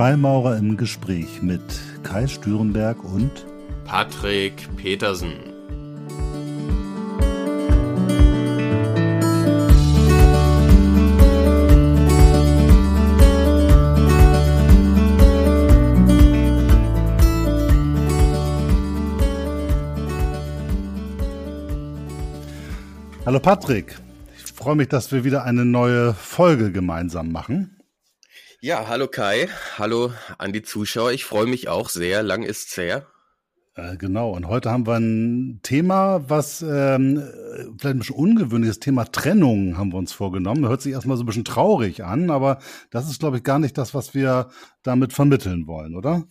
Freimaurer 0.00 0.56
im 0.56 0.78
Gespräch 0.78 1.42
mit 1.42 1.60
Kai 2.04 2.26
Stürenberg 2.26 3.04
und 3.04 3.44
Patrick 3.84 4.66
Petersen. 4.74 5.34
Hallo 23.26 23.38
Patrick, 23.38 23.98
ich 24.34 24.50
freue 24.50 24.76
mich, 24.76 24.88
dass 24.88 25.12
wir 25.12 25.24
wieder 25.24 25.44
eine 25.44 25.66
neue 25.66 26.14
Folge 26.14 26.72
gemeinsam 26.72 27.30
machen. 27.32 27.76
Ja, 28.62 28.88
hallo 28.88 29.08
Kai, 29.08 29.48
hallo 29.78 30.12
an 30.36 30.52
die 30.52 30.60
Zuschauer. 30.60 31.12
Ich 31.12 31.24
freue 31.24 31.46
mich 31.46 31.68
auch 31.68 31.88
sehr. 31.88 32.22
Lang 32.22 32.42
ist's 32.42 32.76
her. 32.76 33.06
Äh, 33.74 33.96
genau, 33.96 34.32
und 34.32 34.48
heute 34.48 34.70
haben 34.70 34.86
wir 34.86 34.96
ein 34.96 35.60
Thema, 35.62 36.28
was 36.28 36.60
ähm, 36.60 37.22
vielleicht 37.78 37.84
ein 37.84 37.98
bisschen 38.00 38.16
ungewöhnliches 38.16 38.78
Thema 38.78 39.06
Trennung 39.06 39.78
haben 39.78 39.92
wir 39.92 39.98
uns 39.98 40.12
vorgenommen. 40.12 40.68
Hört 40.68 40.82
sich 40.82 40.92
erstmal 40.92 41.16
so 41.16 41.22
ein 41.22 41.26
bisschen 41.26 41.46
traurig 41.46 42.04
an, 42.04 42.30
aber 42.30 42.58
das 42.90 43.08
ist, 43.08 43.20
glaube 43.20 43.38
ich, 43.38 43.44
gar 43.44 43.58
nicht 43.58 43.78
das, 43.78 43.94
was 43.94 44.12
wir 44.12 44.50
damit 44.82 45.14
vermitteln 45.14 45.66
wollen, 45.66 45.96
oder? 45.96 46.28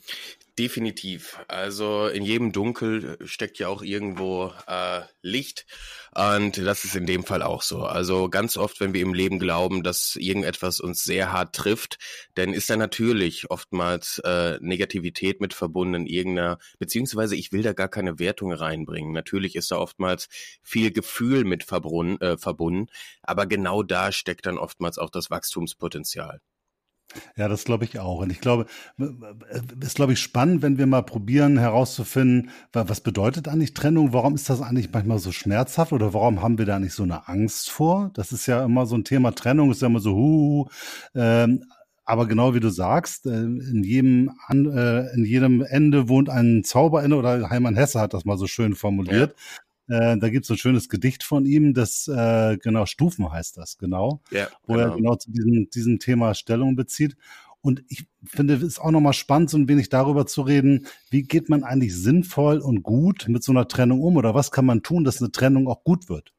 Definitiv. 0.59 1.39
Also 1.47 2.09
in 2.09 2.23
jedem 2.23 2.51
Dunkel 2.51 3.17
steckt 3.25 3.57
ja 3.57 3.69
auch 3.69 3.81
irgendwo 3.81 4.53
äh, 4.67 5.01
Licht. 5.23 5.65
Und 6.19 6.57
das 6.57 6.83
ist 6.83 6.97
in 6.97 7.05
dem 7.05 7.23
Fall 7.23 7.41
auch 7.41 7.61
so. 7.61 7.83
Also 7.83 8.27
ganz 8.27 8.57
oft, 8.57 8.81
wenn 8.81 8.93
wir 8.93 9.01
im 9.01 9.13
Leben 9.13 9.39
glauben, 9.39 9.83
dass 9.83 10.17
irgendetwas 10.17 10.81
uns 10.81 11.05
sehr 11.05 11.31
hart 11.31 11.55
trifft, 11.55 11.97
dann 12.35 12.51
ist 12.51 12.69
da 12.69 12.75
natürlich 12.75 13.49
oftmals 13.49 14.19
äh, 14.25 14.57
Negativität 14.59 15.39
mit 15.39 15.53
verbunden, 15.53 16.05
irgendeiner, 16.05 16.57
beziehungsweise 16.77 17.37
ich 17.37 17.53
will 17.53 17.63
da 17.63 17.71
gar 17.71 17.87
keine 17.87 18.19
Wertung 18.19 18.51
reinbringen. 18.51 19.13
Natürlich 19.13 19.55
ist 19.55 19.71
da 19.71 19.77
oftmals 19.77 20.27
viel 20.61 20.91
Gefühl 20.91 21.45
mit 21.45 21.63
verbunden, 21.63 22.21
äh, 22.21 22.37
verbunden, 22.37 22.87
aber 23.23 23.45
genau 23.45 23.81
da 23.81 24.11
steckt 24.11 24.45
dann 24.45 24.57
oftmals 24.57 24.97
auch 24.97 25.11
das 25.11 25.29
Wachstumspotenzial. 25.31 26.41
Ja, 27.35 27.47
das 27.47 27.63
glaube 27.63 27.85
ich 27.85 27.99
auch. 27.99 28.19
Und 28.21 28.31
ich 28.31 28.39
glaube, 28.39 28.65
es 28.97 29.61
ist, 29.81 29.95
glaube 29.95 30.13
ich, 30.13 30.19
spannend, 30.19 30.61
wenn 30.61 30.77
wir 30.77 30.85
mal 30.85 31.01
probieren 31.01 31.57
herauszufinden, 31.57 32.51
was 32.71 33.01
bedeutet 33.01 33.47
eigentlich 33.47 33.73
Trennung? 33.73 34.13
Warum 34.13 34.35
ist 34.35 34.49
das 34.49 34.61
eigentlich 34.61 34.91
manchmal 34.91 35.19
so 35.19 35.31
schmerzhaft 35.31 35.91
oder 35.91 36.13
warum 36.13 36.41
haben 36.41 36.57
wir 36.57 36.65
da 36.65 36.79
nicht 36.79 36.93
so 36.93 37.03
eine 37.03 37.27
Angst 37.27 37.71
vor? 37.71 38.11
Das 38.13 38.31
ist 38.31 38.45
ja 38.45 38.63
immer 38.63 38.85
so 38.85 38.95
ein 38.95 39.03
Thema 39.03 39.31
Trennung, 39.31 39.71
ist 39.71 39.81
ja 39.81 39.87
immer 39.87 39.99
so, 39.99 40.13
hu, 40.15 40.67
ähm, 41.15 41.63
aber 42.05 42.27
genau 42.27 42.55
wie 42.55 42.59
du 42.59 42.69
sagst, 42.69 43.27
äh, 43.27 43.29
in 43.29 43.83
jedem, 43.83 44.31
äh, 44.49 45.13
in 45.13 45.25
jedem 45.25 45.61
Ende 45.61 46.09
wohnt 46.09 46.27
ein 46.27 46.63
Zauberende 46.63 47.15
oder 47.15 47.51
Heimann 47.51 47.75
Hesse 47.75 47.99
hat 47.99 48.15
das 48.15 48.25
mal 48.25 48.37
so 48.37 48.47
schön 48.47 48.73
formuliert. 48.73 49.35
Ja. 49.37 49.68
Äh, 49.89 50.17
da 50.17 50.29
gibt 50.29 50.45
es 50.45 50.51
ein 50.51 50.57
schönes 50.57 50.87
Gedicht 50.87 51.23
von 51.23 51.45
ihm, 51.45 51.73
das 51.73 52.07
äh, 52.07 52.57
genau 52.57 52.85
Stufen 52.85 53.31
heißt 53.31 53.57
das, 53.57 53.77
genau, 53.77 54.21
ja, 54.29 54.47
wo 54.67 54.73
genau. 54.73 54.85
er 54.85 54.95
genau 54.95 55.15
zu 55.15 55.31
diesem, 55.31 55.69
diesem 55.71 55.99
Thema 55.99 56.35
Stellung 56.35 56.75
bezieht. 56.75 57.17
Und 57.61 57.83
ich 57.89 58.07
finde, 58.23 58.53
es 58.53 58.63
ist 58.63 58.79
auch 58.79 58.91
nochmal 58.91 59.13
spannend, 59.13 59.49
so 59.49 59.57
ein 59.57 59.67
wenig 59.67 59.89
darüber 59.89 60.25
zu 60.25 60.43
reden, 60.43 60.85
wie 61.09 61.23
geht 61.23 61.49
man 61.49 61.63
eigentlich 61.63 61.95
sinnvoll 61.95 62.59
und 62.59 62.83
gut 62.83 63.25
mit 63.27 63.43
so 63.43 63.51
einer 63.51 63.67
Trennung 63.67 64.01
um 64.01 64.15
oder 64.15 64.33
was 64.33 64.51
kann 64.51 64.65
man 64.65 64.83
tun, 64.83 65.03
dass 65.03 65.21
eine 65.21 65.31
Trennung 65.31 65.67
auch 65.67 65.83
gut 65.83 66.07
wird? 66.07 66.33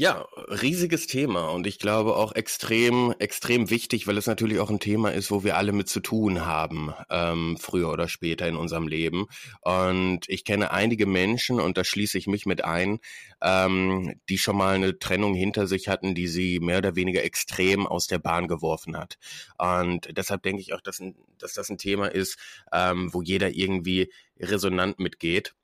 Ja, 0.00 0.28
riesiges 0.46 1.08
Thema 1.08 1.48
und 1.48 1.66
ich 1.66 1.80
glaube 1.80 2.14
auch 2.14 2.30
extrem, 2.30 3.12
extrem 3.18 3.68
wichtig, 3.68 4.06
weil 4.06 4.16
es 4.16 4.28
natürlich 4.28 4.60
auch 4.60 4.70
ein 4.70 4.78
Thema 4.78 5.08
ist, 5.10 5.32
wo 5.32 5.42
wir 5.42 5.56
alle 5.56 5.72
mit 5.72 5.88
zu 5.88 5.98
tun 5.98 6.46
haben, 6.46 6.92
ähm, 7.10 7.56
früher 7.58 7.90
oder 7.90 8.06
später 8.06 8.46
in 8.46 8.54
unserem 8.54 8.86
Leben. 8.86 9.26
Und 9.60 10.20
ich 10.28 10.44
kenne 10.44 10.70
einige 10.70 11.06
Menschen, 11.06 11.58
und 11.58 11.76
da 11.76 11.82
schließe 11.82 12.16
ich 12.16 12.28
mich 12.28 12.46
mit 12.46 12.64
ein, 12.64 13.00
ähm, 13.42 14.14
die 14.28 14.38
schon 14.38 14.56
mal 14.56 14.76
eine 14.76 15.00
Trennung 15.00 15.34
hinter 15.34 15.66
sich 15.66 15.88
hatten, 15.88 16.14
die 16.14 16.28
sie 16.28 16.60
mehr 16.60 16.78
oder 16.78 16.94
weniger 16.94 17.24
extrem 17.24 17.84
aus 17.84 18.06
der 18.06 18.20
Bahn 18.20 18.46
geworfen 18.46 18.96
hat. 18.96 19.18
Und 19.58 20.16
deshalb 20.16 20.44
denke 20.44 20.62
ich 20.62 20.74
auch, 20.74 20.80
dass, 20.80 21.02
dass 21.38 21.54
das 21.54 21.70
ein 21.70 21.78
Thema 21.78 22.06
ist, 22.06 22.38
ähm, 22.72 23.12
wo 23.12 23.20
jeder 23.20 23.50
irgendwie 23.50 24.12
resonant 24.38 25.00
mitgeht. 25.00 25.54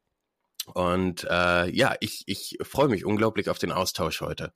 Und 0.72 1.26
äh, 1.30 1.70
ja, 1.70 1.94
ich, 2.00 2.24
ich 2.26 2.58
freue 2.62 2.88
mich 2.88 3.04
unglaublich 3.04 3.48
auf 3.50 3.58
den 3.58 3.72
Austausch 3.72 4.20
heute. 4.20 4.52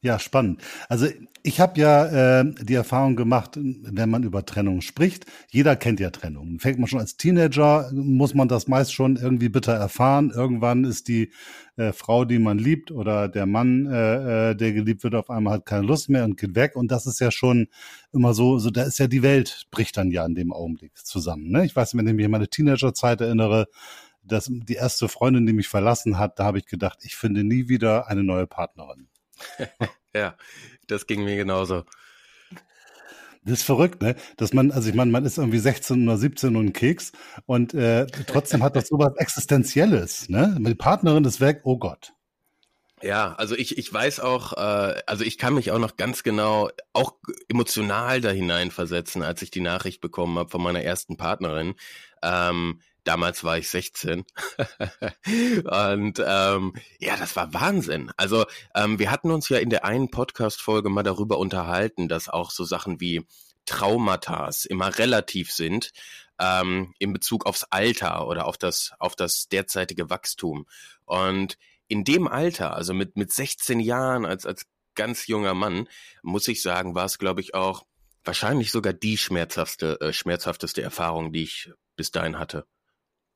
Ja, 0.00 0.18
spannend. 0.18 0.62
Also 0.88 1.06
ich 1.42 1.60
habe 1.60 1.78
ja 1.80 2.40
äh, 2.40 2.54
die 2.62 2.74
Erfahrung 2.74 3.14
gemacht, 3.14 3.52
wenn 3.56 4.10
man 4.10 4.22
über 4.22 4.44
Trennung 4.44 4.80
spricht, 4.80 5.26
jeder 5.50 5.76
kennt 5.76 6.00
ja 6.00 6.10
Trennung. 6.10 6.58
Fängt 6.60 6.78
man 6.78 6.88
schon 6.88 6.98
als 6.98 7.16
Teenager, 7.16 7.90
muss 7.92 8.34
man 8.34 8.48
das 8.48 8.68
meist 8.68 8.92
schon 8.92 9.16
irgendwie 9.16 9.48
bitter 9.48 9.74
erfahren. 9.74 10.32
Irgendwann 10.34 10.84
ist 10.84 11.08
die 11.08 11.30
äh, 11.76 11.92
Frau, 11.92 12.24
die 12.24 12.38
man 12.38 12.58
liebt, 12.58 12.90
oder 12.90 13.28
der 13.28 13.46
Mann, 13.46 13.86
äh, 13.86 14.50
äh, 14.50 14.54
der 14.54 14.72
geliebt 14.72 15.04
wird, 15.04 15.14
auf 15.14 15.30
einmal 15.30 15.54
hat 15.54 15.66
keine 15.66 15.86
Lust 15.86 16.08
mehr 16.08 16.24
und 16.24 16.38
geht 16.38 16.54
weg. 16.54 16.74
Und 16.74 16.90
das 16.90 17.06
ist 17.06 17.20
ja 17.20 17.30
schon 17.30 17.68
immer 18.12 18.34
so, 18.34 18.58
so 18.58 18.70
da 18.70 18.82
ist 18.82 18.98
ja 18.98 19.06
die 19.06 19.22
Welt, 19.22 19.66
bricht 19.70 19.96
dann 19.96 20.10
ja 20.10 20.24
in 20.24 20.34
dem 20.34 20.52
Augenblick 20.52 20.96
zusammen. 20.96 21.50
Ne? 21.50 21.64
Ich 21.64 21.76
weiß, 21.76 21.96
wenn 21.96 22.06
ich 22.06 22.14
mich 22.14 22.24
an 22.24 22.30
meine 22.30 22.48
Teenagerzeit 22.48 23.20
erinnere, 23.20 23.66
das, 24.26 24.50
die 24.50 24.74
erste 24.74 25.08
Freundin, 25.08 25.46
die 25.46 25.52
mich 25.52 25.68
verlassen 25.68 26.18
hat, 26.18 26.38
da 26.38 26.44
habe 26.44 26.58
ich 26.58 26.66
gedacht, 26.66 26.98
ich 27.02 27.16
finde 27.16 27.44
nie 27.44 27.68
wieder 27.68 28.08
eine 28.08 28.22
neue 28.22 28.46
Partnerin. 28.46 29.08
ja, 30.14 30.36
das 30.86 31.06
ging 31.06 31.24
mir 31.24 31.36
genauso. 31.36 31.84
Das 33.44 33.60
ist 33.60 33.62
verrückt, 33.62 34.02
ne? 34.02 34.16
Dass 34.36 34.52
man, 34.52 34.72
also 34.72 34.88
ich 34.88 34.94
meine, 34.96 35.12
man 35.12 35.24
ist 35.24 35.38
irgendwie 35.38 35.60
16 35.60 36.08
oder 36.08 36.18
17 36.18 36.56
und 36.56 36.66
ein 36.66 36.72
Keks 36.72 37.12
und 37.46 37.74
äh, 37.74 38.06
trotzdem 38.26 38.62
hat 38.62 38.74
das 38.74 38.88
sowas 38.88 39.12
Existenzielles, 39.16 40.28
ne? 40.28 40.56
Die 40.58 40.74
Partnerin 40.74 41.24
ist 41.24 41.40
weg, 41.40 41.60
oh 41.62 41.78
Gott. 41.78 42.12
Ja, 43.02 43.34
also 43.34 43.54
ich, 43.54 43.78
ich 43.78 43.92
weiß 43.92 44.20
auch, 44.20 44.54
äh, 44.54 45.00
also 45.06 45.22
ich 45.22 45.38
kann 45.38 45.54
mich 45.54 45.70
auch 45.70 45.78
noch 45.78 45.96
ganz 45.96 46.22
genau, 46.22 46.70
auch 46.92 47.14
emotional 47.48 48.20
da 48.20 48.30
hineinversetzen, 48.30 49.22
als 49.22 49.42
ich 49.42 49.50
die 49.50 49.60
Nachricht 49.60 50.00
bekommen 50.00 50.38
habe 50.38 50.50
von 50.50 50.62
meiner 50.62 50.82
ersten 50.82 51.16
Partnerin. 51.16 51.74
Ähm, 52.22 52.80
Damals 53.06 53.44
war 53.44 53.56
ich 53.56 53.68
16. 53.68 54.24
und 55.64 56.22
ähm, 56.26 56.74
ja, 56.98 57.16
das 57.16 57.36
war 57.36 57.54
Wahnsinn. 57.54 58.10
Also 58.16 58.46
ähm, 58.74 58.98
wir 58.98 59.12
hatten 59.12 59.30
uns 59.30 59.48
ja 59.48 59.58
in 59.58 59.70
der 59.70 59.84
einen 59.84 60.10
Podcast-Folge 60.10 60.88
mal 60.88 61.04
darüber 61.04 61.38
unterhalten, 61.38 62.08
dass 62.08 62.28
auch 62.28 62.50
so 62.50 62.64
Sachen 62.64 63.00
wie 63.00 63.24
Traumata 63.64 64.50
immer 64.68 64.98
relativ 64.98 65.52
sind 65.52 65.92
ähm, 66.40 66.94
in 66.98 67.12
Bezug 67.12 67.46
aufs 67.46 67.62
Alter 67.70 68.26
oder 68.26 68.46
auf 68.46 68.58
das, 68.58 68.92
auf 68.98 69.14
das 69.14 69.46
derzeitige 69.46 70.10
Wachstum. 70.10 70.66
Und 71.04 71.58
in 71.86 72.02
dem 72.02 72.26
Alter, 72.26 72.74
also 72.74 72.92
mit, 72.92 73.16
mit 73.16 73.32
16 73.32 73.78
Jahren 73.78 74.26
als, 74.26 74.46
als 74.46 74.66
ganz 74.96 75.28
junger 75.28 75.54
Mann, 75.54 75.88
muss 76.24 76.48
ich 76.48 76.60
sagen, 76.60 76.96
war 76.96 77.04
es, 77.04 77.18
glaube 77.18 77.40
ich, 77.40 77.54
auch 77.54 77.86
wahrscheinlich 78.24 78.72
sogar 78.72 78.92
die 78.92 79.16
schmerzhafteste, 79.16 80.00
äh, 80.00 80.12
schmerzhafteste 80.12 80.82
Erfahrung, 80.82 81.32
die 81.32 81.44
ich 81.44 81.70
bis 81.94 82.10
dahin 82.10 82.40
hatte. 82.40 82.66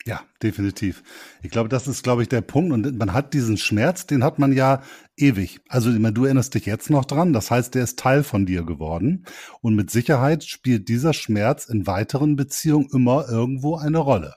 Ja, 0.07 0.23
definitiv. 0.43 1.03
Ich 1.43 1.51
glaube, 1.51 1.69
das 1.69 1.87
ist, 1.87 2.03
glaube 2.03 2.23
ich, 2.23 2.29
der 2.29 2.41
Punkt. 2.41 2.73
Und 2.73 2.99
man 2.99 3.13
hat 3.13 3.35
diesen 3.35 3.59
Schmerz, 3.59 4.07
den 4.07 4.25
hat 4.25 4.39
man 4.39 4.53
ja 4.53 4.83
ewig. 5.17 5.61
Also 5.69 5.93
du 5.93 6.25
erinnerst 6.25 6.55
dich 6.55 6.65
jetzt 6.65 6.89
noch 6.89 7.05
dran. 7.05 7.35
Das 7.35 7.51
heißt, 7.51 7.75
der 7.75 7.85
ist 7.85 7.99
Teil 7.99 8.23
von 8.23 8.47
dir 8.47 8.65
geworden. 8.65 9.27
Und 9.61 9.75
mit 9.75 9.91
Sicherheit 9.91 10.45
spielt 10.45 10.89
dieser 10.89 11.13
Schmerz 11.13 11.67
in 11.67 11.87
weiteren 11.87 12.37
Beziehungen 12.37 12.89
immer 12.93 13.29
irgendwo 13.29 13.77
eine 13.77 13.99
Rolle. 13.99 14.37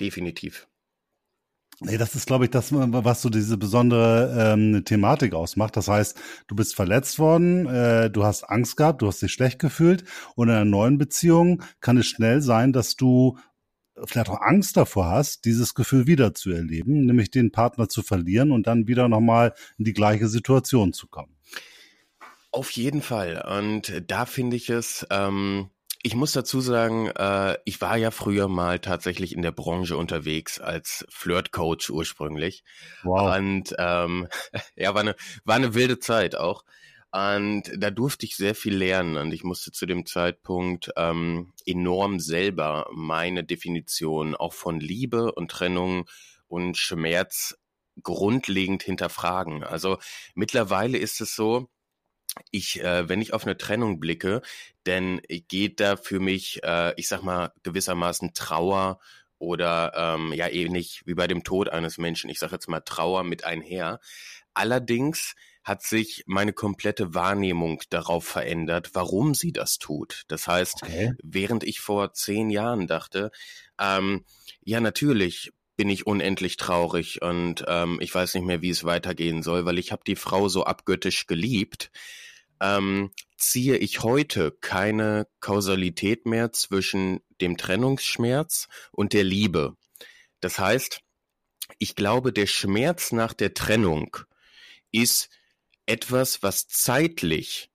Definitiv. 0.00 0.68
Nee, 1.80 1.96
das 1.98 2.14
ist, 2.14 2.26
glaube 2.26 2.44
ich, 2.44 2.50
das, 2.50 2.72
was 2.72 3.22
so 3.22 3.30
diese 3.30 3.56
besondere 3.56 4.54
ähm, 4.54 4.84
Thematik 4.84 5.34
ausmacht. 5.34 5.76
Das 5.76 5.88
heißt, 5.88 6.16
du 6.46 6.54
bist 6.54 6.76
verletzt 6.76 7.18
worden, 7.18 7.66
äh, 7.66 8.10
du 8.10 8.24
hast 8.24 8.44
Angst 8.44 8.76
gehabt, 8.76 9.02
du 9.02 9.08
hast 9.08 9.20
dich 9.20 9.32
schlecht 9.32 9.58
gefühlt 9.58 10.04
und 10.36 10.48
in 10.48 10.54
einer 10.54 10.64
neuen 10.64 10.98
Beziehung 10.98 11.62
kann 11.80 11.96
es 11.96 12.06
schnell 12.06 12.42
sein, 12.42 12.72
dass 12.72 12.94
du 12.94 13.38
vielleicht 14.04 14.28
auch 14.28 14.40
Angst 14.40 14.76
davor 14.76 15.06
hast, 15.06 15.44
dieses 15.44 15.74
Gefühl 15.74 16.06
wieder 16.06 16.34
zu 16.34 16.50
erleben, 16.50 17.06
nämlich 17.06 17.30
den 17.30 17.52
Partner 17.52 17.88
zu 17.88 18.02
verlieren 18.02 18.50
und 18.50 18.66
dann 18.66 18.86
wieder 18.86 19.08
nochmal 19.08 19.54
in 19.78 19.84
die 19.84 19.92
gleiche 19.92 20.28
Situation 20.28 20.92
zu 20.92 21.06
kommen. 21.06 21.36
Auf 22.50 22.70
jeden 22.70 23.02
Fall. 23.02 23.44
Und 23.58 24.02
da 24.06 24.26
finde 24.26 24.56
ich 24.56 24.70
es, 24.70 25.06
ähm, 25.10 25.70
ich 26.02 26.14
muss 26.14 26.32
dazu 26.32 26.60
sagen, 26.60 27.08
äh, 27.08 27.56
ich 27.64 27.80
war 27.80 27.96
ja 27.96 28.10
früher 28.10 28.46
mal 28.46 28.78
tatsächlich 28.78 29.34
in 29.34 29.42
der 29.42 29.52
Branche 29.52 29.96
unterwegs 29.96 30.60
als 30.60 31.06
Flirtcoach 31.08 31.90
ursprünglich. 31.90 32.62
Wow. 33.02 33.36
Und 33.36 33.74
ähm, 33.78 34.28
ja, 34.76 34.94
war 34.94 35.00
eine, 35.00 35.16
war 35.44 35.56
eine 35.56 35.74
wilde 35.74 35.98
Zeit 35.98 36.36
auch. 36.36 36.64
Und 37.14 37.70
da 37.76 37.92
durfte 37.92 38.26
ich 38.26 38.34
sehr 38.34 38.56
viel 38.56 38.74
lernen 38.74 39.16
und 39.16 39.32
ich 39.32 39.44
musste 39.44 39.70
zu 39.70 39.86
dem 39.86 40.04
Zeitpunkt 40.04 40.90
ähm, 40.96 41.52
enorm 41.64 42.18
selber 42.18 42.88
meine 42.92 43.44
Definition 43.44 44.34
auch 44.34 44.52
von 44.52 44.80
Liebe 44.80 45.30
und 45.32 45.48
Trennung 45.48 46.10
und 46.48 46.76
Schmerz 46.76 47.56
grundlegend 48.02 48.82
hinterfragen. 48.82 49.62
Also 49.62 49.98
mittlerweile 50.34 50.98
ist 50.98 51.20
es 51.20 51.36
so, 51.36 51.68
ich, 52.50 52.82
äh, 52.82 53.08
wenn 53.08 53.22
ich 53.22 53.32
auf 53.32 53.44
eine 53.44 53.56
Trennung 53.56 54.00
blicke, 54.00 54.42
denn 54.84 55.20
geht 55.28 55.78
da 55.78 55.96
für 55.96 56.18
mich, 56.18 56.64
äh, 56.64 56.94
ich 56.96 57.06
sag 57.06 57.22
mal, 57.22 57.52
gewissermaßen 57.62 58.34
Trauer 58.34 58.98
oder 59.38 59.92
ähm, 59.94 60.32
ja 60.32 60.48
ähnlich 60.48 61.02
wie 61.06 61.14
bei 61.14 61.28
dem 61.28 61.44
Tod 61.44 61.68
eines 61.68 61.96
Menschen, 61.96 62.28
ich 62.28 62.40
sage 62.40 62.54
jetzt 62.54 62.68
mal 62.68 62.80
Trauer 62.80 63.22
mit 63.22 63.44
einher. 63.44 64.00
Allerdings 64.52 65.36
hat 65.64 65.82
sich 65.82 66.22
meine 66.26 66.52
komplette 66.52 67.14
Wahrnehmung 67.14 67.82
darauf 67.88 68.24
verändert, 68.24 68.90
warum 68.92 69.34
sie 69.34 69.52
das 69.52 69.78
tut. 69.78 70.24
Das 70.28 70.46
heißt, 70.46 70.82
okay. 70.82 71.14
während 71.22 71.64
ich 71.64 71.80
vor 71.80 72.12
zehn 72.12 72.50
Jahren 72.50 72.86
dachte, 72.86 73.30
ähm, 73.80 74.24
ja 74.62 74.80
natürlich 74.80 75.52
bin 75.76 75.88
ich 75.88 76.06
unendlich 76.06 76.56
traurig 76.56 77.22
und 77.22 77.64
ähm, 77.66 77.98
ich 78.00 78.14
weiß 78.14 78.34
nicht 78.34 78.44
mehr, 78.44 78.62
wie 78.62 78.70
es 78.70 78.84
weitergehen 78.84 79.42
soll, 79.42 79.64
weil 79.64 79.78
ich 79.78 79.90
habe 79.90 80.02
die 80.06 80.16
Frau 80.16 80.48
so 80.48 80.64
abgöttisch 80.64 81.26
geliebt, 81.26 81.90
ähm, 82.60 83.10
ziehe 83.36 83.76
ich 83.78 84.02
heute 84.02 84.52
keine 84.52 85.26
Kausalität 85.40 86.26
mehr 86.26 86.52
zwischen 86.52 87.20
dem 87.40 87.56
Trennungsschmerz 87.56 88.68
und 88.92 89.12
der 89.12 89.24
Liebe. 89.24 89.76
Das 90.40 90.58
heißt, 90.58 91.00
ich 91.78 91.96
glaube, 91.96 92.32
der 92.32 92.46
Schmerz 92.46 93.10
nach 93.12 93.32
der 93.32 93.54
Trennung 93.54 94.16
ist 94.92 95.30
etwas, 95.86 96.42
was 96.42 96.68
zeitlich 96.68 97.70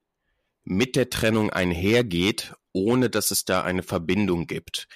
mit 0.63 0.95
der 0.95 1.09
Trennung 1.09 1.50
einhergeht, 1.50 2.53
ohne 2.73 3.09
dass 3.09 3.31
es 3.31 3.45
da 3.45 3.63
eine 3.63 3.83
Verbindung 3.83 4.47
gibt. 4.47 4.88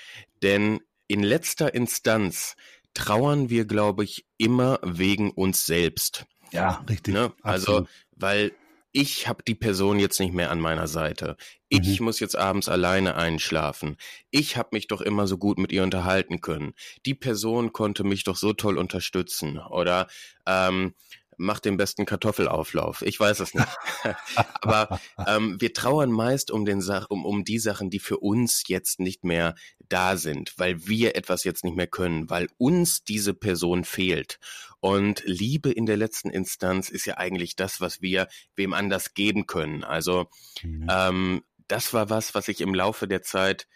Denn 0.41 0.79
in 1.07 1.23
letzter 1.23 1.73
Instanz 1.73 2.55
trauern 2.93 3.49
wir, 3.49 3.65
glaube 3.65 4.03
ich, 4.03 4.25
immer 4.37 4.79
wegen 4.83 5.31
uns 5.31 5.65
selbst. 5.65 6.25
Ja, 6.51 6.83
richtig. 6.87 7.13
Ne? 7.13 7.33
Also, 7.41 7.87
weil 8.11 8.51
ich 8.91 9.27
habe 9.27 9.43
die 9.43 9.55
Person 9.55 9.97
jetzt 9.97 10.19
nicht 10.19 10.33
mehr 10.33 10.51
an 10.51 10.59
meiner 10.59 10.87
Seite. 10.87 11.35
Ich 11.67 11.99
mhm. 11.99 12.05
muss 12.05 12.19
jetzt 12.19 12.37
abends 12.37 12.69
alleine 12.69 13.15
einschlafen. 13.15 13.97
Ich 14.29 14.55
habe 14.55 14.69
mich 14.73 14.87
doch 14.87 15.01
immer 15.01 15.25
so 15.25 15.39
gut 15.39 15.57
mit 15.57 15.71
ihr 15.71 15.81
unterhalten 15.81 16.41
können. 16.41 16.73
Die 17.07 17.15
Person 17.15 17.73
konnte 17.73 18.03
mich 18.03 18.23
doch 18.23 18.37
so 18.37 18.53
toll 18.53 18.77
unterstützen. 18.77 19.57
Oder 19.57 20.07
ähm, 20.45 20.93
mach 21.37 21.59
den 21.59 21.77
besten 21.77 22.05
Kartoffelauflauf. 22.05 23.01
Ich 23.01 23.19
weiß 23.19 23.39
es 23.39 23.53
nicht. 23.53 23.67
Aber 24.61 24.99
ähm, 25.27 25.59
wir 25.59 25.73
trauern 25.73 26.11
meist 26.11 26.51
um, 26.51 26.65
den 26.65 26.81
Sach 26.81 27.09
um, 27.09 27.25
um 27.25 27.43
die 27.43 27.59
Sachen, 27.59 27.89
die 27.89 27.99
für 27.99 28.17
uns 28.17 28.63
jetzt 28.67 28.99
nicht 28.99 29.23
mehr 29.23 29.55
da 29.89 30.17
sind, 30.17 30.53
weil 30.57 30.87
wir 30.87 31.15
etwas 31.15 31.43
jetzt 31.43 31.63
nicht 31.63 31.75
mehr 31.75 31.87
können, 31.87 32.29
weil 32.29 32.49
uns 32.57 33.03
diese 33.03 33.33
Person 33.33 33.83
fehlt. 33.83 34.39
Und 34.79 35.23
Liebe 35.25 35.71
in 35.71 35.85
der 35.85 35.97
letzten 35.97 36.29
Instanz 36.29 36.89
ist 36.89 37.05
ja 37.05 37.17
eigentlich 37.17 37.55
das, 37.55 37.79
was 37.79 38.01
wir 38.01 38.27
wem 38.55 38.73
anders 38.73 39.13
geben 39.13 39.47
können. 39.47 39.83
Also 39.83 40.29
mhm. 40.61 40.87
ähm, 40.89 41.43
das 41.67 41.93
war 41.93 42.09
was, 42.09 42.35
was 42.35 42.47
ich 42.47 42.61
im 42.61 42.73
Laufe 42.75 43.07
der 43.07 43.21
Zeit, 43.21 43.67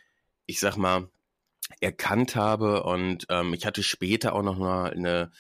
ich 0.46 0.60
sag 0.60 0.76
mal, 0.76 1.10
erkannt 1.80 2.36
habe 2.36 2.84
und 2.84 3.26
ähm, 3.30 3.54
ich 3.54 3.66
hatte 3.66 3.84
später 3.84 4.34
auch 4.34 4.44
noch 4.44 4.58
mal 4.58 4.92
eine 4.92 5.32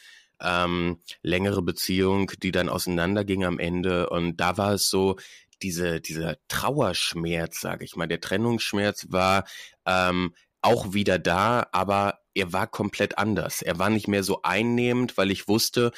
ähm, 0.42 1.01
längere 1.22 1.62
Beziehung, 1.62 2.31
die 2.42 2.51
dann 2.51 2.69
auseinanderging 2.69 3.45
am 3.45 3.60
Ende. 3.60 4.10
Und 4.10 4.38
da 4.38 4.57
war 4.57 4.74
es 4.74 4.89
so, 4.89 5.18
diese, 5.62 6.01
dieser 6.01 6.38
Trauerschmerz, 6.48 7.60
sage 7.60 7.86
ich 7.86 7.95
mal, 7.95 8.07
der 8.07 8.22
Trennungsschmerz 8.22 9.07
war 9.10 9.45
ähm, 9.86 10.36
auch 10.62 10.94
wieder 10.94 11.19
da, 11.19 11.68
aber 11.72 12.19
er 12.36 12.54
war 12.54 12.68
komplett 12.68 13.18
anders. 13.18 13.62
Er 13.62 13.80
war 13.80 13.89
nicht 13.89 14.07
mehr 14.07 14.24
so 14.24 14.42
einnehmend, 14.44 15.18
weil 15.18 15.31
ich 15.31 15.48
wusste, 15.48 15.92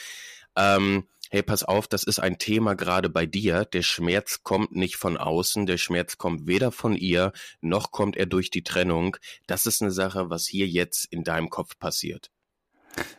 ähm, 0.55 1.07
hey, 1.29 1.43
pass 1.43 1.63
auf, 1.63 1.87
das 1.87 2.03
ist 2.03 2.19
ein 2.19 2.39
Thema 2.39 2.75
gerade 2.75 3.09
bei 3.09 3.25
dir. 3.25 3.65
Der 3.65 3.83
Schmerz 3.83 4.41
kommt 4.43 4.71
nicht 4.75 4.95
von 4.95 5.17
außen, 5.17 5.65
der 5.65 5.77
Schmerz 5.77 6.17
kommt 6.17 6.47
weder 6.47 6.71
von 6.71 6.95
ihr, 6.95 7.33
noch 7.61 7.91
kommt 7.91 8.17
er 8.17 8.25
durch 8.25 8.49
die 8.49 8.63
Trennung. 8.63 9.17
Das 9.47 9.65
ist 9.65 9.81
eine 9.81 9.91
Sache, 9.91 10.29
was 10.29 10.47
hier 10.47 10.67
jetzt 10.67 11.05
in 11.11 11.23
deinem 11.23 11.49
Kopf 11.49 11.77
passiert. 11.77 12.31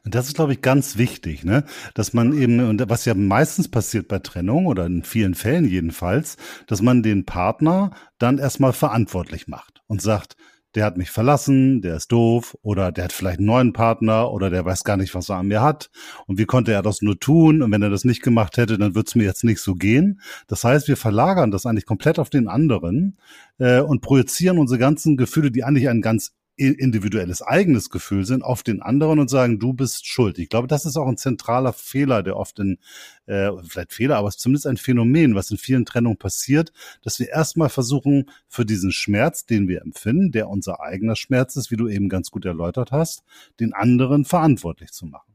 Und 0.04 0.14
das 0.14 0.28
ist, 0.28 0.34
glaube 0.34 0.52
ich, 0.52 0.62
ganz 0.62 0.98
wichtig, 0.98 1.44
ne? 1.44 1.64
Dass 1.94 2.12
man 2.12 2.36
eben, 2.36 2.60
und 2.60 2.88
was 2.88 3.04
ja 3.04 3.14
meistens 3.14 3.68
passiert 3.68 4.08
bei 4.08 4.18
Trennung 4.18 4.66
oder 4.66 4.86
in 4.86 5.04
vielen 5.04 5.34
Fällen 5.34 5.66
jedenfalls, 5.66 6.36
dass 6.66 6.82
man 6.82 7.02
den 7.02 7.24
Partner 7.24 7.90
dann 8.18 8.38
erstmal 8.38 8.72
verantwortlich 8.72 9.48
macht 9.48 9.82
und 9.86 10.02
sagt, 10.02 10.36
der 10.74 10.84
hat 10.84 10.96
mich 10.96 11.10
verlassen, 11.10 11.82
der 11.82 11.96
ist 11.96 12.12
doof 12.12 12.56
oder 12.62 12.92
der 12.92 13.04
hat 13.04 13.12
vielleicht 13.12 13.38
einen 13.38 13.46
neuen 13.46 13.72
Partner 13.72 14.30
oder 14.30 14.50
der 14.50 14.64
weiß 14.64 14.84
gar 14.84 14.96
nicht, 14.96 15.14
was 15.14 15.28
er 15.28 15.36
an 15.36 15.48
mir 15.48 15.62
hat 15.62 15.90
und 16.26 16.38
wie 16.38 16.44
konnte 16.44 16.72
er 16.72 16.82
das 16.82 17.02
nur 17.02 17.18
tun 17.18 17.62
und 17.62 17.72
wenn 17.72 17.82
er 17.82 17.90
das 17.90 18.04
nicht 18.04 18.22
gemacht 18.22 18.56
hätte, 18.56 18.78
dann 18.78 18.94
würde 18.94 19.08
es 19.08 19.16
mir 19.16 19.24
jetzt 19.24 19.42
nicht 19.42 19.60
so 19.60 19.74
gehen. 19.74 20.20
Das 20.46 20.62
heißt, 20.62 20.86
wir 20.86 20.96
verlagern 20.96 21.50
das 21.50 21.66
eigentlich 21.66 21.86
komplett 21.86 22.20
auf 22.20 22.30
den 22.30 22.46
anderen 22.46 23.18
äh, 23.58 23.80
und 23.80 24.00
projizieren 24.00 24.58
unsere 24.58 24.78
ganzen 24.78 25.16
Gefühle, 25.16 25.50
die 25.50 25.64
eigentlich 25.64 25.88
ein 25.88 26.02
ganz 26.02 26.34
individuelles 26.60 27.42
eigenes 27.42 27.90
Gefühl 27.90 28.24
sind, 28.24 28.42
auf 28.42 28.62
den 28.62 28.82
anderen 28.82 29.18
und 29.18 29.30
sagen, 29.30 29.58
du 29.58 29.72
bist 29.72 30.06
schuld. 30.06 30.38
Ich 30.38 30.48
glaube, 30.48 30.68
das 30.68 30.84
ist 30.84 30.96
auch 30.96 31.06
ein 31.06 31.16
zentraler 31.16 31.72
Fehler, 31.72 32.22
der 32.22 32.36
oft 32.36 32.58
in, 32.58 32.78
äh, 33.26 33.50
vielleicht 33.66 33.92
Fehler, 33.92 34.16
aber 34.18 34.28
es 34.28 34.36
ist 34.36 34.42
zumindest 34.42 34.66
ein 34.66 34.76
Phänomen, 34.76 35.34
was 35.34 35.50
in 35.50 35.56
vielen 35.56 35.84
Trennungen 35.84 36.18
passiert, 36.18 36.72
dass 37.02 37.18
wir 37.18 37.28
erstmal 37.28 37.68
versuchen, 37.68 38.30
für 38.48 38.64
diesen 38.64 38.92
Schmerz, 38.92 39.46
den 39.46 39.68
wir 39.68 39.82
empfinden, 39.82 40.32
der 40.32 40.48
unser 40.48 40.80
eigener 40.80 41.16
Schmerz 41.16 41.56
ist, 41.56 41.70
wie 41.70 41.76
du 41.76 41.88
eben 41.88 42.08
ganz 42.08 42.30
gut 42.30 42.44
erläutert 42.44 42.92
hast, 42.92 43.22
den 43.58 43.72
anderen 43.72 44.24
verantwortlich 44.24 44.92
zu 44.92 45.06
machen. 45.06 45.29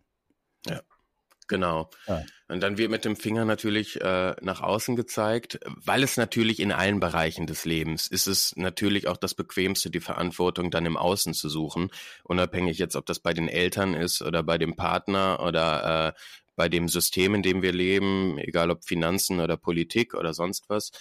Genau. 1.47 1.89
Ja. 2.07 2.23
Und 2.47 2.61
dann 2.61 2.77
wird 2.77 2.91
mit 2.91 3.05
dem 3.05 3.15
Finger 3.15 3.45
natürlich 3.45 4.01
äh, 4.01 4.35
nach 4.41 4.61
außen 4.61 4.95
gezeigt, 4.95 5.59
weil 5.65 6.03
es 6.03 6.17
natürlich 6.17 6.59
in 6.59 6.71
allen 6.71 6.99
Bereichen 6.99 7.47
des 7.47 7.65
Lebens 7.65 8.07
ist 8.07 8.27
es 8.27 8.55
natürlich 8.55 9.07
auch 9.07 9.17
das 9.17 9.33
Bequemste, 9.33 9.89
die 9.89 9.99
Verantwortung 9.99 10.71
dann 10.71 10.85
im 10.85 10.97
Außen 10.97 11.33
zu 11.33 11.49
suchen, 11.49 11.89
unabhängig 12.23 12.77
jetzt, 12.77 12.95
ob 12.95 13.05
das 13.05 13.19
bei 13.19 13.33
den 13.33 13.47
Eltern 13.47 13.93
ist 13.93 14.21
oder 14.21 14.43
bei 14.43 14.57
dem 14.57 14.75
Partner 14.75 15.39
oder 15.43 16.09
äh, 16.09 16.19
bei 16.55 16.69
dem 16.69 16.87
System, 16.87 17.35
in 17.35 17.41
dem 17.41 17.61
wir 17.61 17.73
leben, 17.73 18.37
egal 18.37 18.71
ob 18.71 18.85
Finanzen 18.85 19.39
oder 19.39 19.57
Politik 19.57 20.13
oder 20.13 20.33
sonst 20.33 20.69
was. 20.69 20.91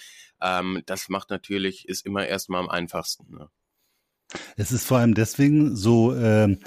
Ähm, 0.41 0.81
das 0.85 1.09
macht 1.09 1.29
natürlich, 1.29 1.87
ist 1.87 2.05
immer 2.05 2.27
erstmal 2.27 2.61
am 2.61 2.69
einfachsten. 2.69 3.33
Ne? 3.33 3.49
Es 4.57 4.71
ist 4.71 4.85
vor 4.85 4.97
allem 4.97 5.13
deswegen 5.13 5.75
so 5.75 6.13
äh, 6.13 6.57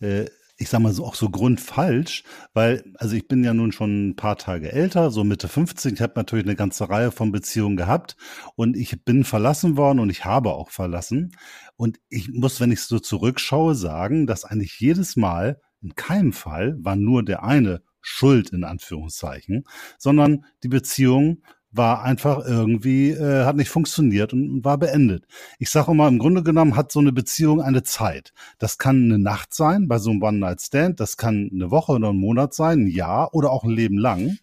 äh, 0.00 0.26
ich 0.58 0.68
sag 0.68 0.80
mal 0.80 0.92
so 0.92 1.04
auch 1.06 1.14
so 1.14 1.30
grundfalsch, 1.30 2.24
weil 2.52 2.84
also 2.96 3.14
ich 3.14 3.28
bin 3.28 3.44
ja 3.44 3.54
nun 3.54 3.70
schon 3.70 4.10
ein 4.10 4.16
paar 4.16 4.36
Tage 4.36 4.72
älter, 4.72 5.10
so 5.12 5.22
Mitte 5.22 5.46
50, 5.46 5.94
ich 5.94 6.00
habe 6.00 6.14
natürlich 6.16 6.44
eine 6.44 6.56
ganze 6.56 6.90
Reihe 6.90 7.12
von 7.12 7.30
Beziehungen 7.30 7.76
gehabt 7.76 8.16
und 8.56 8.76
ich 8.76 9.04
bin 9.04 9.22
verlassen 9.24 9.76
worden 9.76 10.00
und 10.00 10.10
ich 10.10 10.24
habe 10.24 10.52
auch 10.52 10.70
verlassen. 10.70 11.30
Und 11.76 11.98
ich 12.08 12.30
muss, 12.32 12.60
wenn 12.60 12.72
ich 12.72 12.82
so 12.82 12.98
zurückschaue, 12.98 13.76
sagen, 13.76 14.26
dass 14.26 14.44
eigentlich 14.44 14.80
jedes 14.80 15.16
Mal 15.16 15.60
in 15.80 15.94
keinem 15.94 16.32
Fall 16.32 16.76
war 16.80 16.96
nur 16.96 17.24
der 17.24 17.44
eine 17.44 17.82
schuld 18.00 18.50
in 18.50 18.64
Anführungszeichen, 18.64 19.64
sondern 19.96 20.44
die 20.64 20.68
Beziehung 20.68 21.42
war 21.70 22.02
einfach 22.02 22.44
irgendwie, 22.46 23.10
äh, 23.10 23.44
hat 23.44 23.56
nicht 23.56 23.68
funktioniert 23.68 24.32
und, 24.32 24.64
war 24.64 24.78
beendet. 24.78 25.26
Ich 25.58 25.70
sage 25.70 25.92
immer, 25.92 26.08
im 26.08 26.18
Grunde 26.18 26.42
genommen 26.42 26.76
hat 26.76 26.92
so 26.92 27.00
eine 27.00 27.12
Beziehung 27.12 27.60
eine 27.60 27.82
Zeit. 27.82 28.32
Das 28.58 28.78
kann 28.78 29.04
eine 29.04 29.18
Nacht 29.18 29.54
sein 29.54 29.88
bei 29.88 29.98
so 29.98 30.10
einem 30.10 30.22
One-Night-Stand, 30.22 31.00
das 31.00 31.16
kann 31.16 31.50
eine 31.52 31.70
Woche 31.70 31.92
oder 31.92 32.10
ein 32.10 32.16
Monat 32.16 32.54
sein, 32.54 32.84
ein 32.84 32.86
Jahr 32.88 33.34
oder 33.34 33.50
auch 33.50 33.64
ein 33.64 33.70
Leben 33.70 33.98
lang. 33.98 34.38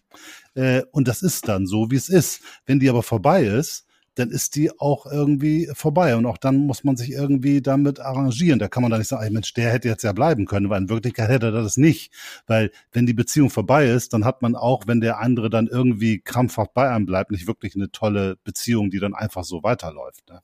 Äh, 0.54 0.82
und 0.92 1.08
das 1.08 1.22
ist 1.22 1.48
dann 1.48 1.66
so, 1.66 1.90
wie 1.90 1.96
es 1.96 2.08
ist. 2.08 2.40
Wenn 2.64 2.80
die 2.80 2.88
aber 2.88 3.02
vorbei 3.02 3.44
ist, 3.44 3.85
dann 4.16 4.30
ist 4.30 4.56
die 4.56 4.70
auch 4.80 5.06
irgendwie 5.06 5.70
vorbei. 5.74 6.16
Und 6.16 6.26
auch 6.26 6.38
dann 6.38 6.56
muss 6.56 6.84
man 6.84 6.96
sich 6.96 7.12
irgendwie 7.12 7.62
damit 7.62 8.00
arrangieren. 8.00 8.58
Da 8.58 8.68
kann 8.68 8.82
man 8.82 8.90
da 8.90 8.98
nicht 8.98 9.08
sagen, 9.08 9.32
Mensch, 9.32 9.54
der 9.54 9.70
hätte 9.70 9.88
jetzt 9.88 10.02
ja 10.02 10.12
bleiben 10.12 10.46
können, 10.46 10.70
weil 10.70 10.82
in 10.82 10.88
Wirklichkeit 10.88 11.28
hätte 11.28 11.46
er 11.46 11.52
das 11.52 11.76
nicht. 11.76 12.12
Weil 12.46 12.70
wenn 12.92 13.06
die 13.06 13.14
Beziehung 13.14 13.50
vorbei 13.50 13.86
ist, 13.86 14.12
dann 14.12 14.24
hat 14.24 14.42
man 14.42 14.56
auch, 14.56 14.84
wenn 14.86 15.00
der 15.00 15.20
andere 15.20 15.50
dann 15.50 15.66
irgendwie 15.68 16.20
krampfhaft 16.20 16.74
bei 16.74 16.90
einem 16.90 17.06
bleibt, 17.06 17.30
nicht 17.30 17.46
wirklich 17.46 17.76
eine 17.76 17.90
tolle 17.92 18.36
Beziehung, 18.42 18.90
die 18.90 18.98
dann 18.98 19.14
einfach 19.14 19.44
so 19.44 19.62
weiterläuft. 19.62 20.28
Ne? 20.30 20.40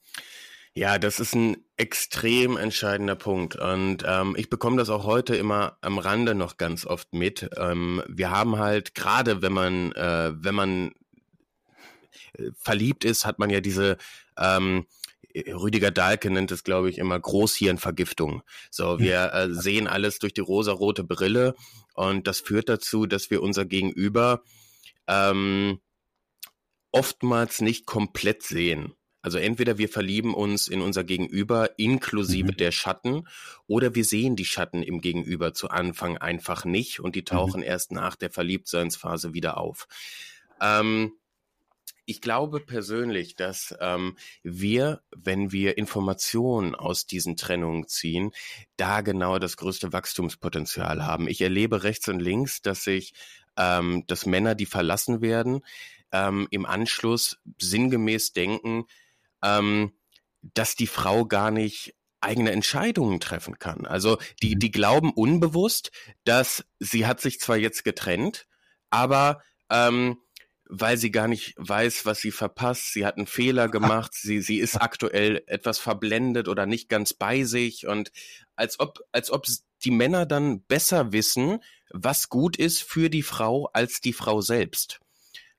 Ja, 0.74 0.98
das 0.98 1.20
ist 1.20 1.34
ein 1.34 1.58
extrem 1.76 2.56
entscheidender 2.56 3.14
Punkt. 3.14 3.56
Und 3.56 4.04
ähm, 4.06 4.34
ich 4.38 4.48
bekomme 4.48 4.78
das 4.78 4.88
auch 4.88 5.04
heute 5.04 5.36
immer 5.36 5.76
am 5.82 5.98
Rande 5.98 6.34
noch 6.34 6.56
ganz 6.56 6.86
oft 6.86 7.12
mit. 7.12 7.50
Ähm, 7.58 8.02
wir 8.08 8.30
haben 8.30 8.58
halt, 8.58 8.94
gerade 8.94 9.42
wenn 9.42 9.52
man, 9.52 9.92
äh, 9.92 10.32
wenn 10.34 10.54
man 10.54 10.92
verliebt 12.56 13.04
ist, 13.04 13.26
hat 13.26 13.38
man 13.38 13.50
ja 13.50 13.60
diese 13.60 13.96
ähm, 14.36 14.86
Rüdiger 15.34 15.90
Dahlke 15.90 16.30
nennt 16.30 16.52
es, 16.52 16.64
glaube 16.64 16.90
ich, 16.90 16.98
immer 16.98 17.18
Großhirnvergiftung. 17.18 18.42
So, 18.70 18.98
wir 18.98 19.32
äh, 19.32 19.48
sehen 19.52 19.86
alles 19.86 20.18
durch 20.18 20.34
die 20.34 20.42
rosarote 20.42 21.04
Brille 21.04 21.54
und 21.94 22.26
das 22.26 22.40
führt 22.40 22.68
dazu, 22.68 23.06
dass 23.06 23.30
wir 23.30 23.42
unser 23.42 23.64
Gegenüber 23.64 24.42
ähm, 25.06 25.80
oftmals 26.90 27.60
nicht 27.60 27.86
komplett 27.86 28.42
sehen. 28.42 28.94
Also 29.22 29.38
entweder 29.38 29.78
wir 29.78 29.88
verlieben 29.88 30.34
uns 30.34 30.66
in 30.66 30.82
unser 30.82 31.04
Gegenüber 31.04 31.78
inklusive 31.78 32.52
mhm. 32.52 32.56
der 32.56 32.72
Schatten 32.72 33.28
oder 33.68 33.94
wir 33.94 34.04
sehen 34.04 34.34
die 34.34 34.44
Schatten 34.44 34.82
im 34.82 35.00
Gegenüber 35.00 35.54
zu 35.54 35.70
Anfang 35.70 36.18
einfach 36.18 36.64
nicht 36.64 37.00
und 37.00 37.14
die 37.14 37.20
mhm. 37.20 37.26
tauchen 37.26 37.60
mhm. 37.60 37.66
erst 37.66 37.92
nach 37.92 38.16
der 38.16 38.30
Verliebtseinsphase 38.30 39.32
wieder 39.32 39.58
auf. 39.58 39.86
Ähm, 40.60 41.12
Ich 42.04 42.20
glaube 42.20 42.60
persönlich, 42.60 43.36
dass 43.36 43.74
ähm, 43.80 44.16
wir, 44.42 45.02
wenn 45.14 45.52
wir 45.52 45.78
Informationen 45.78 46.74
aus 46.74 47.06
diesen 47.06 47.36
Trennungen 47.36 47.86
ziehen, 47.86 48.32
da 48.76 49.02
genau 49.02 49.38
das 49.38 49.56
größte 49.56 49.92
Wachstumspotenzial 49.92 51.04
haben. 51.04 51.28
Ich 51.28 51.40
erlebe 51.40 51.84
rechts 51.84 52.08
und 52.08 52.20
links, 52.20 52.60
dass 52.60 52.82
sich, 52.82 53.14
ähm, 53.56 54.04
dass 54.08 54.26
Männer, 54.26 54.54
die 54.54 54.66
verlassen 54.66 55.20
werden, 55.20 55.60
ähm, 56.12 56.48
im 56.50 56.66
Anschluss 56.66 57.38
sinngemäß 57.60 58.32
denken, 58.32 58.84
ähm, 59.42 59.92
dass 60.42 60.74
die 60.74 60.86
Frau 60.86 61.24
gar 61.24 61.50
nicht 61.50 61.94
eigene 62.20 62.52
Entscheidungen 62.52 63.20
treffen 63.20 63.58
kann. 63.58 63.86
Also 63.86 64.18
die, 64.42 64.54
mhm. 64.54 64.58
die 64.60 64.70
glauben 64.70 65.12
unbewusst, 65.12 65.90
dass 66.24 66.64
sie 66.78 67.06
hat 67.06 67.20
sich 67.20 67.40
zwar 67.40 67.56
jetzt 67.56 67.84
getrennt, 67.84 68.46
aber 68.90 69.42
ähm, 69.70 70.18
weil 70.74 70.96
sie 70.96 71.10
gar 71.10 71.28
nicht 71.28 71.52
weiß, 71.58 72.06
was 72.06 72.22
sie 72.22 72.30
verpasst. 72.30 72.94
Sie 72.94 73.04
hat 73.04 73.18
einen 73.18 73.26
Fehler 73.26 73.68
gemacht. 73.68 74.14
Sie, 74.14 74.40
sie 74.40 74.58
ist 74.58 74.76
aktuell 74.80 75.42
etwas 75.46 75.78
verblendet 75.78 76.48
oder 76.48 76.64
nicht 76.64 76.88
ganz 76.88 77.12
bei 77.12 77.44
sich 77.44 77.86
und 77.86 78.10
als 78.56 78.80
ob, 78.80 79.00
als 79.12 79.30
ob 79.30 79.46
die 79.84 79.90
Männer 79.90 80.24
dann 80.24 80.62
besser 80.62 81.12
wissen, 81.12 81.58
was 81.90 82.30
gut 82.30 82.56
ist 82.56 82.82
für 82.82 83.10
die 83.10 83.22
Frau 83.22 83.68
als 83.74 84.00
die 84.00 84.14
Frau 84.14 84.40
selbst. 84.40 85.00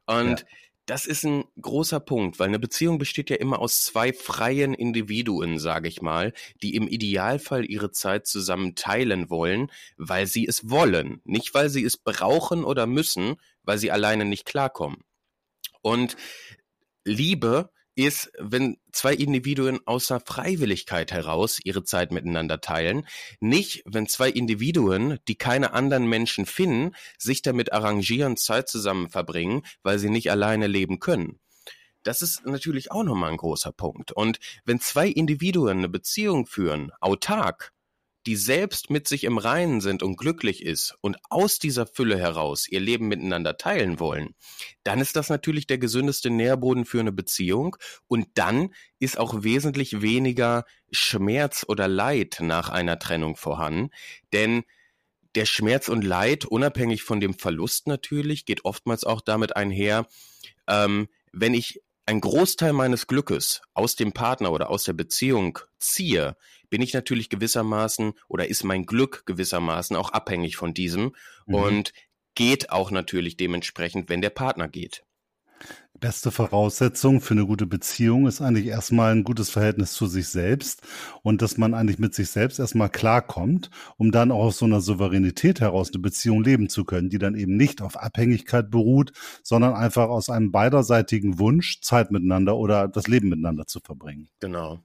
Und 0.07 0.39
ja. 0.39 0.45
das 0.87 1.05
ist 1.05 1.23
ein 1.25 1.43
großer 1.61 1.99
Punkt, 1.99 2.39
weil 2.39 2.47
eine 2.47 2.57
Beziehung 2.57 2.97
besteht 2.97 3.29
ja 3.29 3.35
immer 3.35 3.59
aus 3.59 3.83
zwei 3.83 4.13
freien 4.13 4.73
Individuen, 4.73 5.59
sage 5.59 5.89
ich 5.89 6.01
mal, 6.01 6.33
die 6.63 6.73
im 6.73 6.87
Idealfall 6.87 7.69
ihre 7.69 7.91
Zeit 7.91 8.25
zusammen 8.25 8.73
teilen 8.73 9.29
wollen, 9.29 9.69
weil 9.95 10.25
sie 10.25 10.47
es 10.47 10.71
wollen, 10.71 11.21
nicht 11.23 11.53
weil 11.53 11.69
sie 11.69 11.83
es 11.83 11.97
brauchen 11.97 12.63
oder 12.63 12.87
müssen, 12.87 13.35
weil 13.63 13.77
sie 13.77 13.91
alleine 13.91 14.25
nicht 14.25 14.45
klarkommen. 14.45 15.03
Und 15.81 16.15
Liebe 17.03 17.69
ist, 17.95 18.31
wenn 18.39 18.77
zwei 18.91 19.13
Individuen 19.13 19.79
außer 19.85 20.19
Freiwilligkeit 20.19 21.11
heraus 21.11 21.59
ihre 21.63 21.83
Zeit 21.83 22.11
miteinander 22.11 22.59
teilen, 22.59 23.05
nicht, 23.39 23.83
wenn 23.85 24.07
zwei 24.07 24.29
Individuen, 24.29 25.19
die 25.27 25.35
keine 25.35 25.73
anderen 25.73 26.07
Menschen 26.07 26.45
finden, 26.45 26.95
sich 27.17 27.41
damit 27.41 27.71
arrangieren, 27.71 28.37
Zeit 28.37 28.67
zusammen 28.67 29.09
verbringen, 29.09 29.61
weil 29.83 29.99
sie 29.99 30.09
nicht 30.09 30.31
alleine 30.31 30.67
leben 30.67 30.99
können. 30.99 31.39
Das 32.01 32.21
ist 32.21 32.45
natürlich 32.45 32.91
auch 32.91 33.03
nochmal 33.03 33.31
ein 33.31 33.37
großer 33.37 33.71
Punkt. 33.71 34.11
Und 34.11 34.39
wenn 34.65 34.79
zwei 34.79 35.07
Individuen 35.07 35.77
eine 35.77 35.89
Beziehung 35.89 36.45
führen, 36.45 36.91
autark, 36.99 37.72
die 38.25 38.35
selbst 38.35 38.89
mit 38.89 39.07
sich 39.07 39.23
im 39.23 39.37
Reinen 39.37 39.81
sind 39.81 40.03
und 40.03 40.15
glücklich 40.15 40.63
ist 40.63 40.95
und 41.01 41.17
aus 41.29 41.59
dieser 41.59 41.85
Fülle 41.85 42.17
heraus 42.17 42.67
ihr 42.67 42.79
Leben 42.79 43.07
miteinander 43.07 43.57
teilen 43.57 43.99
wollen, 43.99 44.35
dann 44.83 44.99
ist 44.99 45.15
das 45.15 45.29
natürlich 45.29 45.67
der 45.67 45.77
gesündeste 45.77 46.29
Nährboden 46.29 46.85
für 46.85 46.99
eine 46.99 47.11
Beziehung 47.11 47.75
und 48.07 48.27
dann 48.35 48.73
ist 48.99 49.19
auch 49.19 49.43
wesentlich 49.43 50.01
weniger 50.01 50.65
Schmerz 50.91 51.65
oder 51.67 51.87
Leid 51.87 52.37
nach 52.39 52.69
einer 52.69 52.99
Trennung 52.99 53.35
vorhanden, 53.35 53.89
denn 54.31 54.63
der 55.35 55.45
Schmerz 55.45 55.89
und 55.89 56.03
Leid, 56.03 56.45
unabhängig 56.45 57.03
von 57.03 57.19
dem 57.19 57.33
Verlust 57.33 57.87
natürlich, 57.87 58.45
geht 58.45 58.65
oftmals 58.65 59.03
auch 59.03 59.21
damit 59.21 59.55
einher, 59.55 60.07
ähm, 60.67 61.07
wenn 61.31 61.53
ich 61.53 61.81
ein 62.05 62.19
Großteil 62.19 62.73
meines 62.73 63.07
Glückes 63.07 63.61
aus 63.73 63.95
dem 63.95 64.11
Partner 64.11 64.51
oder 64.51 64.69
aus 64.69 64.83
der 64.83 64.93
Beziehung 64.93 65.59
ziehe, 65.79 66.35
bin 66.69 66.81
ich 66.81 66.93
natürlich 66.93 67.29
gewissermaßen 67.29 68.13
oder 68.27 68.47
ist 68.47 68.63
mein 68.63 68.85
Glück 68.85 69.25
gewissermaßen 69.25 69.95
auch 69.95 70.09
abhängig 70.09 70.57
von 70.57 70.73
diesem 70.73 71.15
mhm. 71.45 71.55
und 71.55 71.93
geht 72.35 72.71
auch 72.71 72.91
natürlich 72.91 73.37
dementsprechend, 73.37 74.09
wenn 74.09 74.21
der 74.21 74.31
Partner 74.31 74.67
geht. 74.67 75.03
Beste 76.03 76.31
Voraussetzung 76.31 77.21
für 77.21 77.33
eine 77.33 77.45
gute 77.45 77.65
Beziehung 77.65 78.27
ist 78.27 78.41
eigentlich 78.41 78.65
erstmal 78.65 79.13
ein 79.13 79.23
gutes 79.23 79.49
Verhältnis 79.49 79.93
zu 79.93 80.05
sich 80.05 80.27
selbst 80.27 80.81
und 81.21 81.41
dass 81.41 81.57
man 81.57 81.73
eigentlich 81.73 81.97
mit 81.97 82.13
sich 82.13 82.29
selbst 82.29 82.59
erstmal 82.59 82.89
klarkommt, 82.89 83.69
um 83.95 84.11
dann 84.11 84.29
auch 84.29 84.43
aus 84.43 84.57
so 84.57 84.65
einer 84.65 84.81
Souveränität 84.81 85.61
heraus 85.61 85.91
eine 85.93 86.01
Beziehung 86.01 86.43
leben 86.43 86.67
zu 86.67 86.83
können, 86.83 87.09
die 87.09 87.19
dann 87.19 87.35
eben 87.35 87.55
nicht 87.55 87.81
auf 87.81 87.95
Abhängigkeit 87.95 88.69
beruht, 88.69 89.13
sondern 89.43 89.75
einfach 89.75 90.09
aus 90.09 90.27
einem 90.27 90.51
beiderseitigen 90.51 91.39
Wunsch, 91.39 91.79
Zeit 91.79 92.11
miteinander 92.11 92.57
oder 92.57 92.89
das 92.89 93.07
Leben 93.07 93.29
miteinander 93.29 93.65
zu 93.65 93.79
verbringen. 93.79 94.27
Genau. 94.41 94.81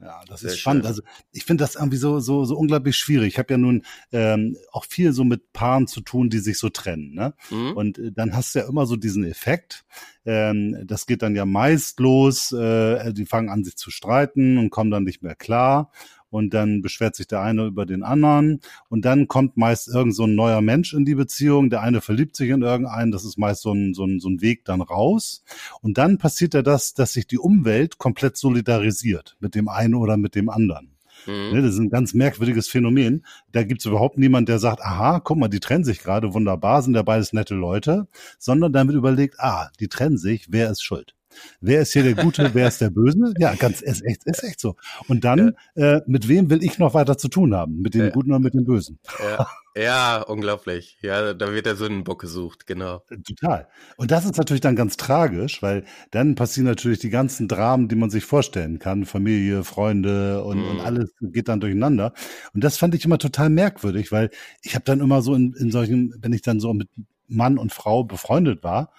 Ja, 0.00 0.20
das 0.28 0.40
Sehr 0.40 0.50
ist 0.50 0.58
spannend. 0.60 0.84
Schön. 0.84 0.88
Also 0.88 1.02
ich 1.32 1.44
finde 1.44 1.64
das 1.64 1.74
irgendwie 1.74 1.96
so 1.96 2.20
so 2.20 2.44
so 2.44 2.56
unglaublich 2.56 2.96
schwierig. 2.96 3.34
Ich 3.34 3.38
habe 3.38 3.54
ja 3.54 3.58
nun 3.58 3.82
ähm, 4.12 4.56
auch 4.70 4.84
viel 4.84 5.12
so 5.12 5.24
mit 5.24 5.52
Paaren 5.52 5.88
zu 5.88 6.00
tun, 6.00 6.30
die 6.30 6.38
sich 6.38 6.58
so 6.58 6.68
trennen. 6.68 7.14
Ne? 7.14 7.34
Mhm. 7.50 7.72
Und 7.72 7.98
äh, 7.98 8.12
dann 8.12 8.34
hast 8.34 8.54
du 8.54 8.60
ja 8.60 8.68
immer 8.68 8.86
so 8.86 8.94
diesen 8.94 9.24
Effekt. 9.24 9.84
Ähm, 10.24 10.86
das 10.86 11.06
geht 11.06 11.22
dann 11.22 11.34
ja 11.34 11.44
meist 11.44 11.98
los. 11.98 12.52
Äh, 12.52 13.12
die 13.12 13.26
fangen 13.26 13.48
an 13.48 13.64
sich 13.64 13.76
zu 13.76 13.90
streiten 13.90 14.58
und 14.58 14.70
kommen 14.70 14.92
dann 14.92 15.04
nicht 15.04 15.22
mehr 15.22 15.34
klar 15.34 15.90
und 16.30 16.54
dann 16.54 16.82
beschwert 16.82 17.16
sich 17.16 17.26
der 17.26 17.40
eine 17.40 17.66
über 17.66 17.86
den 17.86 18.02
anderen 18.02 18.60
und 18.88 19.04
dann 19.04 19.28
kommt 19.28 19.56
meist 19.56 19.88
irgend 19.88 20.14
so 20.14 20.24
ein 20.24 20.34
neuer 20.34 20.60
Mensch 20.60 20.94
in 20.94 21.04
die 21.04 21.14
Beziehung, 21.14 21.70
der 21.70 21.82
eine 21.82 22.00
verliebt 22.00 22.36
sich 22.36 22.50
in 22.50 22.62
irgendeinen, 22.62 23.10
das 23.10 23.24
ist 23.24 23.38
meist 23.38 23.62
so 23.62 23.72
ein, 23.72 23.94
so 23.94 24.04
ein, 24.04 24.20
so 24.20 24.28
ein 24.28 24.40
Weg 24.40 24.64
dann 24.64 24.80
raus 24.80 25.42
und 25.80 25.98
dann 25.98 26.18
passiert 26.18 26.54
ja 26.54 26.62
das, 26.62 26.94
dass 26.94 27.12
sich 27.12 27.26
die 27.26 27.38
Umwelt 27.38 27.98
komplett 27.98 28.36
solidarisiert 28.36 29.36
mit 29.40 29.54
dem 29.54 29.68
einen 29.68 29.94
oder 29.94 30.16
mit 30.16 30.34
dem 30.34 30.48
anderen. 30.48 30.98
Mhm. 31.26 31.52
Ne, 31.52 31.62
das 31.62 31.74
ist 31.74 31.80
ein 31.80 31.90
ganz 31.90 32.14
merkwürdiges 32.14 32.68
Phänomen. 32.68 33.24
Da 33.52 33.62
gibt's 33.64 33.84
überhaupt 33.84 34.18
niemand, 34.18 34.48
der 34.48 34.58
sagt, 34.58 34.82
aha, 34.82 35.20
guck 35.20 35.38
mal, 35.38 35.48
die 35.48 35.60
trennen 35.60 35.84
sich 35.84 36.00
gerade, 36.00 36.32
wunderbar, 36.34 36.82
sind 36.82 36.94
ja 36.94 37.02
beides 37.02 37.32
nette 37.32 37.54
Leute, 37.54 38.08
sondern 38.38 38.72
dann 38.72 38.88
wird 38.88 38.96
überlegt, 38.96 39.36
ah, 39.38 39.70
die 39.80 39.88
trennen 39.88 40.18
sich, 40.18 40.46
wer 40.50 40.70
ist 40.70 40.82
schuld? 40.82 41.14
Wer 41.60 41.82
ist 41.82 41.92
hier 41.92 42.02
der 42.02 42.14
Gute, 42.14 42.54
wer 42.54 42.68
ist 42.68 42.80
der 42.80 42.90
Böse? 42.90 43.32
Ja, 43.38 43.54
ganz, 43.54 43.80
ist 43.80 44.04
echt, 44.04 44.24
ist 44.24 44.42
echt 44.42 44.60
so. 44.60 44.76
Und 45.08 45.24
dann, 45.24 45.54
ja. 45.74 45.96
äh, 45.96 46.02
mit 46.06 46.28
wem 46.28 46.50
will 46.50 46.62
ich 46.62 46.78
noch 46.78 46.94
weiter 46.94 47.18
zu 47.18 47.28
tun 47.28 47.54
haben? 47.54 47.80
Mit 47.80 47.94
dem 47.94 48.06
ja. 48.06 48.10
Guten 48.10 48.30
oder 48.30 48.40
mit 48.40 48.54
dem 48.54 48.64
Bösen? 48.64 48.98
Ja. 49.18 49.48
ja, 49.76 50.22
unglaublich. 50.22 50.98
Ja, 51.02 51.34
da 51.34 51.52
wird 51.52 51.66
der 51.66 51.76
Sündenbock 51.76 52.20
gesucht, 52.20 52.66
genau. 52.66 53.02
Total. 53.26 53.68
Und 53.96 54.10
das 54.10 54.24
ist 54.24 54.36
natürlich 54.36 54.60
dann 54.60 54.76
ganz 54.76 54.96
tragisch, 54.96 55.62
weil 55.62 55.84
dann 56.10 56.34
passieren 56.34 56.66
natürlich 56.66 56.98
die 56.98 57.10
ganzen 57.10 57.48
Dramen, 57.48 57.88
die 57.88 57.96
man 57.96 58.10
sich 58.10 58.24
vorstellen 58.24 58.78
kann. 58.78 59.04
Familie, 59.04 59.64
Freunde 59.64 60.42
und, 60.44 60.58
mhm. 60.58 60.70
und 60.70 60.80
alles 60.80 61.14
geht 61.20 61.48
dann 61.48 61.60
durcheinander. 61.60 62.12
Und 62.54 62.64
das 62.64 62.78
fand 62.78 62.94
ich 62.94 63.04
immer 63.04 63.18
total 63.18 63.50
merkwürdig, 63.50 64.12
weil 64.12 64.30
ich 64.62 64.74
habe 64.74 64.84
dann 64.84 65.00
immer 65.00 65.22
so 65.22 65.34
in, 65.34 65.54
in 65.54 65.70
solchen, 65.70 66.14
wenn 66.20 66.32
ich 66.32 66.42
dann 66.42 66.60
so 66.60 66.72
mit 66.72 66.88
Mann 67.28 67.58
und 67.58 67.72
Frau 67.72 68.04
befreundet 68.04 68.64
war, 68.64 68.92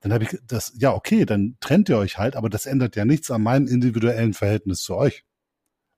dann 0.00 0.12
habe 0.12 0.24
ich 0.24 0.38
das, 0.46 0.72
ja, 0.76 0.92
okay, 0.92 1.24
dann 1.24 1.56
trennt 1.60 1.88
ihr 1.88 1.98
euch 1.98 2.18
halt, 2.18 2.36
aber 2.36 2.48
das 2.48 2.66
ändert 2.66 2.96
ja 2.96 3.04
nichts 3.04 3.30
an 3.30 3.42
meinem 3.42 3.66
individuellen 3.66 4.34
Verhältnis 4.34 4.82
zu 4.82 4.94
euch. 4.96 5.24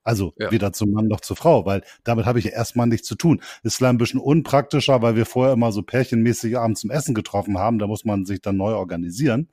Also 0.03 0.33
ja. 0.37 0.49
weder 0.51 0.73
zum 0.73 0.91
Mann 0.91 1.07
noch 1.07 1.19
zur 1.19 1.35
Frau, 1.35 1.65
weil 1.65 1.83
damit 2.03 2.25
habe 2.25 2.39
ich 2.39 2.45
ja 2.45 2.51
erstmal 2.51 2.87
nichts 2.87 3.07
zu 3.07 3.15
tun. 3.15 3.41
Ist 3.63 3.75
vielleicht 3.75 3.93
ein 3.93 3.97
bisschen 3.97 4.19
unpraktischer, 4.19 5.01
weil 5.01 5.15
wir 5.15 5.25
vorher 5.25 5.53
immer 5.53 5.71
so 5.71 5.83
pärchenmäßig 5.83 6.57
abends 6.57 6.81
zum 6.81 6.89
Essen 6.89 7.13
getroffen 7.13 7.59
haben. 7.59 7.79
Da 7.79 7.87
muss 7.87 8.05
man 8.05 8.25
sich 8.25 8.41
dann 8.41 8.57
neu 8.57 8.73
organisieren. 8.73 9.49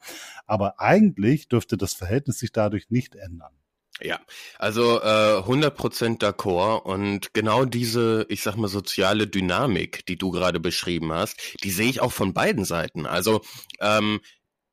Aber 0.46 0.80
eigentlich 0.80 1.48
dürfte 1.48 1.76
das 1.76 1.94
Verhältnis 1.94 2.38
sich 2.38 2.52
dadurch 2.52 2.90
nicht 2.90 3.16
ändern. 3.16 3.52
Ja, 4.00 4.20
also 4.58 5.00
äh, 5.00 5.40
100% 5.40 6.20
d'accord 6.20 6.82
und 6.82 7.32
genau 7.32 7.64
diese, 7.64 8.26
ich 8.28 8.42
sag 8.42 8.56
mal, 8.56 8.68
soziale 8.68 9.26
Dynamik, 9.26 10.04
die 10.04 10.16
du 10.18 10.30
gerade 10.30 10.60
beschrieben 10.60 11.12
hast, 11.12 11.38
die 11.64 11.70
sehe 11.70 11.88
ich 11.88 12.02
auch 12.02 12.12
von 12.12 12.34
beiden 12.34 12.66
Seiten. 12.66 13.06
Also 13.06 13.40
ähm, 13.80 14.20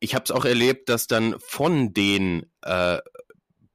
ich 0.04 0.16
habe 0.16 0.26
es 0.26 0.32
auch 0.32 0.44
erlebt, 0.44 0.90
dass 0.90 1.08
dann 1.08 1.36
von 1.40 1.94
den 1.94 2.46
äh, 2.62 3.00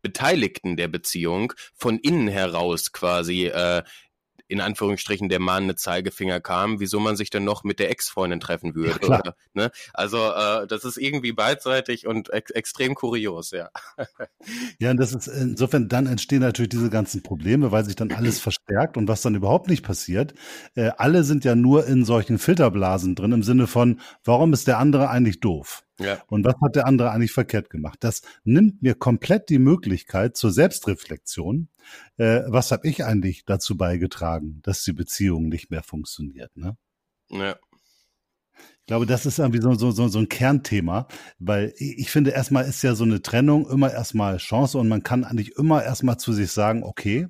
Beteiligten 0.03 0.77
der 0.77 0.89
Beziehung 0.89 1.55
von 1.75 1.99
innen 1.99 2.29
heraus 2.29 2.93
quasi 2.93 3.47
äh, 3.47 3.83
in 4.47 4.61
Anführungsstrichen 4.61 5.29
der 5.29 5.41
Mann 5.41 5.65
eine 5.65 5.75
Zeigefinger 5.75 6.41
kam, 6.41 6.81
wieso 6.81 7.01
man 7.01 7.17
sich 7.17 7.31
denn 7.31 7.45
noch 7.45 7.65
mit 7.65 7.79
der 7.79 7.91
Ex-Freundin 7.91 8.41
treffen 8.41 8.75
würde. 8.75 9.07
Ja, 9.07 9.21
oder, 9.21 9.37
ne? 9.53 9.71
Also 9.93 10.19
äh, 10.19 10.67
das 10.67 10.85
ist 10.85 10.97
irgendwie 10.97 11.33
beidseitig 11.33 12.07
und 12.07 12.31
ex 12.31 12.51
extrem 12.51 12.95
kurios, 12.95 13.51
ja. 13.51 13.71
Ja, 14.79 14.91
und 14.91 14.99
das 14.99 15.13
ist 15.13 15.29
insofern 15.29 15.89
dann 15.89 16.07
entstehen 16.07 16.41
natürlich 16.41 16.71
diese 16.71 16.91
ganzen 16.91 17.23
Probleme, 17.23 17.73
weil 17.73 17.85
sich 17.85 17.97
dann 17.97 18.13
alles 18.13 18.39
verstärkt 18.41 18.97
und 18.97 19.09
was 19.09 19.23
dann 19.23 19.35
überhaupt 19.35 19.69
nicht 19.69 19.83
passiert. 19.83 20.35
Äh, 20.75 20.91
alle 20.97 21.25
sind 21.25 21.45
ja 21.45 21.55
nur 21.55 21.87
in 21.87 22.05
solchen 22.05 22.39
Filterblasen 22.39 23.15
drin 23.15 23.33
im 23.33 23.43
Sinne 23.43 23.67
von, 23.67 24.01
warum 24.25 24.53
ist 24.53 24.67
der 24.67 24.79
andere 24.79 25.11
eigentlich 25.11 25.41
doof? 25.41 25.85
Ja. 25.99 26.23
Und 26.29 26.45
was 26.45 26.55
hat 26.63 26.77
der 26.77 26.87
andere 26.87 27.11
eigentlich 27.11 27.33
verkehrt 27.33 27.71
gemacht? 27.71 27.99
Das 28.01 28.23
nimmt 28.45 28.83
mir 28.83 28.95
komplett 28.95 29.49
die 29.49 29.59
Möglichkeit 29.59 30.37
zur 30.37 30.53
Selbstreflexion. 30.53 31.69
Äh, 32.17 32.43
was 32.47 32.71
habe 32.71 32.87
ich 32.89 33.05
eigentlich 33.05 33.45
dazu 33.45 33.77
beigetragen, 33.77 34.61
dass 34.63 34.85
die 34.85 34.93
Beziehung 34.93 35.49
nicht 35.49 35.71
mehr 35.71 35.83
funktioniert? 35.83 36.57
Ne? 36.57 36.77
Ja. 37.31 37.57
Ich 38.57 38.87
glaube, 38.87 39.07
das 39.07 39.27
ist 39.27 39.39
irgendwie 39.39 39.61
so, 39.61 39.75
so, 39.75 39.91
so, 39.91 40.09
so 40.09 40.19
ein 40.19 40.31
Kernthema, 40.31 41.09
weil 41.39 41.75
ich 41.77 42.11
finde, 42.11 42.31
erstmal 42.31 42.65
ist 42.65 42.83
ja 42.83 42.95
so 42.95 43.05
eine 43.05 43.21
Trennung 43.21 43.69
immer 43.69 43.93
erstmal 43.93 44.39
Chance 44.39 44.79
und 44.79 44.89
man 44.89 45.03
kann 45.03 45.25
eigentlich 45.25 45.57
immer 45.57 45.85
erstmal 45.85 46.17
zu 46.17 46.33
sich 46.33 46.51
sagen, 46.53 46.83
okay, 46.83 47.29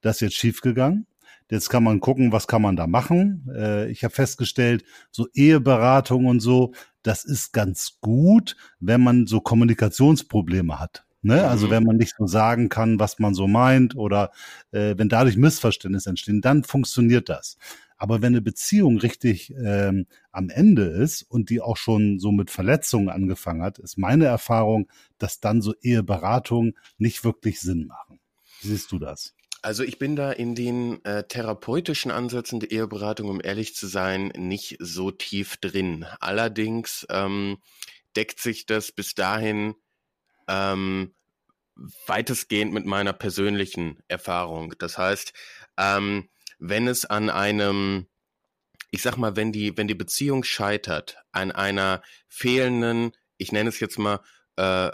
das 0.00 0.16
ist 0.16 0.20
jetzt 0.22 0.36
schiefgegangen. 0.36 1.06
Jetzt 1.48 1.68
kann 1.68 1.84
man 1.84 2.00
gucken, 2.00 2.32
was 2.32 2.48
kann 2.48 2.60
man 2.60 2.74
da 2.74 2.88
machen. 2.88 3.48
Äh, 3.54 3.88
ich 3.90 4.02
habe 4.02 4.12
festgestellt, 4.12 4.84
so 5.12 5.28
Eheberatung 5.32 6.26
und 6.26 6.40
so, 6.40 6.74
das 7.06 7.24
ist 7.24 7.52
ganz 7.52 7.98
gut, 8.00 8.56
wenn 8.80 9.02
man 9.02 9.26
so 9.26 9.40
Kommunikationsprobleme 9.40 10.78
hat. 10.78 11.06
Ne? 11.22 11.46
Also 11.46 11.66
mhm. 11.66 11.70
wenn 11.70 11.84
man 11.84 11.96
nicht 11.96 12.14
so 12.16 12.26
sagen 12.26 12.68
kann, 12.68 12.98
was 12.98 13.18
man 13.18 13.34
so 13.34 13.46
meint 13.46 13.96
oder 13.96 14.30
äh, 14.70 14.94
wenn 14.96 15.08
dadurch 15.08 15.36
Missverständnisse 15.36 16.10
entstehen, 16.10 16.40
dann 16.40 16.64
funktioniert 16.64 17.28
das. 17.28 17.58
Aber 17.96 18.20
wenn 18.22 18.34
eine 18.34 18.42
Beziehung 18.42 18.98
richtig 18.98 19.54
ähm, 19.54 20.06
am 20.30 20.50
Ende 20.50 20.84
ist 20.84 21.22
und 21.22 21.48
die 21.48 21.60
auch 21.60 21.76
schon 21.76 22.18
so 22.18 22.30
mit 22.30 22.50
Verletzungen 22.50 23.08
angefangen 23.08 23.62
hat, 23.62 23.78
ist 23.78 23.96
meine 23.96 24.26
Erfahrung, 24.26 24.88
dass 25.18 25.40
dann 25.40 25.62
so 25.62 25.74
Eheberatungen 25.80 26.74
nicht 26.98 27.24
wirklich 27.24 27.60
Sinn 27.60 27.86
machen. 27.86 28.20
Wie 28.60 28.68
siehst 28.68 28.92
du 28.92 28.98
das? 28.98 29.35
Also 29.66 29.82
ich 29.82 29.98
bin 29.98 30.14
da 30.14 30.30
in 30.30 30.54
den 30.54 31.04
äh, 31.04 31.24
therapeutischen 31.24 32.12
Ansätzen 32.12 32.60
der 32.60 32.70
Eheberatung, 32.70 33.28
um 33.28 33.40
ehrlich 33.42 33.74
zu 33.74 33.88
sein, 33.88 34.28
nicht 34.36 34.76
so 34.78 35.10
tief 35.10 35.56
drin. 35.56 36.06
Allerdings 36.20 37.04
ähm, 37.10 37.58
deckt 38.14 38.38
sich 38.38 38.66
das 38.66 38.92
bis 38.92 39.16
dahin 39.16 39.74
ähm, 40.46 41.16
weitestgehend 42.06 42.74
mit 42.74 42.86
meiner 42.86 43.12
persönlichen 43.12 43.98
Erfahrung. 44.06 44.72
Das 44.78 44.98
heißt, 44.98 45.32
ähm, 45.76 46.28
wenn 46.60 46.86
es 46.86 47.04
an 47.04 47.28
einem, 47.28 48.06
ich 48.92 49.02
sag 49.02 49.16
mal, 49.16 49.34
wenn 49.34 49.50
die, 49.50 49.76
wenn 49.76 49.88
die 49.88 49.96
Beziehung 49.96 50.44
scheitert, 50.44 51.18
an 51.32 51.50
einer 51.50 52.02
fehlenden, 52.28 53.10
ich 53.36 53.50
nenne 53.50 53.70
es 53.70 53.80
jetzt 53.80 53.98
mal, 53.98 54.20
äh, 54.54 54.92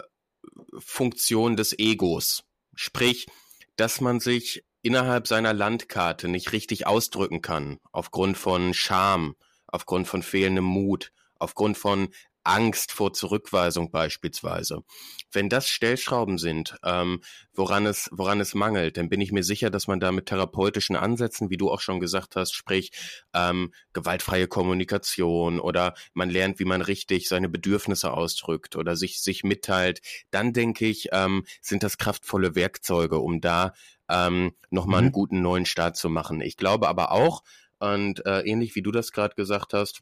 Funktion 0.79 1.57
des 1.57 1.77
Egos, 1.77 2.43
sprich, 2.73 3.27
dass 3.75 4.01
man 4.01 4.19
sich 4.19 4.63
innerhalb 4.81 5.27
seiner 5.27 5.53
Landkarte 5.53 6.27
nicht 6.27 6.51
richtig 6.51 6.85
ausdrücken 6.87 7.41
kann, 7.41 7.79
aufgrund 7.91 8.37
von 8.37 8.73
Scham, 8.73 9.35
aufgrund 9.67 10.07
von 10.07 10.21
fehlendem 10.21 10.65
Mut, 10.65 11.11
aufgrund 11.35 11.77
von 11.77 12.09
Angst 12.43 12.91
vor 12.91 13.13
Zurückweisung 13.13 13.91
beispielsweise. 13.91 14.83
Wenn 15.31 15.49
das 15.49 15.69
Stellschrauben 15.69 16.37
sind, 16.37 16.75
ähm, 16.83 17.21
woran 17.53 17.85
es, 17.85 18.09
woran 18.11 18.39
es 18.41 18.53
mangelt, 18.53 18.97
dann 18.97 19.09
bin 19.09 19.21
ich 19.21 19.31
mir 19.31 19.43
sicher, 19.43 19.69
dass 19.69 19.87
man 19.87 19.99
da 19.99 20.11
mit 20.11 20.25
therapeutischen 20.25 20.95
Ansätzen, 20.95 21.49
wie 21.49 21.57
du 21.57 21.71
auch 21.71 21.79
schon 21.79 21.99
gesagt 21.99 22.35
hast, 22.35 22.53
sprich 22.53 22.91
ähm, 23.33 23.73
gewaltfreie 23.93 24.47
Kommunikation 24.47 25.59
oder 25.59 25.93
man 26.13 26.29
lernt, 26.29 26.59
wie 26.59 26.65
man 26.65 26.81
richtig 26.81 27.29
seine 27.29 27.49
Bedürfnisse 27.49 28.11
ausdrückt 28.11 28.75
oder 28.75 28.95
sich, 28.95 29.21
sich 29.21 29.43
mitteilt, 29.43 30.01
dann 30.31 30.53
denke 30.53 30.85
ich, 30.85 31.09
ähm, 31.11 31.45
sind 31.61 31.83
das 31.83 31.97
kraftvolle 31.97 32.55
Werkzeuge, 32.55 33.19
um 33.19 33.41
da 33.41 33.73
ähm, 34.09 34.53
nochmal 34.69 35.01
mhm. 35.01 35.05
einen 35.05 35.11
guten 35.13 35.41
neuen 35.41 35.65
Start 35.65 35.95
zu 35.95 36.09
machen. 36.09 36.41
Ich 36.41 36.57
glaube 36.57 36.87
aber 36.87 37.11
auch, 37.11 37.43
und 37.79 38.25
äh, 38.25 38.41
ähnlich 38.41 38.75
wie 38.75 38.81
du 38.81 38.91
das 38.91 39.11
gerade 39.11 39.35
gesagt 39.35 39.73
hast, 39.73 40.01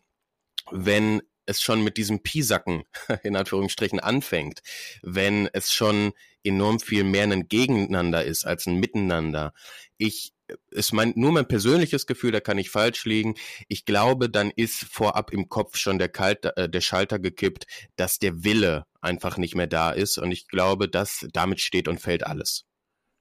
wenn 0.69 1.21
es 1.45 1.61
schon 1.61 1.83
mit 1.83 1.97
diesem 1.97 2.21
Piesacken 2.21 2.83
in 3.23 3.35
Anführungsstrichen 3.35 3.99
anfängt, 3.99 4.61
wenn 5.01 5.49
es 5.53 5.73
schon 5.73 6.13
enorm 6.43 6.79
viel 6.79 7.03
mehr 7.03 7.23
ein 7.23 7.47
Gegeneinander 7.47 8.23
ist 8.23 8.45
als 8.45 8.65
ein 8.65 8.79
Miteinander. 8.79 9.53
Ich 9.97 10.33
ist 10.69 10.93
mein, 10.93 11.13
nur 11.15 11.31
mein 11.31 11.47
persönliches 11.47 12.05
Gefühl, 12.07 12.31
da 12.31 12.39
kann 12.39 12.57
ich 12.57 12.69
falsch 12.69 13.05
liegen. 13.05 13.35
Ich 13.67 13.85
glaube, 13.85 14.29
dann 14.29 14.51
ist 14.53 14.83
vorab 14.83 15.31
im 15.31 15.49
Kopf 15.49 15.77
schon 15.77 15.97
der, 15.97 16.09
Kalt, 16.09 16.45
äh, 16.57 16.69
der 16.69 16.81
Schalter 16.81 17.19
gekippt, 17.19 17.65
dass 17.95 18.19
der 18.19 18.43
Wille 18.43 18.85
einfach 18.99 19.37
nicht 19.37 19.55
mehr 19.55 19.67
da 19.67 19.91
ist. 19.91 20.17
Und 20.17 20.31
ich 20.31 20.47
glaube, 20.47 20.89
dass 20.89 21.25
damit 21.31 21.61
steht 21.61 21.87
und 21.87 22.01
fällt 22.01 22.25
alles. 22.25 22.65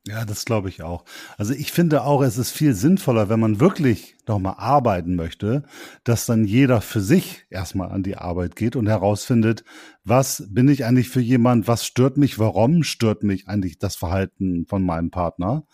Ja, 0.07 0.25
das 0.25 0.45
glaube 0.45 0.71
ich 0.71 0.83
auch. 0.83 1.05
Also 1.37 1.53
ich 1.53 1.73
finde 1.73 2.05
auch, 2.05 2.23
es 2.23 2.39
ist 2.39 2.53
viel 2.53 2.75
sinnvoller, 2.75 3.29
wenn 3.29 3.41
man 3.41 3.61
wirklich 3.61 4.17
nochmal 4.31 4.55
arbeiten 4.57 5.17
möchte, 5.17 5.65
dass 6.05 6.25
dann 6.25 6.45
jeder 6.45 6.81
für 6.81 7.01
sich 7.01 7.45
erstmal 7.51 7.91
an 7.91 8.03
die 8.03 8.17
Arbeit 8.17 8.57
geht 8.57 8.77
und 8.77 8.87
herausfindet, 8.87 9.65
was 10.05 10.47
bin 10.49 10.69
ich 10.69 10.85
eigentlich 10.85 11.11
für 11.11 11.21
jemand, 11.21 11.69
was 11.69 11.85
stört 11.85 12.17
mich, 12.17 12.39
warum 12.39 12.83
stört 12.83 13.23
mich 13.23 13.49
eigentlich 13.49 13.79
das 13.79 13.97
Verhalten 13.97 14.65
von 14.67 14.83
meinem 14.83 15.11
Partner, 15.11 15.65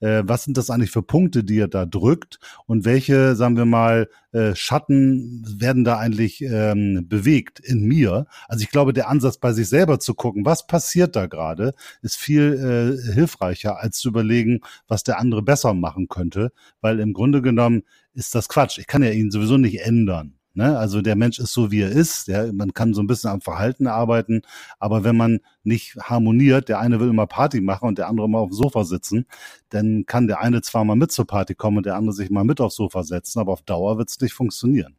äh, 0.00 0.22
was 0.26 0.44
sind 0.44 0.56
das 0.56 0.70
eigentlich 0.70 0.90
für 0.90 1.02
Punkte, 1.02 1.44
die 1.44 1.58
er 1.58 1.68
da 1.68 1.86
drückt? 1.86 2.38
Und 2.66 2.84
welche, 2.84 3.36
sagen 3.36 3.56
wir 3.56 3.64
mal, 3.64 4.08
äh, 4.32 4.54
Schatten 4.54 5.44
werden 5.58 5.84
da 5.84 5.98
eigentlich 5.98 6.42
ähm, 6.42 7.06
bewegt 7.08 7.60
in 7.60 7.84
mir. 7.84 8.26
Also 8.48 8.62
ich 8.62 8.70
glaube, 8.70 8.92
der 8.92 9.08
Ansatz 9.08 9.38
bei 9.38 9.52
sich 9.52 9.68
selber 9.68 9.98
zu 9.98 10.14
gucken, 10.14 10.44
was 10.44 10.66
passiert 10.66 11.16
da 11.16 11.26
gerade, 11.26 11.72
ist 12.02 12.16
viel 12.16 12.98
äh, 13.08 13.12
hilfreicher, 13.14 13.80
als 13.80 13.98
zu 13.98 14.08
überlegen, 14.08 14.60
was 14.88 15.04
der 15.04 15.18
andere 15.18 15.42
besser 15.42 15.74
machen 15.74 16.08
könnte, 16.08 16.52
weil 16.80 17.00
im 17.00 17.12
Grunde 17.12 17.40
genommen 17.40 17.82
ist 18.16 18.34
das 18.34 18.48
Quatsch. 18.48 18.78
Ich 18.78 18.86
kann 18.86 19.02
ja 19.02 19.10
ihn 19.10 19.30
sowieso 19.30 19.58
nicht 19.58 19.80
ändern. 19.80 20.38
Ne? 20.54 20.76
Also 20.78 21.02
der 21.02 21.16
Mensch 21.16 21.38
ist 21.38 21.52
so, 21.52 21.70
wie 21.70 21.82
er 21.82 21.90
ist. 21.90 22.28
Ja? 22.28 22.50
Man 22.50 22.72
kann 22.72 22.94
so 22.94 23.02
ein 23.02 23.06
bisschen 23.06 23.30
am 23.30 23.42
Verhalten 23.42 23.86
arbeiten, 23.86 24.40
aber 24.78 25.04
wenn 25.04 25.16
man 25.16 25.40
nicht 25.64 25.96
harmoniert, 25.96 26.70
der 26.70 26.80
eine 26.80 26.98
will 26.98 27.10
immer 27.10 27.26
Party 27.26 27.60
machen 27.60 27.88
und 27.88 27.98
der 27.98 28.08
andere 28.08 28.26
immer 28.26 28.38
auf 28.38 28.48
dem 28.48 28.56
Sofa 28.56 28.84
sitzen, 28.84 29.26
dann 29.68 30.06
kann 30.06 30.26
der 30.26 30.40
eine 30.40 30.62
zwar 30.62 30.84
mal 30.84 30.96
mit 30.96 31.12
zur 31.12 31.26
Party 31.26 31.54
kommen 31.54 31.76
und 31.76 31.86
der 31.86 31.96
andere 31.96 32.14
sich 32.14 32.30
mal 32.30 32.44
mit 32.44 32.60
aufs 32.60 32.76
Sofa 32.76 33.02
setzen, 33.02 33.38
aber 33.38 33.52
auf 33.52 33.62
Dauer 33.62 33.98
wird 33.98 34.08
es 34.08 34.18
nicht 34.18 34.32
funktionieren. 34.32 34.96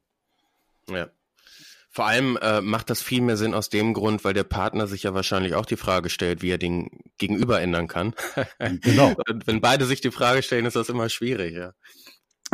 Ja. 0.91 1.07
Vor 1.89 2.05
allem 2.05 2.37
äh, 2.43 2.61
macht 2.61 2.91
das 2.91 3.01
viel 3.01 3.21
mehr 3.21 3.37
Sinn 3.37 3.55
aus 3.55 3.69
dem 3.69 3.93
Grund, 3.93 4.23
weil 4.23 4.35
der 4.35 4.43
Partner 4.43 4.85
sich 4.85 5.01
ja 5.01 5.15
wahrscheinlich 5.15 5.55
auch 5.55 5.65
die 5.65 5.77
Frage 5.77 6.11
stellt, 6.11 6.43
wie 6.43 6.51
er 6.51 6.59
den 6.59 6.91
Gegenüber 7.17 7.59
ändern 7.59 7.87
kann. 7.87 8.13
genau. 8.59 9.15
Und 9.27 9.47
wenn 9.47 9.61
beide 9.61 9.85
sich 9.87 10.01
die 10.01 10.11
Frage 10.11 10.43
stellen, 10.43 10.67
ist 10.67 10.75
das 10.75 10.89
immer 10.89 11.09
schwierig, 11.09 11.55
ja. 11.55 11.73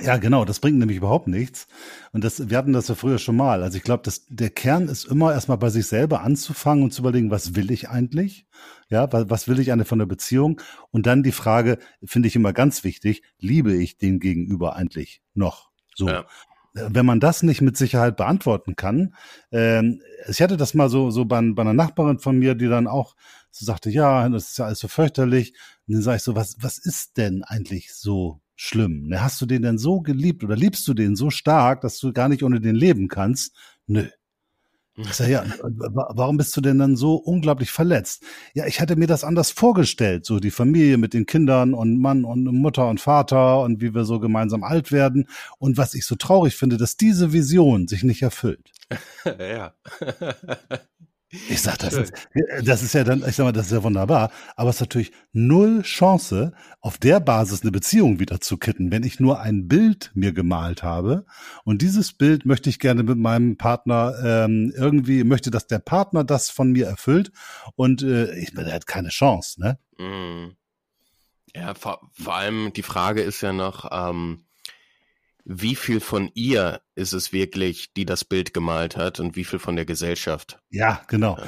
Ja, 0.01 0.17
genau, 0.17 0.43
das 0.43 0.59
bringt 0.59 0.79
nämlich 0.79 0.97
überhaupt 0.97 1.27
nichts. 1.27 1.67
Und 2.13 2.23
das, 2.23 2.49
wir 2.49 2.57
hatten 2.57 2.73
das 2.73 2.87
ja 2.87 2.95
früher 2.95 3.19
schon 3.19 3.35
mal. 3.35 3.61
Also 3.61 3.77
ich 3.77 3.83
glaube, 3.83 4.09
der 4.27 4.49
Kern 4.49 4.87
ist 4.87 5.05
immer 5.05 5.33
erstmal 5.33 5.59
bei 5.59 5.69
sich 5.69 5.85
selber 5.85 6.21
anzufangen 6.21 6.83
und 6.83 6.91
zu 6.91 7.03
überlegen, 7.03 7.29
was 7.29 7.53
will 7.55 7.69
ich 7.69 7.89
eigentlich? 7.89 8.47
Ja, 8.89 9.07
was 9.11 9.47
will 9.47 9.59
ich 9.59 9.71
eine 9.71 9.85
von 9.85 9.99
der 9.99 10.07
Beziehung? 10.07 10.59
Und 10.89 11.05
dann 11.05 11.21
die 11.21 11.31
Frage, 11.31 11.77
finde 12.03 12.27
ich 12.27 12.35
immer 12.35 12.53
ganz 12.53 12.83
wichtig, 12.83 13.21
liebe 13.37 13.73
ich 13.75 13.97
den 13.97 14.19
Gegenüber 14.19 14.75
eigentlich 14.75 15.21
noch? 15.35 15.69
So. 15.95 16.07
Ja. 16.07 16.25
Wenn 16.73 17.05
man 17.05 17.19
das 17.19 17.43
nicht 17.43 17.61
mit 17.61 17.77
Sicherheit 17.77 18.17
beantworten 18.17 18.75
kann, 18.75 19.13
ähm, 19.51 20.01
ich 20.27 20.41
hatte 20.41 20.57
das 20.57 20.73
mal 20.73 20.89
so, 20.89 21.11
so 21.11 21.25
bei, 21.25 21.39
bei 21.39 21.61
einer 21.61 21.73
Nachbarin 21.73 22.17
von 22.17 22.39
mir, 22.39 22.55
die 22.55 22.67
dann 22.67 22.87
auch 22.87 23.15
so 23.51 23.63
sagte, 23.63 23.91
ja, 23.91 24.27
das 24.29 24.49
ist 24.49 24.57
ja 24.57 24.65
alles 24.65 24.79
so 24.79 24.87
fürchterlich. 24.87 25.53
Und 25.87 25.93
dann 25.93 26.01
sage 26.01 26.17
ich 26.17 26.23
so, 26.23 26.35
was, 26.35 26.55
was 26.61 26.79
ist 26.79 27.17
denn 27.17 27.43
eigentlich 27.43 27.93
so 27.93 28.41
schlimm. 28.55 29.07
Ne, 29.07 29.23
hast 29.23 29.41
du 29.41 29.45
den 29.45 29.61
denn 29.61 29.77
so 29.77 30.01
geliebt 30.01 30.43
oder 30.43 30.55
liebst 30.55 30.87
du 30.87 30.93
den 30.93 31.15
so 31.15 31.29
stark, 31.29 31.81
dass 31.81 31.99
du 31.99 32.13
gar 32.13 32.29
nicht 32.29 32.43
ohne 32.43 32.61
den 32.61 32.75
leben 32.75 33.07
kannst? 33.07 33.55
Nö. 33.87 34.07
Ich 34.95 35.13
sag, 35.13 35.27
ja, 35.27 35.43
warum 35.63 36.37
bist 36.37 36.55
du 36.55 36.61
denn 36.61 36.77
dann 36.77 36.95
so 36.95 37.15
unglaublich 37.15 37.71
verletzt? 37.71 38.23
Ja, 38.53 38.67
ich 38.67 38.79
hatte 38.79 38.95
mir 38.95 39.07
das 39.07 39.23
anders 39.23 39.49
vorgestellt, 39.49 40.23
so 40.23 40.39
die 40.39 40.51
Familie 40.51 40.97
mit 40.97 41.15
den 41.15 41.25
Kindern 41.25 41.73
und 41.73 41.97
Mann 41.97 42.25
und 42.25 42.43
Mutter 42.43 42.87
und 42.87 43.01
Vater 43.01 43.61
und 43.61 43.81
wie 43.81 43.95
wir 43.95 44.05
so 44.05 44.19
gemeinsam 44.19 44.63
alt 44.63 44.91
werden. 44.91 45.27
Und 45.57 45.77
was 45.77 45.95
ich 45.95 46.05
so 46.05 46.15
traurig 46.15 46.55
finde, 46.55 46.77
dass 46.77 46.95
diese 46.95 47.33
Vision 47.33 47.87
sich 47.87 48.03
nicht 48.03 48.21
erfüllt. 48.21 48.71
ja. 49.25 49.73
Ich 51.49 51.61
sag, 51.61 51.77
das 51.79 51.93
ist, 51.95 52.13
das 52.63 52.83
ist 52.83 52.93
ja 52.93 53.03
dann, 53.03 53.23
ich 53.27 53.35
sag 53.35 53.45
mal, 53.45 53.51
das 53.51 53.65
ist 53.65 53.71
ja 53.71 53.83
wunderbar, 53.83 54.31
aber 54.55 54.69
es 54.69 54.75
ist 54.75 54.81
natürlich 54.81 55.11
null 55.31 55.81
Chance, 55.81 56.53
auf 56.79 56.99
der 56.99 57.19
Basis 57.19 57.63
eine 57.63 57.71
Beziehung 57.71 58.19
wieder 58.19 58.39
zu 58.39 58.57
kitten, 58.57 58.91
wenn 58.91 59.03
ich 59.03 59.19
nur 59.19 59.39
ein 59.39 59.67
Bild 59.67 60.11
mir 60.13 60.31
gemalt 60.31 60.83
habe 60.83 61.25
und 61.63 61.81
dieses 61.81 62.13
Bild 62.13 62.45
möchte 62.45 62.69
ich 62.69 62.77
gerne 62.77 63.01
mit 63.01 63.17
meinem 63.17 63.57
Partner 63.57 64.13
ähm, 64.23 64.71
irgendwie, 64.75 65.23
möchte, 65.23 65.49
dass 65.49 65.65
der 65.65 65.79
Partner 65.79 66.23
das 66.23 66.51
von 66.51 66.71
mir 66.71 66.85
erfüllt 66.85 67.31
und 67.75 68.03
äh, 68.03 68.35
ich 68.35 68.53
bin 68.53 68.71
halt 68.71 68.85
keine 68.85 69.09
Chance, 69.09 69.59
ne? 69.59 69.79
Mm. 69.97 70.55
Ja, 71.55 71.75
vor, 71.75 72.09
vor 72.13 72.35
allem 72.35 72.73
die 72.73 72.81
Frage 72.81 73.21
ist 73.21 73.41
ja 73.41 73.53
noch, 73.53 73.89
ähm, 73.91 74.42
wie 75.45 75.75
viel 75.75 75.99
von 75.99 76.29
ihr 76.33 76.81
ist 76.95 77.13
es 77.13 77.33
wirklich, 77.33 77.93
die 77.93 78.05
das 78.05 78.23
Bild 78.23 78.53
gemalt 78.53 78.97
hat 78.97 79.19
und 79.19 79.35
wie 79.35 79.43
viel 79.43 79.59
von 79.59 79.75
der 79.75 79.85
Gesellschaft? 79.85 80.59
Ja, 80.69 81.01
genau. 81.07 81.37
Ja. 81.37 81.43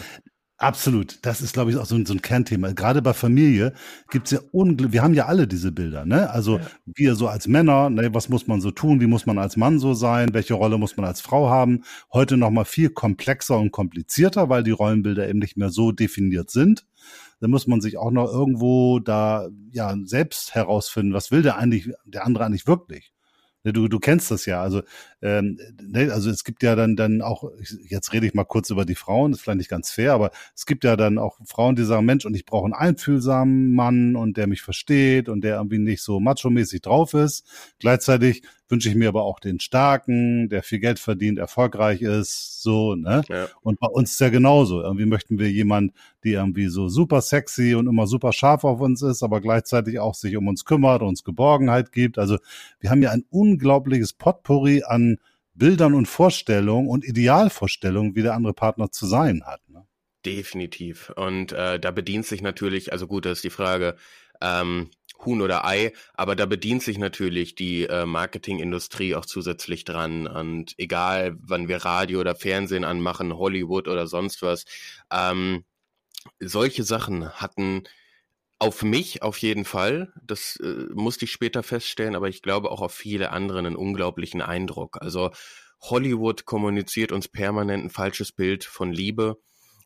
Absolut. 0.58 1.20
Das 1.24 1.42
ist, 1.42 1.52
glaube 1.52 1.72
ich, 1.72 1.78
auch 1.78 1.86
so 1.86 1.96
ein, 1.96 2.06
so 2.06 2.14
ein 2.14 2.22
Kernthema. 2.22 2.72
Gerade 2.72 3.02
bei 3.02 3.14
Familie 3.14 3.74
gibt's 4.10 4.32
ja 4.32 4.40
unglaublich, 4.54 4.94
wir 4.94 5.04
haben 5.04 5.14
ja 5.14 5.26
alle 5.26 5.48
diese 5.48 5.74
Bilder, 5.74 6.06
ne? 6.06 6.30
Also 6.30 6.60
ja. 6.60 6.68
wir 6.86 7.16
so 7.16 7.28
als 7.28 7.48
Männer, 7.48 7.90
ne, 7.90 8.14
was 8.14 8.30
muss 8.30 8.48
man 8.48 8.62
so 8.62 8.72
tun? 8.72 9.02
Wie 9.02 9.08
muss 9.08 9.26
man 9.26 9.38
als 9.38 9.58
Mann 9.58 9.80
so 9.80 9.94
sein? 9.94 10.34
Welche 10.34 10.54
Rolle 10.54 10.78
muss 10.78 10.96
man 10.96 11.06
als 11.06 11.20
Frau 11.20 11.50
haben? 11.50 11.84
Heute 12.14 12.38
nochmal 12.38 12.64
viel 12.64 12.90
komplexer 12.90 13.58
und 13.60 13.72
komplizierter, 13.72 14.48
weil 14.48 14.64
die 14.64 14.72
Rollenbilder 14.72 15.28
eben 15.28 15.40
nicht 15.40 15.58
mehr 15.58 15.72
so 15.72 15.92
definiert 15.92 16.50
sind. 16.50 16.86
Da 17.42 17.50
muss 17.50 17.68
man 17.68 17.82
sich 17.82 17.98
auch 17.98 18.12
noch 18.12 18.32
irgendwo 18.32 19.00
da, 19.00 19.50
ja, 19.74 19.94
selbst 20.06 20.56
herausfinden, 20.56 21.14
was 21.14 21.32
will 21.32 21.42
der 21.42 21.58
eigentlich, 21.58 21.92
der 22.06 22.26
andere 22.26 22.46
eigentlich 22.46 22.66
wirklich? 22.66 23.12
Ne, 23.66 23.74
du, 23.74 23.88
du 23.88 24.00
kennst 24.00 24.30
das 24.30 24.46
ja. 24.46 24.62
Also, 24.62 24.84
ähm, 25.24 25.60
ne, 25.82 26.12
also 26.14 26.30
es 26.30 26.44
gibt 26.44 26.62
ja 26.62 26.76
dann, 26.76 26.96
dann 26.96 27.24
auch, 27.24 27.52
jetzt 27.90 28.14
rede 28.14 28.28
ich 28.28 28.36
mal 28.36 28.44
kurz 28.46 28.70
über 28.70 28.86
die 28.86 28.94
Frauen, 28.94 29.32
das 29.32 29.40
ist 29.40 29.44
vielleicht 29.44 29.58
nicht 29.58 29.70
ganz 29.70 29.90
fair, 29.90 30.14
aber 30.14 30.30
es 30.56 30.68
gibt 30.68 30.84
ja 30.84 30.96
dann 30.96 31.18
auch 31.18 31.40
Frauen, 31.46 31.76
die 31.76 31.84
sagen, 31.84 32.06
Mensch, 32.06 32.26
und 32.26 32.36
ich 32.36 32.46
brauche 32.46 32.66
einen 32.66 32.74
einfühlsamen 32.76 33.74
Mann 33.74 34.16
und 34.16 34.38
der 34.38 34.46
mich 34.46 34.62
versteht 34.62 35.30
und 35.30 35.44
der 35.44 35.58
irgendwie 35.58 35.80
nicht 35.80 36.04
so 36.04 36.20
macho-mäßig 36.20 36.82
drauf 36.82 37.16
ist. 37.16 37.46
Gleichzeitig 37.80 38.44
wünsche 38.70 38.90
ich 38.90 38.96
mir 38.96 39.10
aber 39.10 39.24
auch 39.24 39.40
den 39.40 39.60
Starken, 39.60 40.50
der 40.50 40.64
viel 40.64 40.80
Geld 40.80 41.00
verdient, 41.00 41.40
erfolgreich 41.40 42.02
ist, 42.02 42.62
so, 42.62 42.96
ne? 42.96 43.24
Ja. 43.30 43.48
Und 43.62 43.80
bei 43.80 43.88
uns 43.88 44.12
ist 44.12 44.20
ja 44.20 44.30
genauso. 44.30 44.82
Irgendwie 44.82 45.06
möchten 45.06 45.40
wir 45.40 45.52
jemand, 45.52 45.94
die 46.26 46.34
irgendwie 46.34 46.68
so 46.68 46.90
super 46.90 47.22
sexy 47.22 47.76
und 47.76 47.88
immer 47.88 48.08
super 48.08 48.34
scharf 48.34 48.64
auf 48.64 48.82
uns 48.82 49.02
ist, 49.02 49.24
aber 49.24 49.40
gleichzeitig 49.40 50.00
auch 50.00 50.16
sich 50.16 50.36
um 50.36 50.48
uns 50.48 50.66
kümmert, 50.66 51.02
uns 51.02 51.24
Geborgenheit 51.24 51.92
gibt. 51.92 52.18
Also 52.18 52.38
wir 52.80 52.90
haben 52.90 53.02
ja 53.02 53.12
ein 53.12 53.24
unglaubliches 53.30 54.14
Potpourri 54.14 54.84
an 54.84 55.18
Bildern 55.54 55.94
und 55.94 56.08
Vorstellungen 56.08 56.90
und 56.90 57.06
Idealvorstellungen, 57.06 58.16
wie 58.16 58.24
der 58.24 58.34
andere 58.34 58.54
Partner 58.54 58.92
zu 58.92 59.06
sein 59.06 59.44
hat. 59.46 59.62
Ne? 59.70 59.86
Definitiv. 60.26 61.12
Und 61.16 61.54
äh, 61.54 61.80
da 61.80 61.92
bedient 61.92 62.26
sich 62.26 62.42
natürlich, 62.42 62.92
also 62.92 63.08
gut, 63.08 63.26
das 63.26 63.38
ist 63.38 63.44
die 63.44 63.50
Frage, 63.50 63.96
ähm, 64.42 64.90
Huhn 65.24 65.42
oder 65.42 65.66
Ei, 65.66 65.94
aber 66.14 66.36
da 66.36 66.46
bedient 66.46 66.84
sich 66.84 66.98
natürlich 66.98 67.56
die 67.56 67.84
äh, 67.84 68.06
Marketingindustrie 68.06 69.16
auch 69.16 69.26
zusätzlich 69.26 69.86
dran. 69.86 70.28
Und 70.28 70.74
egal, 70.78 71.38
wann 71.40 71.68
wir 71.68 71.78
Radio 71.78 72.20
oder 72.20 72.36
Fernsehen 72.36 72.84
anmachen, 72.84 73.38
Hollywood 73.38 73.88
oder 73.88 74.08
sonst 74.08 74.42
was, 74.42 74.66
ähm, 75.12 75.64
solche 76.40 76.84
Sachen 76.84 77.30
hatten 77.34 77.84
auf 78.58 78.84
mich 78.84 79.22
auf 79.22 79.38
jeden 79.40 79.66
Fall, 79.66 80.14
das 80.24 80.58
äh, 80.58 80.88
musste 80.94 81.26
ich 81.26 81.32
später 81.32 81.62
feststellen, 81.62 82.16
aber 82.16 82.30
ich 82.30 82.42
glaube 82.42 82.72
auch 82.72 82.82
auf 82.82 82.94
viele 82.94 83.32
andere 83.32 83.60
einen 83.60 83.76
unglaublichen 83.76 84.42
Eindruck. 84.42 84.98
Also 85.02 85.32
Hollywood 85.82 86.46
kommuniziert 86.46 87.12
uns 87.12 87.28
permanent 87.28 87.86
ein 87.86 87.90
falsches 87.90 88.32
Bild 88.32 88.64
von 88.64 88.92
Liebe. 88.94 89.38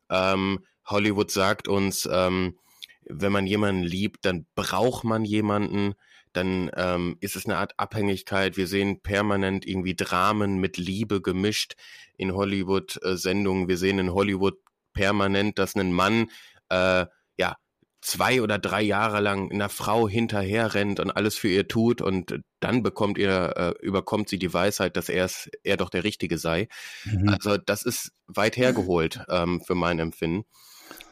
Ähm, 0.09 0.59
Hollywood 0.85 1.31
sagt 1.31 1.67
uns, 1.67 2.07
ähm, 2.11 2.57
wenn 3.05 3.31
man 3.31 3.47
jemanden 3.47 3.83
liebt, 3.83 4.25
dann 4.25 4.45
braucht 4.55 5.03
man 5.03 5.25
jemanden, 5.25 5.95
dann 6.31 6.69
ähm, 6.75 7.17
ist 7.21 7.35
es 7.35 7.45
eine 7.45 7.57
Art 7.57 7.73
Abhängigkeit. 7.77 8.55
Wir 8.55 8.67
sehen 8.67 9.01
permanent 9.01 9.65
irgendwie 9.65 9.95
Dramen 9.95 10.59
mit 10.59 10.77
Liebe 10.77 11.21
gemischt 11.21 11.73
in 12.17 12.33
Hollywood-Sendungen. 12.33 13.67
Wir 13.67 13.77
sehen 13.77 13.97
in 13.97 14.13
Hollywood 14.13 14.59
permanent, 14.99 15.57
dass 15.57 15.75
ein 15.75 15.93
Mann 15.93 16.27
äh, 16.67 17.05
ja 17.37 17.55
zwei 18.01 18.41
oder 18.41 18.59
drei 18.59 18.81
Jahre 18.81 19.21
lang 19.21 19.49
einer 19.51 19.69
Frau 19.69 20.09
hinterher 20.09 20.73
rennt 20.73 20.99
und 20.99 21.11
alles 21.11 21.35
für 21.35 21.47
ihr 21.47 21.67
tut 21.67 22.01
und 22.01 22.39
dann 22.59 22.83
bekommt 22.83 23.17
ihr, 23.17 23.53
äh, 23.55 23.85
überkommt 23.85 24.27
sie 24.27 24.39
die 24.39 24.53
Weisheit, 24.53 24.97
dass 24.97 25.07
er 25.07 25.25
es, 25.25 25.49
er 25.63 25.77
doch 25.77 25.89
der 25.89 26.03
Richtige 26.03 26.37
sei. 26.37 26.67
Mhm. 27.05 27.29
Also 27.29 27.57
das 27.57 27.83
ist 27.83 28.11
weit 28.27 28.57
hergeholt 28.57 29.23
ähm, 29.29 29.61
für 29.61 29.75
mein 29.75 29.99
Empfinden 29.99 30.45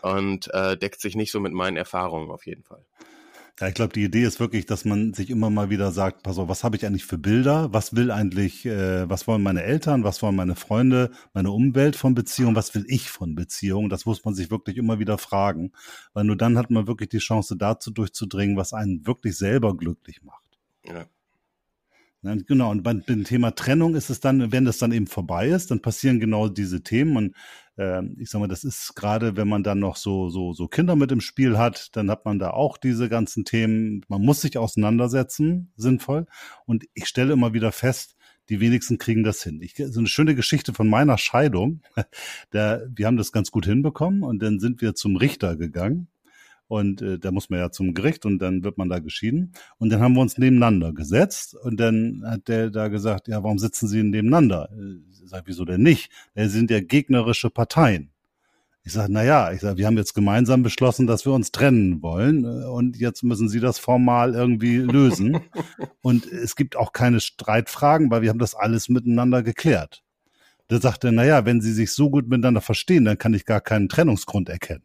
und 0.02 0.54
äh, 0.54 0.78
deckt 0.78 1.00
sich 1.00 1.15
nicht 1.15 1.32
so 1.32 1.39
mit 1.39 1.54
meinen 1.54 1.78
Erfahrungen 1.78 2.30
auf 2.30 2.45
jeden 2.45 2.63
Fall. 2.63 2.86
Ja, 3.59 3.67
ich 3.67 3.73
glaube, 3.73 3.91
die 3.93 4.03
Idee 4.03 4.21
ist 4.21 4.39
wirklich, 4.39 4.67
dass 4.67 4.85
man 4.85 5.15
sich 5.15 5.31
immer 5.31 5.49
mal 5.49 5.71
wieder 5.71 5.91
sagt, 5.91 6.21
pass 6.21 6.37
auf, 6.37 6.47
was 6.47 6.63
habe 6.63 6.75
ich 6.77 6.85
eigentlich 6.85 7.05
für 7.05 7.17
Bilder? 7.17 7.73
Was 7.73 7.95
will 7.95 8.11
eigentlich, 8.11 8.67
äh, 8.67 9.09
was 9.09 9.25
wollen 9.25 9.41
meine 9.41 9.63
Eltern, 9.63 10.03
was 10.03 10.21
wollen 10.21 10.35
meine 10.35 10.55
Freunde, 10.55 11.09
meine 11.33 11.49
Umwelt 11.49 11.95
von 11.95 12.13
Beziehungen, 12.13 12.55
was 12.55 12.75
will 12.75 12.85
ich 12.87 13.09
von 13.09 13.33
Beziehungen? 13.33 13.89
Das 13.89 14.05
muss 14.05 14.23
man 14.23 14.35
sich 14.35 14.51
wirklich 14.51 14.77
immer 14.77 14.99
wieder 14.99 15.17
fragen, 15.17 15.71
weil 16.13 16.25
nur 16.25 16.37
dann 16.37 16.55
hat 16.55 16.69
man 16.69 16.85
wirklich 16.85 17.09
die 17.09 17.17
Chance, 17.17 17.57
dazu 17.57 17.89
durchzudringen, 17.89 18.57
was 18.57 18.73
einen 18.73 19.07
wirklich 19.07 19.35
selber 19.35 19.75
glücklich 19.75 20.21
macht. 20.21 20.59
Ja. 20.85 21.07
Genau, 22.21 22.71
und 22.71 22.83
beim, 22.83 23.03
Thema 23.05 23.51
Trennung 23.51 23.95
ist 23.95 24.09
es 24.09 24.19
dann, 24.19 24.51
wenn 24.51 24.65
das 24.65 24.79
dann 24.79 24.91
eben 24.91 25.07
vorbei 25.07 25.47
ist, 25.47 25.71
dann 25.71 25.81
passieren 25.81 26.19
genau 26.19 26.49
diese 26.49 26.81
Themen 26.81 27.15
und 27.15 27.35
ich 28.17 28.29
sag 28.29 28.39
mal, 28.39 28.47
das 28.47 28.63
ist 28.63 28.95
gerade, 28.95 29.37
wenn 29.37 29.47
man 29.47 29.61
dann 29.61 29.79
noch 29.79 29.97
so, 29.97 30.29
so, 30.29 30.53
so 30.53 30.67
Kinder 30.67 30.95
mit 30.95 31.11
im 31.11 31.21
Spiel 31.21 31.57
hat, 31.57 31.95
dann 31.95 32.09
hat 32.09 32.25
man 32.25 32.39
da 32.39 32.49
auch 32.49 32.77
diese 32.77 33.07
ganzen 33.07 33.45
Themen. 33.45 34.03
Man 34.07 34.23
muss 34.23 34.41
sich 34.41 34.57
auseinandersetzen, 34.57 35.71
sinnvoll. 35.75 36.25
Und 36.65 36.85
ich 36.95 37.07
stelle 37.07 37.33
immer 37.33 37.53
wieder 37.53 37.71
fest, 37.71 38.15
die 38.49 38.59
wenigsten 38.59 38.97
kriegen 38.97 39.23
das 39.23 39.43
hin. 39.43 39.61
Ich, 39.61 39.75
so 39.75 39.99
eine 39.99 40.07
schöne 40.07 40.33
Geschichte 40.33 40.73
von 40.73 40.87
meiner 40.87 41.17
Scheidung. 41.17 41.81
Da, 42.51 42.81
wir 42.89 43.05
haben 43.07 43.17
das 43.17 43.31
ganz 43.31 43.51
gut 43.51 43.65
hinbekommen 43.65 44.23
und 44.23 44.41
dann 44.41 44.59
sind 44.59 44.81
wir 44.81 44.95
zum 44.95 45.17
Richter 45.17 45.57
gegangen 45.57 46.07
und 46.67 47.01
äh, 47.01 47.17
da 47.17 47.32
muss 47.32 47.49
man 47.49 47.60
ja 47.60 47.71
zum 47.71 47.93
Gericht 47.93 48.25
und 48.25 48.39
dann 48.39 48.63
wird 48.63 48.77
man 48.77 48.89
da 48.89 48.99
geschieden. 48.99 49.53
Und 49.77 49.89
dann 49.89 50.01
haben 50.01 50.15
wir 50.15 50.21
uns 50.21 50.38
nebeneinander 50.38 50.93
gesetzt 50.93 51.56
und 51.56 51.80
dann 51.80 52.23
hat 52.25 52.47
der 52.47 52.69
da 52.69 52.89
gesagt, 52.89 53.27
ja, 53.27 53.43
warum 53.43 53.58
sitzen 53.58 53.88
Sie 53.88 54.03
nebeneinander? 54.03 54.69
Ich 55.10 55.30
sage, 55.30 55.43
wieso 55.47 55.65
denn 55.65 55.82
nicht? 55.82 56.12
Wir 56.34 56.49
sind 56.49 56.69
ja 56.69 56.82
gegnerische 56.82 57.49
Parteien. 57.49 58.12
Ich 58.84 58.93
sage, 58.93 59.12
na 59.12 59.23
ja, 59.23 59.51
ich 59.51 59.62
sage, 59.62 59.77
wir 59.77 59.86
haben 59.86 59.97
jetzt 59.97 60.13
gemeinsam 60.13 60.63
beschlossen, 60.63 61.08
dass 61.08 61.25
wir 61.25 61.34
uns 61.34 61.51
trennen 61.51 62.01
wollen 62.01 62.43
äh, 62.43 62.65
und 62.65 62.97
jetzt 62.97 63.23
müssen 63.23 63.49
Sie 63.49 63.60
das 63.60 63.80
formal 63.80 64.34
irgendwie 64.34 64.77
lösen. 64.77 65.39
und 66.01 66.25
es 66.25 66.56
gibt 66.56 66.75
auch 66.75 66.91
keine 66.91 67.19
Streitfragen, 67.21 68.12
weil 68.12 68.21
wir 68.21 68.30
haben 68.30 68.39
das 68.39 68.56
alles 68.56 68.89
miteinander 68.89 69.41
geklärt. 69.41 70.03
Da 70.69 70.82
sagt 70.82 71.06
er, 71.06 71.13
na 71.13 71.23
ja, 71.23 71.45
wenn 71.45 71.62
Sie 71.62 71.71
sich 71.71 71.93
so 71.93 72.10
gut 72.10 72.27
miteinander 72.27 72.60
verstehen, 72.60 73.06
dann 73.06 73.17
kann 73.17 73.34
ich 73.34 73.45
gar 73.45 73.62
keinen 73.62 73.88
Trennungsgrund 73.88 74.49
erkennen 74.49 74.84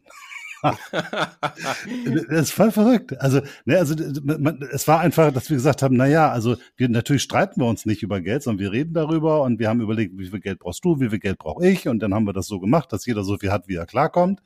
das 2.29 2.41
ist 2.41 2.53
voll 2.53 2.71
verrückt. 2.71 3.21
Also, 3.21 3.41
ne, 3.65 3.79
also 3.79 3.95
man, 4.23 4.63
es 4.71 4.87
war 4.87 5.01
einfach, 5.01 5.33
dass 5.33 5.51
wir 5.51 5.57
gesagt 5.57 5.83
haben, 5.83 5.97
na 5.97 6.07
ja, 6.07 6.31
also 6.31 6.57
wir 6.77 6.89
natürlich 6.89 7.23
streiten 7.23 7.61
wir 7.61 7.67
uns 7.67 7.85
nicht 7.85 8.03
über 8.03 8.21
Geld, 8.21 8.45
sondern 8.45 8.61
wir 8.61 8.73
reden 8.73 8.95
darüber 8.95 9.43
und 9.43 9.59
wir 9.59 9.69
haben 9.69 9.81
überlegt, 9.81 10.17
wie 10.19 10.29
viel 10.29 10.41
Geld 10.41 10.61
brauchst 10.61 10.85
du, 10.85 11.01
wie 11.01 11.11
viel 11.11 11.19
Geld 11.19 11.39
brauche 11.39 11.67
ich 11.67 11.89
und 11.89 12.01
dann 12.01 12.15
haben 12.15 12.27
wir 12.27 12.33
das 12.33 12.47
so 12.47 12.61
gemacht, 12.61 12.93
dass 12.93 13.07
jeder 13.07 13.25
so 13.25 13.39
viel 13.39 13.51
hat, 13.51 13.67
wie 13.67 13.75
er 13.75 13.87
klarkommt. 13.87 14.41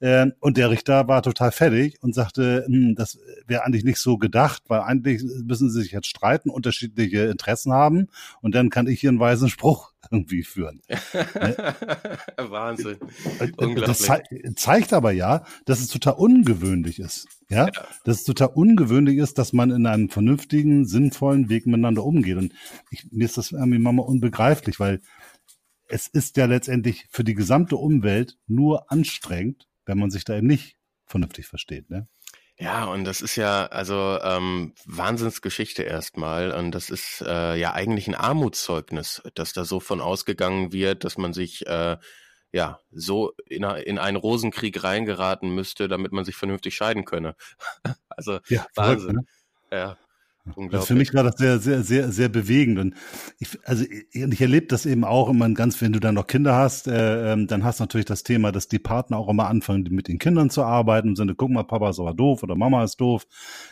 Äh, 0.00 0.30
und 0.40 0.56
der 0.56 0.70
Richter 0.70 1.08
war 1.08 1.22
total 1.22 1.50
fertig 1.50 2.00
und 2.02 2.14
sagte, 2.14 2.64
hm, 2.66 2.94
das 2.94 3.18
wäre 3.46 3.64
eigentlich 3.64 3.84
nicht 3.84 3.98
so 3.98 4.16
gedacht, 4.16 4.62
weil 4.68 4.80
eigentlich 4.80 5.22
müssen 5.44 5.70
sie 5.70 5.82
sich 5.82 5.92
jetzt 5.92 6.06
streiten, 6.06 6.50
unterschiedliche 6.50 7.24
Interessen 7.24 7.72
haben 7.72 8.06
und 8.40 8.54
dann 8.54 8.70
kann 8.70 8.86
ich 8.86 9.00
hier 9.00 9.10
einen 9.10 9.18
weisen 9.18 9.48
Spruch 9.48 9.92
irgendwie 10.10 10.44
führen. 10.44 10.80
Wahnsinn. 12.36 12.98
Unglaublich. 13.56 13.84
Das 13.84 13.98
ze 13.98 14.22
zeigt 14.54 14.92
aber 14.92 15.10
ja, 15.10 15.44
dass 15.64 15.80
es 15.80 15.88
total 15.88 16.14
ungewöhnlich 16.14 17.00
ist. 17.00 17.26
Ja? 17.48 17.66
ja? 17.66 17.72
Dass 18.04 18.18
es 18.18 18.24
total 18.24 18.50
ungewöhnlich 18.54 19.18
ist, 19.18 19.38
dass 19.38 19.52
man 19.52 19.70
in 19.70 19.86
einem 19.86 20.10
vernünftigen, 20.10 20.86
sinnvollen 20.86 21.48
Weg 21.48 21.66
miteinander 21.66 22.04
umgeht. 22.04 22.36
Und 22.36 22.52
ich, 22.90 23.10
mir 23.10 23.24
ist 23.24 23.36
das 23.36 23.50
irgendwie 23.50 23.78
manchmal 23.78 24.06
unbegreiflich, 24.06 24.78
weil 24.78 25.00
es 25.88 26.06
ist 26.06 26.36
ja 26.36 26.46
letztendlich 26.46 27.06
für 27.10 27.24
die 27.24 27.34
gesamte 27.34 27.76
Umwelt 27.76 28.38
nur 28.46 28.92
anstrengend, 28.92 29.67
wenn 29.88 29.98
man 29.98 30.10
sich 30.10 30.24
da 30.24 30.36
eben 30.36 30.46
nicht 30.46 30.76
vernünftig 31.06 31.46
versteht. 31.46 31.90
Ne? 31.90 32.06
Ja, 32.58 32.84
und 32.84 33.04
das 33.04 33.20
ist 33.20 33.36
ja 33.36 33.66
also 33.66 34.18
ähm, 34.22 34.74
Wahnsinnsgeschichte 34.84 35.82
erstmal. 35.82 36.52
Und 36.52 36.72
das 36.72 36.90
ist 36.90 37.22
äh, 37.26 37.56
ja 37.56 37.72
eigentlich 37.72 38.06
ein 38.06 38.14
Armutszeugnis, 38.14 39.22
dass 39.34 39.52
da 39.52 39.64
so 39.64 39.80
von 39.80 40.00
ausgegangen 40.00 40.72
wird, 40.72 41.04
dass 41.04 41.18
man 41.18 41.32
sich 41.32 41.66
äh, 41.66 41.96
ja 42.52 42.80
so 42.90 43.32
in, 43.46 43.64
in 43.64 43.98
einen 43.98 44.16
Rosenkrieg 44.16 44.82
reingeraten 44.84 45.54
müsste, 45.54 45.88
damit 45.88 46.12
man 46.12 46.24
sich 46.24 46.36
vernünftig 46.36 46.74
scheiden 46.74 47.04
könne. 47.04 47.34
also 48.08 48.40
ja, 48.48 48.66
Wahnsinn. 48.74 49.24
Verrückt, 49.24 49.70
ne? 49.70 49.78
Ja. 49.78 49.98
Also 50.56 50.86
für 50.86 50.94
mich 50.94 51.14
war 51.14 51.22
das 51.22 51.36
sehr, 51.36 51.58
sehr, 51.58 51.82
sehr, 51.82 52.12
sehr 52.12 52.28
bewegend. 52.28 52.78
Und 52.78 52.94
ich, 53.38 53.58
also 53.64 53.84
ich, 53.84 54.22
ich 54.22 54.40
erlebe 54.40 54.66
das 54.66 54.86
eben 54.86 55.04
auch 55.04 55.28
immer 55.28 55.48
ganz, 55.50 55.80
wenn 55.80 55.92
du 55.92 56.00
dann 56.00 56.14
noch 56.14 56.26
Kinder 56.26 56.54
hast, 56.54 56.88
äh, 56.88 57.32
ähm, 57.32 57.46
dann 57.46 57.64
hast 57.64 57.80
du 57.80 57.84
natürlich 57.84 58.06
das 58.06 58.22
Thema, 58.22 58.52
dass 58.52 58.68
die 58.68 58.78
Partner 58.78 59.18
auch 59.18 59.28
immer 59.28 59.48
anfangen, 59.48 59.86
mit 59.90 60.08
den 60.08 60.18
Kindern 60.18 60.50
zu 60.50 60.62
arbeiten 60.62 61.08
im 61.08 61.16
Sinne, 61.16 61.34
guck 61.34 61.50
mal, 61.50 61.64
Papa 61.64 61.90
ist 61.90 62.00
aber 62.00 62.14
doof 62.14 62.42
oder 62.42 62.54
Mama 62.54 62.84
ist 62.84 63.00
doof. 63.00 63.26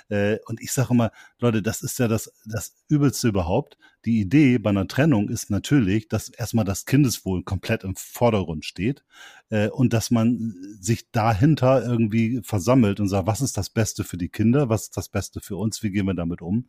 Äh, 0.08 0.38
und 0.46 0.60
ich 0.60 0.72
sage 0.72 0.88
immer, 0.92 1.10
Leute, 1.38 1.62
das 1.62 1.82
ist 1.82 1.98
ja 1.98 2.08
das, 2.08 2.32
das 2.44 2.76
Übelste 2.88 3.28
überhaupt. 3.28 3.76
Die 4.06 4.20
Idee 4.20 4.58
bei 4.58 4.70
einer 4.70 4.86
Trennung 4.86 5.28
ist 5.28 5.50
natürlich, 5.50 6.08
dass 6.08 6.28
erstmal 6.28 6.64
das 6.64 6.86
Kindeswohl 6.86 7.42
komplett 7.42 7.82
im 7.82 7.96
Vordergrund 7.96 8.64
steht 8.64 9.04
äh, 9.50 9.68
und 9.68 9.92
dass 9.92 10.12
man 10.12 10.54
sich 10.80 11.10
dahinter 11.10 11.84
irgendwie 11.84 12.40
versammelt 12.44 13.00
und 13.00 13.08
sagt, 13.08 13.26
was 13.26 13.40
ist 13.40 13.56
das 13.56 13.68
Beste 13.68 14.04
für 14.04 14.16
die 14.16 14.28
Kinder, 14.28 14.68
was 14.68 14.84
ist 14.84 14.96
das 14.96 15.08
Beste 15.08 15.40
für 15.40 15.56
uns, 15.56 15.82
wie 15.82 15.90
gehen 15.90 16.06
wir 16.06 16.14
damit 16.14 16.40
um? 16.40 16.68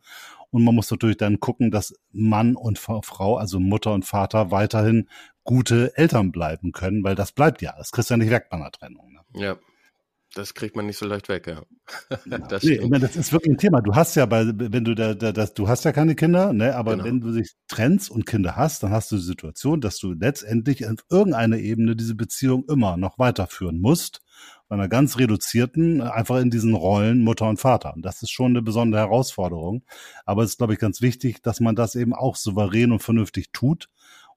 Und 0.50 0.64
man 0.64 0.74
muss 0.74 0.90
natürlich 0.90 1.16
dann 1.16 1.38
gucken, 1.38 1.70
dass 1.70 1.94
Mann 2.10 2.56
und 2.56 2.80
Frau, 2.80 3.36
also 3.36 3.60
Mutter 3.60 3.94
und 3.94 4.04
Vater, 4.04 4.50
weiterhin 4.50 5.08
gute 5.44 5.96
Eltern 5.96 6.32
bleiben 6.32 6.72
können, 6.72 7.04
weil 7.04 7.14
das 7.14 7.30
bleibt 7.30 7.62
ja, 7.62 7.72
das 7.78 7.92
kriegst 7.92 8.10
du 8.10 8.14
ja 8.14 8.18
nicht 8.18 8.30
weg 8.30 8.48
bei 8.50 8.56
einer 8.56 8.72
Trennung. 8.72 9.12
Ne? 9.12 9.20
Ja, 9.40 9.56
das 10.34 10.54
kriegt 10.54 10.76
man 10.76 10.86
nicht 10.86 10.98
so 10.98 11.06
leicht 11.06 11.28
weg, 11.28 11.46
ja. 11.46 11.62
das, 12.48 12.62
nee, 12.62 12.80
meine, 12.80 13.00
das, 13.00 13.16
ist 13.16 13.32
wirklich 13.32 13.54
ein 13.54 13.58
Thema. 13.58 13.80
Du 13.80 13.94
hast 13.94 14.14
ja 14.14 14.26
bei, 14.26 14.44
wenn 14.46 14.84
du 14.84 14.94
da, 14.94 15.14
da 15.14 15.32
das, 15.32 15.54
du 15.54 15.68
hast 15.68 15.84
ja 15.84 15.92
keine 15.92 16.14
Kinder, 16.14 16.52
ne, 16.52 16.76
aber 16.76 16.92
genau. 16.92 17.04
wenn 17.04 17.20
du 17.20 17.32
dich 17.32 17.54
trennst 17.66 18.10
und 18.10 18.26
Kinder 18.26 18.56
hast, 18.56 18.82
dann 18.82 18.90
hast 18.90 19.10
du 19.10 19.16
die 19.16 19.22
Situation, 19.22 19.80
dass 19.80 19.98
du 19.98 20.12
letztendlich 20.12 20.86
auf 20.86 21.04
irgendeiner 21.10 21.58
Ebene 21.58 21.96
diese 21.96 22.14
Beziehung 22.14 22.64
immer 22.68 22.96
noch 22.96 23.18
weiterführen 23.18 23.80
musst, 23.80 24.22
bei 24.68 24.74
einer 24.74 24.88
ganz 24.88 25.18
reduzierten, 25.18 26.02
einfach 26.02 26.38
in 26.38 26.50
diesen 26.50 26.74
Rollen 26.74 27.24
Mutter 27.24 27.48
und 27.48 27.58
Vater. 27.58 27.94
Und 27.94 28.02
das 28.02 28.22
ist 28.22 28.30
schon 28.30 28.52
eine 28.52 28.62
besondere 28.62 29.00
Herausforderung. 29.00 29.82
Aber 30.26 30.42
es 30.42 30.50
ist, 30.50 30.58
glaube 30.58 30.74
ich, 30.74 30.78
ganz 30.78 31.00
wichtig, 31.00 31.42
dass 31.42 31.60
man 31.60 31.74
das 31.74 31.94
eben 31.94 32.14
auch 32.14 32.36
souverän 32.36 32.92
und 32.92 33.02
vernünftig 33.02 33.50
tut 33.52 33.88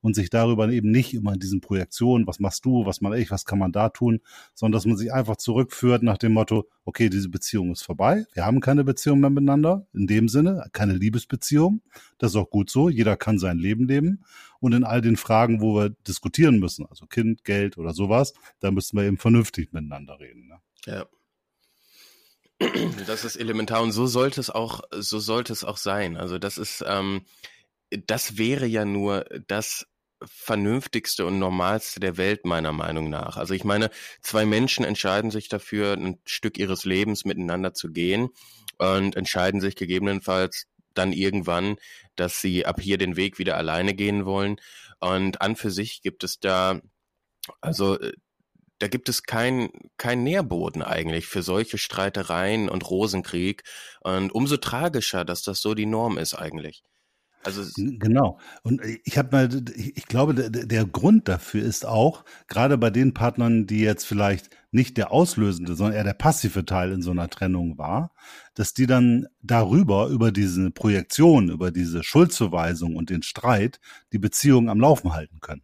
und 0.01 0.15
sich 0.15 0.29
darüber 0.29 0.69
eben 0.69 0.91
nicht 0.91 1.13
immer 1.13 1.33
in 1.33 1.39
diesen 1.39 1.61
Projektionen, 1.61 2.27
was 2.27 2.39
machst 2.39 2.65
du, 2.65 2.85
was 2.85 3.01
mache 3.01 3.19
ich, 3.19 3.31
was 3.31 3.45
kann 3.45 3.59
man 3.59 3.71
da 3.71 3.89
tun, 3.89 4.19
sondern 4.53 4.73
dass 4.73 4.85
man 4.85 4.97
sich 4.97 5.13
einfach 5.13 5.37
zurückführt 5.37 6.03
nach 6.03 6.17
dem 6.17 6.33
Motto, 6.33 6.67
okay, 6.85 7.09
diese 7.09 7.29
Beziehung 7.29 7.71
ist 7.71 7.83
vorbei, 7.83 8.25
wir 8.33 8.45
haben 8.45 8.59
keine 8.59 8.83
Beziehung 8.83 9.19
mehr 9.19 9.29
miteinander, 9.29 9.85
in 9.93 10.07
dem 10.07 10.27
Sinne, 10.27 10.67
keine 10.73 10.93
Liebesbeziehung, 10.93 11.81
das 12.17 12.31
ist 12.31 12.37
auch 12.37 12.49
gut 12.49 12.69
so, 12.69 12.89
jeder 12.89 13.15
kann 13.15 13.39
sein 13.39 13.57
Leben 13.57 13.87
leben 13.87 14.23
und 14.59 14.73
in 14.73 14.83
all 14.83 15.01
den 15.01 15.17
Fragen, 15.17 15.61
wo 15.61 15.75
wir 15.75 15.89
diskutieren 16.07 16.59
müssen, 16.59 16.85
also 16.87 17.05
Kind, 17.05 17.43
Geld 17.43 17.77
oder 17.77 17.93
sowas, 17.93 18.33
da 18.59 18.71
müssen 18.71 18.97
wir 18.97 19.05
eben 19.05 19.17
vernünftig 19.17 19.71
miteinander 19.71 20.19
reden. 20.19 20.47
Ne? 20.47 20.59
Ja. 20.85 21.05
Das 23.07 23.25
ist 23.25 23.37
elementar 23.37 23.81
und 23.81 23.91
so 23.91 24.05
sollte 24.05 24.39
es 24.39 24.51
auch, 24.51 24.81
so 24.91 25.17
sollte 25.19 25.51
es 25.51 25.63
auch 25.63 25.77
sein. 25.77 26.15
Also 26.15 26.37
das 26.37 26.59
ist, 26.59 26.83
ähm, 26.85 27.25
das 28.07 28.37
wäre 28.37 28.65
ja 28.65 28.85
nur 28.85 29.25
das 29.47 29.87
vernünftigste 30.25 31.25
und 31.25 31.39
normalste 31.39 31.99
der 31.99 32.17
Welt 32.17 32.45
meiner 32.45 32.71
Meinung 32.71 33.09
nach. 33.09 33.37
Also 33.37 33.53
ich 33.53 33.63
meine, 33.63 33.89
zwei 34.21 34.45
Menschen 34.45 34.85
entscheiden 34.85 35.31
sich 35.31 35.49
dafür, 35.49 35.93
ein 35.93 36.19
Stück 36.25 36.57
ihres 36.57 36.85
Lebens 36.85 37.25
miteinander 37.25 37.73
zu 37.73 37.91
gehen 37.91 38.29
und 38.77 39.15
entscheiden 39.15 39.61
sich 39.61 39.75
gegebenenfalls 39.75 40.67
dann 40.93 41.13
irgendwann, 41.13 41.77
dass 42.15 42.41
sie 42.41 42.65
ab 42.65 42.81
hier 42.81 42.97
den 42.97 43.15
Weg 43.15 43.39
wieder 43.39 43.57
alleine 43.57 43.93
gehen 43.93 44.25
wollen. 44.25 44.57
Und 44.99 45.41
an 45.41 45.55
für 45.55 45.71
sich 45.71 46.01
gibt 46.01 46.23
es 46.23 46.39
da, 46.39 46.81
also 47.61 47.99
äh, 47.99 48.13
da 48.79 48.87
gibt 48.87 49.09
es 49.09 49.23
kein, 49.23 49.69
kein 49.97 50.23
Nährboden 50.23 50.81
eigentlich 50.81 51.27
für 51.27 51.43
solche 51.43 51.77
Streitereien 51.77 52.67
und 52.67 52.89
Rosenkrieg. 52.89 53.63
Und 54.01 54.31
umso 54.31 54.57
tragischer, 54.57 55.23
dass 55.23 55.43
das 55.43 55.61
so 55.61 55.75
die 55.75 55.85
Norm 55.85 56.17
ist 56.17 56.33
eigentlich. 56.33 56.83
Also 57.43 57.63
genau. 57.75 58.39
Und 58.63 58.81
ich 59.03 59.17
habe 59.17 59.29
mal, 59.31 59.49
ich 59.75 60.05
glaube, 60.05 60.35
der, 60.35 60.49
der 60.49 60.85
Grund 60.85 61.27
dafür 61.27 61.63
ist 61.63 61.85
auch, 61.85 62.23
gerade 62.47 62.77
bei 62.77 62.89
den 62.89 63.13
Partnern, 63.13 63.65
die 63.65 63.81
jetzt 63.81 64.05
vielleicht 64.05 64.49
nicht 64.71 64.97
der 64.97 65.11
auslösende, 65.11 65.75
sondern 65.75 65.95
eher 65.95 66.03
der 66.03 66.13
passive 66.13 66.65
Teil 66.65 66.91
in 66.91 67.01
so 67.01 67.11
einer 67.11 67.29
Trennung 67.29 67.77
war, 67.77 68.13
dass 68.53 68.73
die 68.73 68.85
dann 68.85 69.27
darüber, 69.41 70.07
über 70.07 70.31
diese 70.31 70.71
Projektion, 70.71 71.49
über 71.49 71.71
diese 71.71 72.03
Schuldzuweisung 72.03 72.95
und 72.95 73.09
den 73.09 73.23
Streit, 73.23 73.79
die 74.13 74.19
Beziehung 74.19 74.69
am 74.69 74.79
Laufen 74.79 75.13
halten 75.13 75.39
können. 75.41 75.63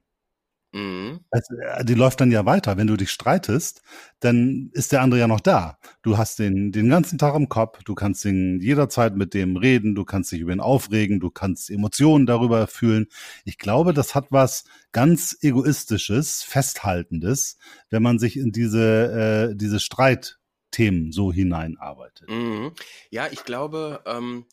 Mhm. 0.78 1.22
Also, 1.32 1.56
die 1.84 1.96
läuft 1.96 2.22
dann 2.22 2.32
ja 2.32 2.46
weiter. 2.46 2.78
Wenn 2.78 2.86
du 2.86 2.98
dich 2.98 3.10
streitest, 3.10 3.82
dann 4.20 4.70
ist 4.74 4.92
der 4.92 5.02
andere 5.02 5.20
ja 5.20 5.28
noch 5.28 5.40
da. 5.40 5.80
Du 6.04 6.18
hast 6.18 6.38
den 6.38 6.72
den 6.72 6.90
ganzen 6.90 7.18
Tag 7.18 7.36
im 7.36 7.50
Kopf, 7.50 7.84
du 7.84 7.96
kannst 7.96 8.24
ihn 8.26 8.60
jederzeit 8.62 9.16
mit 9.16 9.34
dem 9.34 9.58
reden, 9.58 9.96
du 9.96 10.06
kannst 10.06 10.32
dich 10.32 10.40
über 10.40 10.54
ihn 10.54 10.60
aufregen, 10.60 11.20
du 11.20 11.32
kannst 11.32 11.72
Emotionen 11.72 12.28
darüber 12.28 12.68
fühlen. 12.68 13.08
Ich 13.44 13.58
glaube, 13.58 13.94
das 13.94 14.14
hat 14.14 14.28
was 14.30 14.66
ganz 14.92 15.36
egoistisches, 15.42 16.44
festhaltendes, 16.44 17.58
wenn 17.90 18.04
man 18.04 18.20
sich 18.20 18.38
in 18.38 18.52
diese 18.52 19.50
äh, 19.52 19.56
diese 19.56 19.80
Streitthemen 19.80 21.12
so 21.12 21.34
hineinarbeitet. 21.34 22.30
Mhm. 22.30 22.74
Ja, 23.10 23.28
ich 23.32 23.44
glaube, 23.46 24.02
ähm, 24.06 24.46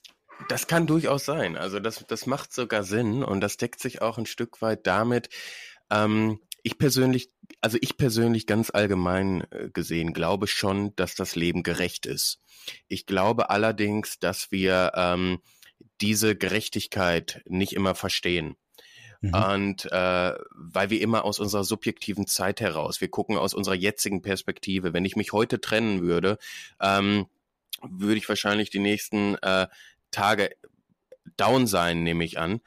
das 0.49 0.67
kann 0.67 0.87
durchaus 0.87 1.25
sein. 1.25 1.57
Also 1.57 1.81
das, 1.81 2.05
das 2.09 2.27
macht 2.27 2.53
sogar 2.53 2.83
Sinn 2.83 3.23
und 3.23 3.41
das 3.41 3.57
deckt 3.57 3.81
sich 3.81 4.03
auch 4.03 4.19
ein 4.19 4.27
Stück 4.27 4.63
weit 4.63 4.87
damit, 4.87 5.29
ähm, 5.91 6.41
ich 6.63 6.79
persönlich, 6.79 7.31
also 7.61 7.79
ich 7.81 7.97
persönlich 7.97 8.47
ganz 8.47 8.71
allgemein 8.71 9.47
äh, 9.51 9.69
gesehen, 9.71 10.13
glaube 10.13 10.47
schon, 10.47 10.97
dass 10.97 11.15
das 11.15 11.37
Leben 11.37 11.63
gerecht 11.63 12.07
ist. 12.07 12.41
Ich 12.89 13.07
glaube 13.07 13.51
allerdings, 13.51 14.19
dass 14.19 14.51
wir 14.51 14.93
ähm, 14.95 15.41
diese 16.01 16.37
Gerechtigkeit 16.37 17.43
nicht 17.47 17.75
immer 17.75 17.95
verstehen. 17.95 18.57
Mhm. 19.21 19.35
Und 19.35 19.93
äh, 19.93 20.35
weil 20.51 20.91
wir 20.91 21.01
immer 21.01 21.25
aus 21.25 21.39
unserer 21.39 21.65
subjektiven 21.65 22.27
Zeit 22.27 22.61
heraus, 22.61 23.01
wir 23.01 23.09
gucken 23.09 23.37
aus 23.37 23.55
unserer 23.55 23.75
jetzigen 23.75 24.23
Perspektive. 24.23 24.93
Wenn 24.93 25.05
ich 25.05 25.17
mich 25.17 25.33
heute 25.33 25.61
trennen 25.61 26.03
würde, 26.03 26.39
ähm, 26.81 27.27
würde 27.83 28.17
ich 28.17 28.29
wahrscheinlich 28.29 28.71
die 28.71 28.81
nächsten 28.81 29.37
äh, 29.37 29.69
Tage 30.11 30.51
down 31.37 31.67
sein, 31.67 32.03
nehme 32.03 32.25
ich 32.25 32.39
an. 32.39 32.61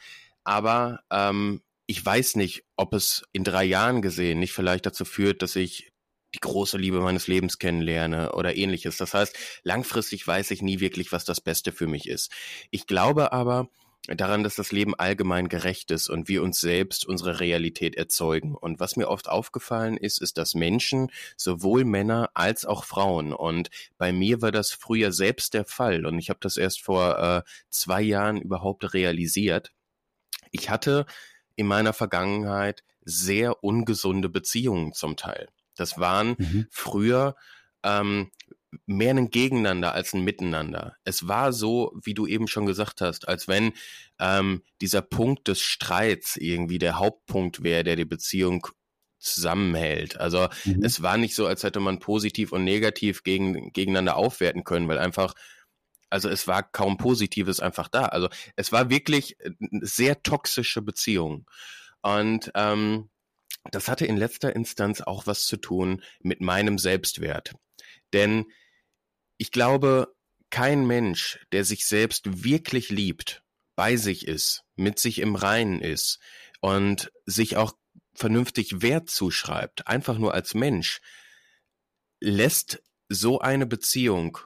Aber 0.43 1.01
ähm, 1.11 1.61
ich 1.87 2.05
weiß 2.05 2.35
nicht, 2.35 2.65
ob 2.75 2.93
es 2.93 3.23
in 3.31 3.43
drei 3.43 3.63
Jahren 3.63 4.01
gesehen 4.01 4.39
nicht 4.39 4.53
vielleicht 4.53 4.85
dazu 4.85 5.05
führt, 5.05 5.41
dass 5.41 5.55
ich 5.55 5.91
die 6.35 6.39
große 6.39 6.77
Liebe 6.77 6.99
meines 6.99 7.27
Lebens 7.27 7.57
kennenlerne 7.57 8.33
oder 8.33 8.55
ähnliches. 8.55 8.97
Das 8.97 9.13
heißt, 9.13 9.35
langfristig 9.63 10.27
weiß 10.27 10.51
ich 10.51 10.61
nie 10.61 10.81
wirklich, 10.81 11.13
was 11.13 11.23
das 11.23 11.39
Beste 11.39 11.71
für 11.71 11.87
mich 11.87 12.07
ist. 12.07 12.31
Ich 12.69 12.85
glaube 12.85 13.31
aber 13.31 13.69
daran, 14.07 14.43
dass 14.43 14.55
das 14.55 14.73
Leben 14.73 14.95
allgemein 14.95 15.47
gerecht 15.47 15.89
ist 15.91 16.09
und 16.09 16.27
wir 16.27 16.43
uns 16.43 16.59
selbst 16.59 17.05
unsere 17.05 17.39
Realität 17.39 17.95
erzeugen. 17.95 18.55
Und 18.55 18.79
was 18.81 18.97
mir 18.97 19.07
oft 19.07 19.29
aufgefallen 19.29 19.97
ist, 19.97 20.21
ist, 20.21 20.37
dass 20.37 20.55
Menschen, 20.55 21.09
sowohl 21.37 21.85
Männer 21.85 22.29
als 22.33 22.65
auch 22.65 22.83
Frauen, 22.83 23.33
und 23.33 23.69
bei 23.97 24.11
mir 24.11 24.41
war 24.41 24.51
das 24.51 24.71
früher 24.71 25.11
selbst 25.11 25.53
der 25.53 25.65
Fall, 25.65 26.05
und 26.05 26.19
ich 26.19 26.29
habe 26.29 26.39
das 26.41 26.57
erst 26.57 26.81
vor 26.81 27.17
äh, 27.19 27.41
zwei 27.69 28.01
Jahren 28.01 28.41
überhaupt 28.41 28.93
realisiert, 28.93 29.71
ich 30.51 30.69
hatte 30.69 31.05
in 31.57 31.67
meiner 31.67 31.91
Vergangenheit 31.91 32.83
sehr 33.03 33.63
ungesunde 33.63 34.29
Beziehungen 34.29 34.93
zum 34.93 35.17
Teil. 35.17 35.49
Das 35.75 35.99
waren 35.99 36.35
mhm. 36.37 36.67
früher 36.71 37.35
ähm, 37.83 38.31
mehr 38.85 39.13
ein 39.13 39.29
Gegeneinander 39.29 39.93
als 39.93 40.13
ein 40.13 40.23
Miteinander. 40.23 40.95
Es 41.03 41.27
war 41.27 41.53
so, 41.53 41.93
wie 42.03 42.13
du 42.13 42.27
eben 42.27 42.47
schon 42.47 42.65
gesagt 42.65 43.01
hast, 43.01 43.27
als 43.27 43.47
wenn 43.47 43.73
ähm, 44.19 44.63
dieser 44.81 45.01
Punkt 45.01 45.47
des 45.47 45.61
Streits 45.61 46.37
irgendwie 46.37 46.79
der 46.79 46.99
Hauptpunkt 46.99 47.63
wäre, 47.63 47.83
der 47.83 47.95
die 47.95 48.05
Beziehung 48.05 48.67
zusammenhält. 49.19 50.19
Also 50.19 50.47
mhm. 50.65 50.83
es 50.83 51.01
war 51.01 51.17
nicht 51.17 51.35
so, 51.35 51.47
als 51.47 51.63
hätte 51.63 51.79
man 51.79 51.99
positiv 51.99 52.51
und 52.51 52.63
negativ 52.63 53.23
gegen, 53.23 53.71
gegeneinander 53.73 54.15
aufwerten 54.15 54.63
können, 54.63 54.87
weil 54.87 54.99
einfach 54.99 55.33
also 56.09 56.29
es 56.29 56.47
war 56.47 56.63
kaum 56.63 56.97
Positives 56.97 57.59
einfach 57.59 57.87
da. 57.87 58.05
Also 58.05 58.29
es 58.55 58.71
war 58.71 58.89
wirklich 58.89 59.37
eine 59.41 59.81
äh, 59.81 59.85
sehr 59.85 60.23
toxische 60.23 60.81
Beziehung. 60.81 61.49
Und 62.01 62.51
ähm, 62.55 63.09
das 63.71 63.87
hatte 63.87 64.05
in 64.05 64.17
letzter 64.17 64.55
Instanz 64.55 65.01
auch 65.01 65.27
was 65.27 65.45
zu 65.45 65.57
tun 65.57 66.03
mit 66.21 66.41
meinem 66.41 66.77
Selbstwert. 66.77 67.55
Denn 68.13 68.45
ich 69.37 69.51
glaube, 69.51 70.15
kein 70.49 70.87
Mensch, 70.87 71.39
der 71.51 71.65
sich 71.65 71.85
selbst 71.85 72.43
wirklich 72.43 72.89
liebt, 72.89 73.43
bei 73.75 73.95
sich 73.97 74.27
ist, 74.27 74.63
mit 74.75 74.99
sich 74.99 75.19
im 75.19 75.35
Reinen 75.35 75.81
ist 75.81 76.19
und 76.61 77.11
sich 77.25 77.57
auch 77.57 77.73
vernünftig 78.13 78.81
Wert 78.81 79.09
zuschreibt, 79.09 79.87
einfach 79.87 80.17
nur 80.17 80.33
als 80.33 80.53
Mensch, 80.53 81.01
lässt 82.19 82.81
so 83.09 83.39
eine 83.39 83.67
Beziehung 83.67 84.39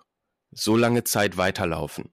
so 0.51 0.75
lange 0.75 1.03
Zeit 1.03 1.37
weiterlaufen. 1.37 2.11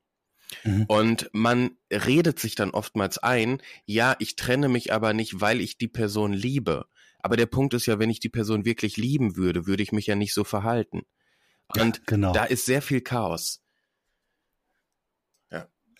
Mhm. 0.64 0.84
Und 0.88 1.30
man 1.32 1.72
redet 1.90 2.38
sich 2.38 2.54
dann 2.54 2.70
oftmals 2.70 3.18
ein, 3.18 3.60
ja, 3.84 4.16
ich 4.18 4.36
trenne 4.36 4.68
mich 4.68 4.92
aber 4.92 5.12
nicht, 5.12 5.40
weil 5.40 5.60
ich 5.60 5.78
die 5.78 5.88
Person 5.88 6.32
liebe. 6.32 6.86
Aber 7.20 7.36
der 7.36 7.46
Punkt 7.46 7.74
ist 7.74 7.86
ja, 7.86 7.98
wenn 7.98 8.10
ich 8.10 8.20
die 8.20 8.28
Person 8.28 8.64
wirklich 8.64 8.96
lieben 8.96 9.36
würde, 9.36 9.66
würde 9.66 9.82
ich 9.82 9.92
mich 9.92 10.06
ja 10.06 10.14
nicht 10.14 10.32
so 10.32 10.44
verhalten. 10.44 11.02
Und 11.74 11.96
ja, 11.98 12.02
genau. 12.06 12.32
da 12.32 12.44
ist 12.44 12.64
sehr 12.64 12.80
viel 12.80 13.00
Chaos. 13.00 13.60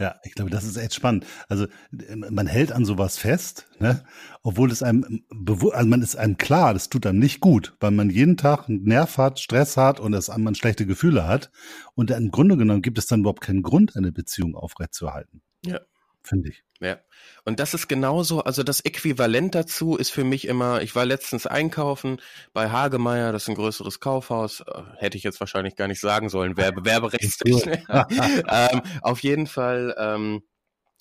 Ja, 0.01 0.15
ich 0.23 0.35
glaube, 0.35 0.51
das 0.51 0.65
ist 0.65 0.77
echt 0.77 0.95
spannend. 0.95 1.27
Also 1.49 1.67
man 1.91 2.47
hält 2.47 2.71
an 2.71 2.85
sowas 2.85 3.19
fest, 3.19 3.67
ne? 3.81 4.05
obwohl 4.43 4.71
es 4.71 4.83
einem, 4.83 5.25
also 5.29 5.89
man 5.89 6.03
ist 6.03 6.17
einem 6.17 6.39
klar, 6.39 6.73
das 6.73 6.89
tut 6.89 7.05
einem 7.05 7.19
nicht 7.19 7.41
gut, 7.41 7.77
weil 7.81 7.91
man 7.91 8.09
jeden 8.09 8.37
Tag 8.37 8.69
einen 8.69 8.85
Nerv 8.85 9.19
hat, 9.19 9.41
Stress 9.41 9.77
hat 9.77 9.99
und 9.99 10.15
es 10.15 10.29
man 10.29 10.55
schlechte 10.55 10.87
Gefühle 10.87 11.27
hat. 11.27 11.51
Und 11.95 12.13
im 12.13 12.31
Grunde 12.31 12.57
genommen 12.57 12.83
gibt 12.83 12.99
es 12.99 13.07
dann 13.07 13.21
überhaupt 13.21 13.41
keinen 13.41 13.63
Grund, 13.63 13.97
eine 13.97 14.13
Beziehung 14.13 14.55
aufrechtzuerhalten. 14.55 15.43
Ja 15.65 15.81
finde 16.23 16.51
ich. 16.51 16.63
Ja. 16.81 16.99
Und 17.45 17.59
das 17.59 17.75
ist 17.75 17.89
genauso, 17.89 18.45
also 18.45 18.63
das 18.63 18.81
Äquivalent 18.81 19.55
dazu 19.55 19.97
ist 19.97 20.11
für 20.11 20.23
mich 20.23 20.47
immer, 20.47 20.81
ich 20.83 20.95
war 20.95 21.05
letztens 21.05 21.47
einkaufen 21.47 22.21
bei 22.53 22.71
Hagemeyer, 22.71 23.33
das 23.33 23.45
ist 23.45 23.49
ein 23.49 23.57
größeres 23.57 23.99
Kaufhaus, 24.01 24.61
äh, 24.61 24.83
hätte 24.97 25.17
ich 25.17 25.25
jetzt 25.25 25.41
wahrscheinlich 25.41 25.75
gar 25.75 25.89
nicht 25.89 26.01
sagen 26.01 26.29
sollen, 26.29 26.57
Werbe, 26.57 26.85
werberechtstechnisch. 26.85 27.85
ähm, 27.89 28.83
auf 29.03 29.21
jeden 29.23 29.47
Fall 29.47 29.95
ähm, 29.99 30.43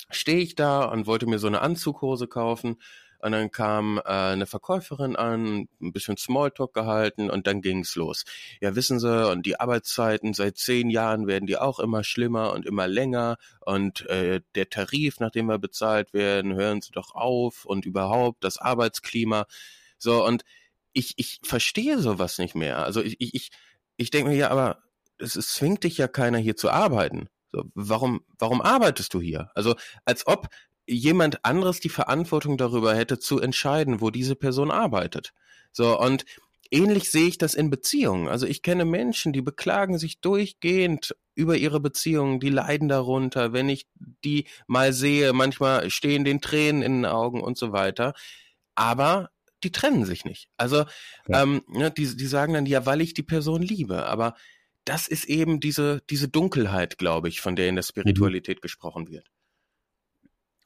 stehe 0.10 0.40
ich 0.40 0.56
da 0.56 0.86
und 0.86 1.06
wollte 1.06 1.28
mir 1.28 1.38
so 1.38 1.48
eine 1.48 1.62
Anzughose 1.62 2.28
kaufen 2.28 2.78
und 3.20 3.32
dann 3.32 3.52
kam 3.52 3.98
äh, 4.00 4.02
eine 4.04 4.46
Verkäuferin 4.46 5.16
an, 5.16 5.68
ein 5.82 5.92
bisschen 5.92 6.18
Smalltalk 6.18 6.74
gehalten 6.74 7.30
und 7.30 7.48
dann 7.48 7.62
ging's 7.62 7.96
los. 7.96 8.26
Ja, 8.62 8.76
wissen 8.76 9.00
Sie, 9.00 9.30
und 9.32 9.46
die 9.46 9.60
Arbeitszeiten 9.60 10.34
seit 10.34 10.58
zehn 10.58 10.90
Jahren 10.90 11.28
werden 11.28 11.48
die 11.48 11.58
auch 11.58 11.80
immer 11.80 12.04
schlimmer 12.04 12.54
und 12.54 12.66
immer 12.66 12.88
länger. 12.88 13.38
Und 13.62 14.06
äh, 14.08 14.42
der 14.56 14.70
Tarif, 14.70 15.20
nachdem 15.20 15.48
wir 15.48 15.60
bezahlt 15.60 16.14
werden, 16.14 16.54
hören 16.56 16.82
Sie 16.82 16.92
doch 16.92 17.16
auf 17.16 17.66
und 17.66 17.86
überhaupt 17.86 18.44
das 18.44 18.58
Arbeitsklima. 18.58 19.46
So, 19.98 20.26
und 20.26 20.44
ich, 20.94 21.14
ich 21.18 21.40
verstehe 21.44 22.00
sowas 22.00 22.38
nicht 22.38 22.56
mehr. 22.56 22.80
Also 22.86 23.02
ich, 23.02 23.16
ich, 23.20 23.34
ich 23.36 23.52
ich 23.98 24.12
denke 24.12 24.30
mir, 24.30 24.38
ja, 24.38 24.50
aber 24.50 24.84
es, 25.18 25.36
es 25.36 25.54
zwingt 25.54 25.84
dich 25.84 25.98
ja 25.98 26.08
keiner 26.08 26.38
hier 26.38 26.56
zu 26.56 26.70
arbeiten. 26.70 27.28
So, 27.52 27.64
warum, 27.74 28.22
warum 28.38 28.62
arbeitest 28.62 29.14
du 29.14 29.22
hier? 29.22 29.50
Also, 29.56 29.76
als 30.06 30.28
ob 30.28 30.48
jemand 30.88 31.44
anderes 31.46 31.80
die 31.80 31.90
Verantwortung 31.90 32.58
darüber 32.58 32.96
hätte 32.96 33.20
zu 33.20 33.40
entscheiden, 33.40 34.02
wo 34.02 34.10
diese 34.10 34.36
Person 34.36 34.72
arbeitet. 34.72 35.34
So, 35.72 36.00
und 36.00 36.26
ähnlich 36.72 37.12
sehe 37.12 37.28
ich 37.28 37.38
das 37.38 37.54
in 37.54 37.70
Beziehungen. 37.70 38.28
Also 38.28 38.48
ich 38.48 38.62
kenne 38.62 38.86
Menschen, 38.86 39.34
die 39.34 39.42
beklagen 39.42 39.98
sich 39.98 40.20
durchgehend 40.20 41.16
über 41.36 41.58
ihre 41.58 41.80
Beziehungen, 41.80 42.40
die 42.40 42.50
leiden 42.50 42.88
darunter. 42.88 43.54
Wenn 43.54 43.70
ich 43.70 43.86
die 44.24 44.48
mal 44.66 44.94
sehe, 44.94 45.34
manchmal 45.34 45.90
stehen 45.90 46.24
den 46.24 46.42
Tränen 46.42 46.82
in 46.82 46.94
den 46.94 47.06
Augen 47.06 47.42
und 47.42 47.58
so 47.58 47.72
weiter. 47.72 48.14
Aber 48.76 49.30
die 49.64 49.72
trennen 49.72 50.06
sich 50.06 50.26
nicht. 50.26 50.50
Also 50.58 50.86
ja. 51.28 51.44
ähm, 51.44 51.64
ne, 51.68 51.92
die, 51.92 52.16
die 52.16 52.28
sagen 52.28 52.54
dann, 52.54 52.66
ja, 52.66 52.86
weil 52.86 53.02
ich 53.02 53.14
die 53.14 53.24
Person 53.24 53.62
liebe. 53.62 54.06
Aber 54.06 54.36
das 54.86 55.08
ist 55.08 55.26
eben 55.26 55.60
diese, 55.60 56.02
diese 56.10 56.30
Dunkelheit, 56.30 56.98
glaube 56.98 57.28
ich, 57.28 57.42
von 57.42 57.56
der 57.56 57.68
in 57.68 57.76
der 57.76 57.84
mhm. 57.84 57.88
Spiritualität 57.88 58.58
mhm. 58.58 58.62
gesprochen 58.62 59.10
wird. 59.10 59.28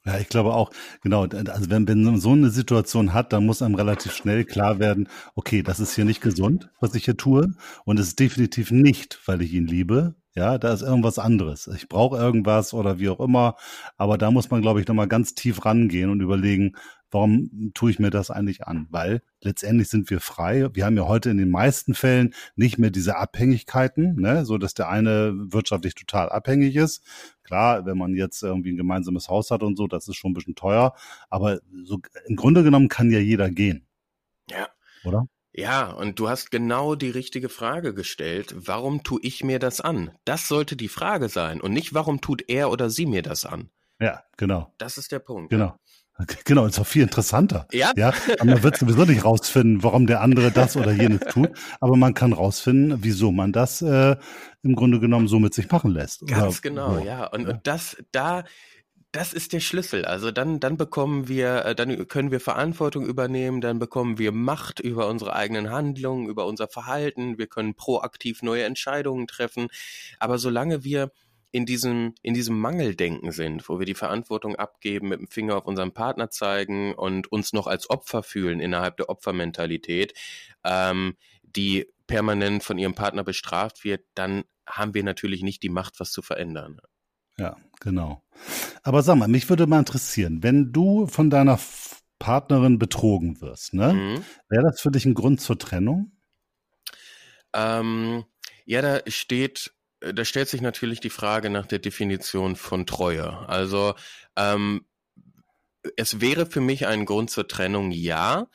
Ja, 0.04 0.18
ich 0.18 0.28
glaube 0.28 0.52
auch, 0.54 0.70
genau, 1.00 1.22
also 1.26 1.70
wenn, 1.70 1.86
wenn 1.86 2.02
man 2.02 2.18
so 2.18 2.32
eine 2.32 2.50
Situation 2.50 3.12
hat, 3.14 3.32
dann 3.32 3.46
muss 3.46 3.62
einem 3.62 3.76
relativ 3.76 4.12
schnell 4.12 4.44
klar 4.44 4.80
werden, 4.80 5.08
okay, 5.36 5.62
das 5.62 5.78
ist 5.78 5.94
hier 5.94 6.04
nicht 6.04 6.20
gesund, 6.20 6.70
was 6.80 6.94
ich 6.96 7.04
hier 7.04 7.16
tue. 7.16 7.54
Und 7.84 8.00
es 8.00 8.08
ist 8.08 8.18
definitiv 8.18 8.72
nicht, 8.72 9.20
weil 9.26 9.42
ich 9.42 9.52
ihn 9.52 9.66
liebe. 9.68 10.16
Ja, 10.34 10.58
da 10.58 10.72
ist 10.72 10.82
irgendwas 10.82 11.18
anderes. 11.20 11.68
Ich 11.68 11.88
brauche 11.88 12.16
irgendwas 12.16 12.74
oder 12.74 12.98
wie 12.98 13.10
auch 13.10 13.20
immer. 13.20 13.54
Aber 13.96 14.18
da 14.18 14.30
muss 14.32 14.50
man, 14.50 14.62
glaube 14.62 14.80
ich, 14.80 14.88
nochmal 14.88 15.06
ganz 15.06 15.34
tief 15.34 15.64
rangehen 15.64 16.10
und 16.10 16.20
überlegen, 16.20 16.74
warum 17.12 17.70
tue 17.74 17.90
ich 17.90 17.98
mir 17.98 18.10
das 18.10 18.30
eigentlich 18.30 18.66
an? 18.66 18.88
Weil 18.90 19.22
letztendlich 19.40 19.88
sind 19.88 20.10
wir 20.10 20.20
frei. 20.20 20.68
Wir 20.72 20.84
haben 20.84 20.96
ja 20.96 21.06
heute 21.06 21.30
in 21.30 21.38
den 21.38 21.50
meisten 21.50 21.94
Fällen 21.94 22.34
nicht 22.56 22.78
mehr 22.78 22.90
diese 22.90 23.16
Abhängigkeiten, 23.16 24.16
ne? 24.16 24.44
so 24.44 24.58
dass 24.58 24.74
der 24.74 24.88
eine 24.88 25.32
wirtschaftlich 25.34 25.94
total 25.94 26.30
abhängig 26.30 26.74
ist. 26.76 27.04
Klar, 27.44 27.86
wenn 27.86 27.98
man 27.98 28.14
jetzt 28.14 28.42
irgendwie 28.42 28.72
ein 28.72 28.76
gemeinsames 28.76 29.28
Haus 29.28 29.50
hat 29.50 29.62
und 29.62 29.76
so, 29.76 29.86
das 29.86 30.08
ist 30.08 30.16
schon 30.16 30.32
ein 30.32 30.34
bisschen 30.34 30.54
teuer. 30.54 30.94
Aber 31.28 31.60
so 31.84 32.00
im 32.26 32.36
Grunde 32.36 32.62
genommen 32.62 32.88
kann 32.88 33.10
ja 33.10 33.18
jeder 33.18 33.50
gehen. 33.50 33.86
Ja. 34.50 34.68
Oder? 35.04 35.26
Ja, 35.54 35.90
und 35.90 36.18
du 36.18 36.30
hast 36.30 36.50
genau 36.50 36.94
die 36.94 37.10
richtige 37.10 37.50
Frage 37.50 37.92
gestellt. 37.92 38.54
Warum 38.56 39.02
tue 39.02 39.20
ich 39.22 39.44
mir 39.44 39.58
das 39.58 39.82
an? 39.82 40.10
Das 40.24 40.48
sollte 40.48 40.76
die 40.76 40.88
Frage 40.88 41.28
sein 41.28 41.60
und 41.60 41.72
nicht, 41.74 41.92
warum 41.92 42.22
tut 42.22 42.48
er 42.48 42.70
oder 42.70 42.88
sie 42.88 43.04
mir 43.04 43.20
das 43.20 43.44
an? 43.44 43.68
Ja, 44.00 44.24
genau. 44.38 44.72
Das 44.78 44.96
ist 44.96 45.12
der 45.12 45.18
Punkt. 45.18 45.50
Genau. 45.50 45.78
Genau, 46.44 46.66
ist 46.66 46.78
auch 46.78 46.86
viel 46.86 47.02
interessanter. 47.02 47.66
Ja. 47.72 47.92
ja 47.96 48.12
man 48.44 48.62
wird 48.62 48.76
sowieso 48.76 49.04
nicht 49.04 49.24
rausfinden, 49.24 49.82
warum 49.82 50.06
der 50.06 50.20
andere 50.20 50.50
das 50.50 50.76
oder 50.76 50.92
jenes 50.92 51.20
tut, 51.30 51.50
aber 51.80 51.96
man 51.96 52.14
kann 52.14 52.32
rausfinden, 52.32 52.98
wieso 53.02 53.32
man 53.32 53.52
das 53.52 53.82
äh, 53.82 54.16
im 54.62 54.76
Grunde 54.76 55.00
genommen 55.00 55.26
so 55.26 55.38
mit 55.38 55.54
sich 55.54 55.70
machen 55.70 55.90
lässt. 55.90 56.26
Ganz 56.26 56.58
oder, 56.58 56.60
genau, 56.62 56.98
ja. 56.98 57.04
ja. 57.04 57.26
Und, 57.26 57.42
ja. 57.42 57.50
und 57.50 57.66
das, 57.66 57.96
da, 58.12 58.44
das 59.12 59.32
ist 59.32 59.52
der 59.52 59.60
Schlüssel. 59.60 60.04
Also 60.04 60.30
dann, 60.30 60.58
dann 60.58 60.76
bekommen 60.76 61.28
wir, 61.28 61.64
äh, 61.64 61.74
dann 61.74 62.08
können 62.08 62.30
wir 62.30 62.40
Verantwortung 62.40 63.04
übernehmen, 63.04 63.60
dann 63.60 63.78
bekommen 63.78 64.18
wir 64.18 64.32
Macht 64.32 64.80
über 64.80 65.08
unsere 65.08 65.34
eigenen 65.34 65.70
Handlungen, 65.70 66.28
über 66.28 66.46
unser 66.46 66.68
Verhalten, 66.68 67.38
wir 67.38 67.46
können 67.46 67.74
proaktiv 67.74 68.42
neue 68.42 68.64
Entscheidungen 68.64 69.26
treffen. 69.26 69.68
Aber 70.18 70.38
solange 70.38 70.84
wir 70.84 71.10
in 71.52 71.66
diesem, 71.66 72.14
in 72.22 72.34
diesem 72.34 72.58
Mangeldenken 72.58 73.30
sind, 73.30 73.68
wo 73.68 73.78
wir 73.78 73.86
die 73.86 73.94
Verantwortung 73.94 74.56
abgeben, 74.56 75.08
mit 75.08 75.20
dem 75.20 75.28
Finger 75.28 75.56
auf 75.56 75.66
unseren 75.66 75.92
Partner 75.92 76.30
zeigen 76.30 76.94
und 76.94 77.30
uns 77.30 77.52
noch 77.52 77.66
als 77.66 77.88
Opfer 77.90 78.22
fühlen 78.22 78.58
innerhalb 78.58 78.96
der 78.96 79.10
Opfermentalität, 79.10 80.14
ähm, 80.64 81.14
die 81.42 81.86
permanent 82.06 82.64
von 82.64 82.78
ihrem 82.78 82.94
Partner 82.94 83.22
bestraft 83.22 83.84
wird, 83.84 84.04
dann 84.14 84.44
haben 84.66 84.94
wir 84.94 85.04
natürlich 85.04 85.42
nicht 85.42 85.62
die 85.62 85.68
Macht, 85.68 86.00
was 86.00 86.10
zu 86.10 86.22
verändern. 86.22 86.80
Ja, 87.36 87.56
genau. 87.80 88.22
Aber 88.82 89.02
sag 89.02 89.16
mal, 89.16 89.28
mich 89.28 89.48
würde 89.48 89.66
mal 89.66 89.78
interessieren, 89.78 90.42
wenn 90.42 90.72
du 90.72 91.06
von 91.06 91.30
deiner 91.30 91.58
Partnerin 92.18 92.78
betrogen 92.78 93.40
wirst, 93.40 93.74
ne? 93.74 93.92
Mhm. 93.92 94.24
Wäre 94.48 94.64
das 94.64 94.80
für 94.80 94.90
dich 94.90 95.04
ein 95.04 95.14
Grund 95.14 95.40
zur 95.40 95.58
Trennung? 95.58 96.12
Ähm, 97.52 98.24
ja, 98.64 98.80
da 98.80 99.00
steht 99.08 99.72
da 100.14 100.24
stellt 100.24 100.48
sich 100.48 100.60
natürlich 100.60 101.00
die 101.00 101.10
Frage 101.10 101.50
nach 101.50 101.66
der 101.66 101.78
Definition 101.78 102.56
von 102.56 102.86
Treue. 102.86 103.48
Also 103.48 103.94
ähm, 104.36 104.84
es 105.96 106.20
wäre 106.20 106.46
für 106.46 106.60
mich 106.60 106.86
ein 106.86 107.04
Grund 107.04 107.30
zur 107.30 107.48
Trennung, 107.48 107.90
ja. 107.90 108.46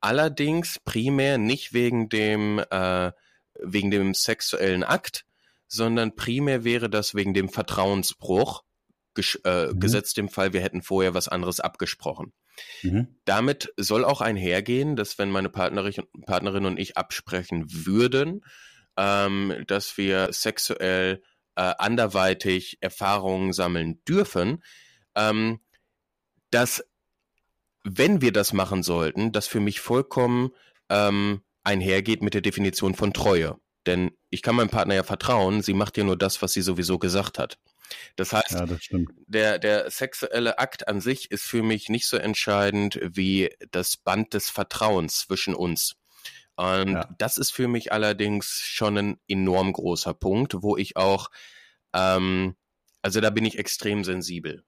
Allerdings 0.00 0.78
primär 0.84 1.38
nicht 1.38 1.72
wegen 1.72 2.08
dem 2.08 2.62
äh, 2.70 3.12
wegen 3.60 3.90
dem 3.90 4.14
sexuellen 4.14 4.84
Akt, 4.84 5.24
sondern 5.68 6.14
primär 6.14 6.64
wäre 6.64 6.90
das 6.90 7.14
wegen 7.14 7.34
dem 7.34 7.48
Vertrauensbruch, 7.48 8.62
äh, 9.44 9.66
mhm. 9.66 9.80
gesetzt 9.80 10.18
im 10.18 10.28
Fall, 10.28 10.52
wir 10.52 10.60
hätten 10.60 10.82
vorher 10.82 11.14
was 11.14 11.28
anderes 11.28 11.60
abgesprochen. 11.60 12.32
Mhm. 12.82 13.16
Damit 13.24 13.72
soll 13.76 14.04
auch 14.04 14.20
einhergehen, 14.20 14.96
dass 14.96 15.18
wenn 15.18 15.30
meine 15.30 15.48
Partnerin, 15.48 16.04
Partnerin 16.26 16.66
und 16.66 16.78
ich 16.78 16.96
absprechen 16.96 17.64
würden, 17.68 18.44
ähm, 18.96 19.64
dass 19.66 19.96
wir 19.96 20.32
sexuell 20.32 21.22
äh, 21.56 21.74
anderweitig 21.78 22.78
Erfahrungen 22.80 23.52
sammeln 23.52 24.02
dürfen, 24.04 24.62
ähm, 25.14 25.60
dass 26.50 26.84
wenn 27.84 28.20
wir 28.20 28.32
das 28.32 28.52
machen 28.52 28.82
sollten, 28.82 29.32
das 29.32 29.46
für 29.46 29.60
mich 29.60 29.80
vollkommen 29.80 30.50
ähm, 30.88 31.42
einhergeht 31.62 32.22
mit 32.22 32.34
der 32.34 32.40
Definition 32.40 32.94
von 32.94 33.12
Treue. 33.12 33.58
Denn 33.86 34.12
ich 34.30 34.42
kann 34.42 34.56
meinem 34.56 34.70
Partner 34.70 34.94
ja 34.94 35.02
vertrauen, 35.02 35.62
sie 35.62 35.74
macht 35.74 35.96
ja 35.98 36.04
nur 36.04 36.16
das, 36.16 36.40
was 36.40 36.52
sie 36.52 36.62
sowieso 36.62 36.98
gesagt 36.98 37.38
hat. 37.38 37.58
Das 38.16 38.32
heißt, 38.32 38.52
ja, 38.52 38.66
das 38.66 38.80
der, 39.26 39.58
der 39.58 39.90
sexuelle 39.90 40.58
Akt 40.58 40.88
an 40.88 41.00
sich 41.02 41.30
ist 41.30 41.44
für 41.44 41.62
mich 41.62 41.90
nicht 41.90 42.06
so 42.06 42.16
entscheidend 42.16 42.98
wie 43.02 43.50
das 43.70 43.98
Band 43.98 44.32
des 44.32 44.48
Vertrauens 44.48 45.18
zwischen 45.18 45.54
uns. 45.54 45.96
Und 46.56 46.92
ja. 46.92 47.08
das 47.18 47.36
ist 47.36 47.50
für 47.50 47.68
mich 47.68 47.92
allerdings 47.92 48.60
schon 48.60 48.96
ein 48.96 49.20
enorm 49.28 49.72
großer 49.72 50.14
Punkt, 50.14 50.62
wo 50.62 50.76
ich 50.76 50.96
auch, 50.96 51.30
ähm, 51.92 52.54
also 53.02 53.20
da 53.20 53.30
bin 53.30 53.44
ich 53.44 53.58
extrem 53.58 54.04
sensibel. 54.04 54.64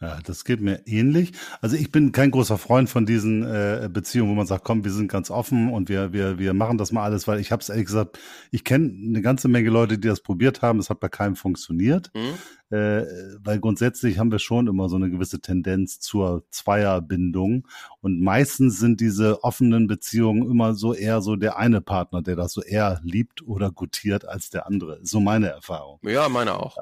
Ja. 0.00 0.06
Ja, 0.06 0.18
das 0.22 0.44
geht 0.44 0.60
mir 0.60 0.86
ähnlich. 0.86 1.32
Also 1.62 1.74
ich 1.74 1.90
bin 1.90 2.12
kein 2.12 2.30
großer 2.30 2.58
Freund 2.58 2.90
von 2.90 3.06
diesen 3.06 3.42
äh, 3.42 3.88
Beziehungen, 3.90 4.30
wo 4.30 4.34
man 4.34 4.46
sagt, 4.46 4.62
komm, 4.62 4.84
wir 4.84 4.90
sind 4.92 5.10
ganz 5.10 5.30
offen 5.30 5.72
und 5.72 5.88
wir 5.88 6.12
wir 6.12 6.38
wir 6.38 6.52
machen 6.52 6.76
das 6.76 6.92
mal 6.92 7.02
alles, 7.04 7.26
weil 7.26 7.40
ich 7.40 7.50
habe 7.50 7.62
es 7.62 7.70
ehrlich 7.70 7.86
gesagt, 7.86 8.18
ich 8.50 8.62
kenne 8.62 8.92
eine 8.92 9.22
ganze 9.22 9.48
Menge 9.48 9.70
Leute, 9.70 9.98
die 9.98 10.08
das 10.08 10.20
probiert 10.20 10.60
haben, 10.60 10.80
es 10.80 10.90
hat 10.90 11.00
bei 11.00 11.08
keinem 11.08 11.34
funktioniert, 11.34 12.10
mhm. 12.14 12.76
äh, 12.76 13.04
weil 13.42 13.58
grundsätzlich 13.58 14.18
haben 14.18 14.30
wir 14.30 14.38
schon 14.38 14.66
immer 14.66 14.90
so 14.90 14.96
eine 14.96 15.08
gewisse 15.10 15.40
Tendenz 15.40 15.98
zur 15.98 16.44
Zweierbindung 16.50 17.66
und 18.02 18.20
meistens 18.20 18.78
sind 18.78 19.00
diese 19.00 19.42
offenen 19.44 19.86
Beziehungen 19.86 20.50
immer 20.50 20.74
so 20.74 20.92
eher 20.92 21.22
so 21.22 21.36
der 21.36 21.56
eine 21.56 21.80
Partner, 21.80 22.20
der 22.20 22.36
das 22.36 22.52
so 22.52 22.62
eher 22.62 23.00
liebt 23.02 23.42
oder 23.46 23.70
gutiert 23.70 24.28
als 24.28 24.50
der 24.50 24.66
andere. 24.66 24.98
So 25.02 25.20
meine 25.20 25.48
Erfahrung. 25.48 26.00
Ja, 26.02 26.28
meine 26.28 26.54
auch. 26.54 26.76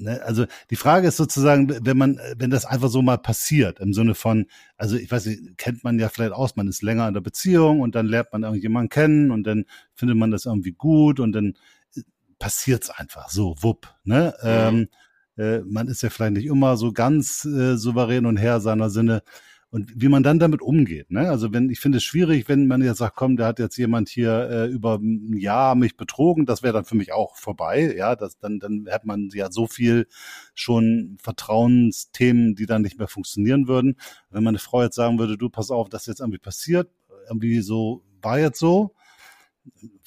Ne? 0.00 0.22
Also 0.22 0.46
die 0.70 0.76
Frage 0.76 1.08
ist 1.08 1.16
sozusagen, 1.16 1.84
wenn 1.84 1.96
man, 1.96 2.20
wenn 2.36 2.50
das 2.50 2.64
einfach 2.64 2.88
so 2.88 3.02
mal 3.02 3.18
passiert, 3.18 3.80
im 3.80 3.92
Sinne 3.92 4.14
von, 4.14 4.46
also 4.76 4.96
ich 4.96 5.10
weiß 5.10 5.26
nicht, 5.26 5.58
kennt 5.58 5.84
man 5.84 5.98
ja 5.98 6.08
vielleicht 6.08 6.32
aus, 6.32 6.56
man 6.56 6.68
ist 6.68 6.82
länger 6.82 7.08
in 7.08 7.14
der 7.14 7.20
Beziehung 7.20 7.80
und 7.80 7.94
dann 7.94 8.06
lernt 8.06 8.32
man 8.32 8.42
irgendjemanden 8.42 8.88
kennen 8.88 9.30
und 9.30 9.44
dann 9.44 9.64
findet 9.94 10.16
man 10.16 10.30
das 10.30 10.46
irgendwie 10.46 10.72
gut 10.72 11.20
und 11.20 11.32
dann 11.32 11.54
äh, 11.96 12.02
passiert's 12.38 12.90
einfach 12.90 13.28
so, 13.28 13.56
wupp. 13.60 13.94
Ne? 14.04 14.34
Mhm. 14.42 14.48
Ähm, 14.48 14.88
äh, 15.36 15.60
man 15.60 15.88
ist 15.88 16.02
ja 16.02 16.10
vielleicht 16.10 16.34
nicht 16.34 16.46
immer 16.46 16.76
so 16.76 16.92
ganz 16.92 17.44
äh, 17.44 17.76
souverän 17.76 18.26
und 18.26 18.36
Herr 18.36 18.60
seiner 18.60 18.90
Sinne 18.90 19.22
und 19.70 20.00
wie 20.00 20.08
man 20.08 20.22
dann 20.22 20.38
damit 20.38 20.62
umgeht. 20.62 21.10
Ne? 21.10 21.28
Also 21.28 21.52
wenn 21.52 21.68
ich 21.68 21.80
finde 21.80 21.98
es 21.98 22.04
schwierig, 22.04 22.48
wenn 22.48 22.66
man 22.66 22.82
jetzt 22.82 22.98
sagt, 22.98 23.16
komm, 23.16 23.36
da 23.36 23.46
hat 23.46 23.58
jetzt 23.58 23.76
jemand 23.76 24.08
hier 24.08 24.48
äh, 24.50 24.66
über 24.66 24.94
ein 24.96 25.36
Jahr 25.36 25.74
mich 25.74 25.96
betrogen, 25.96 26.46
das 26.46 26.62
wäre 26.62 26.72
dann 26.72 26.86
für 26.86 26.96
mich 26.96 27.12
auch 27.12 27.36
vorbei. 27.36 27.94
Ja, 27.96 28.16
das 28.16 28.38
dann 28.38 28.60
dann 28.60 28.86
hat 28.90 29.04
man 29.04 29.28
ja 29.32 29.50
so 29.50 29.66
viel 29.66 30.06
schon 30.54 31.18
Vertrauensthemen, 31.20 32.54
die 32.54 32.66
dann 32.66 32.82
nicht 32.82 32.98
mehr 32.98 33.08
funktionieren 33.08 33.68
würden. 33.68 33.96
Wenn 34.30 34.44
meine 34.44 34.58
Frau 34.58 34.82
jetzt 34.82 34.96
sagen 34.96 35.18
würde, 35.18 35.36
du 35.36 35.50
pass 35.50 35.70
auf, 35.70 35.90
das 35.90 36.02
ist 36.02 36.08
jetzt 36.08 36.20
irgendwie 36.20 36.38
passiert, 36.38 36.90
irgendwie 37.28 37.60
so 37.60 38.02
war 38.22 38.38
jetzt 38.38 38.58
so, 38.58 38.94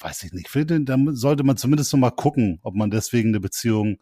weiß 0.00 0.24
ich 0.24 0.32
nicht. 0.32 0.48
Finde, 0.48 0.80
dann 0.80 1.14
sollte 1.14 1.44
man 1.44 1.56
zumindest 1.56 1.92
noch 1.92 2.00
mal 2.00 2.10
gucken, 2.10 2.58
ob 2.62 2.74
man 2.74 2.90
deswegen 2.90 3.28
eine 3.28 3.40
Beziehung 3.40 3.98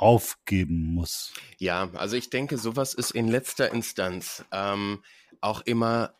aufgeben 0.00 0.94
muss. 0.94 1.32
Ja, 1.58 1.90
also 1.92 2.16
ich 2.16 2.30
denke, 2.30 2.56
sowas 2.56 2.94
ist 2.94 3.10
in 3.10 3.28
letzter 3.28 3.70
Instanz 3.70 4.44
ähm, 4.50 5.02
auch 5.42 5.60
immer 5.60 6.14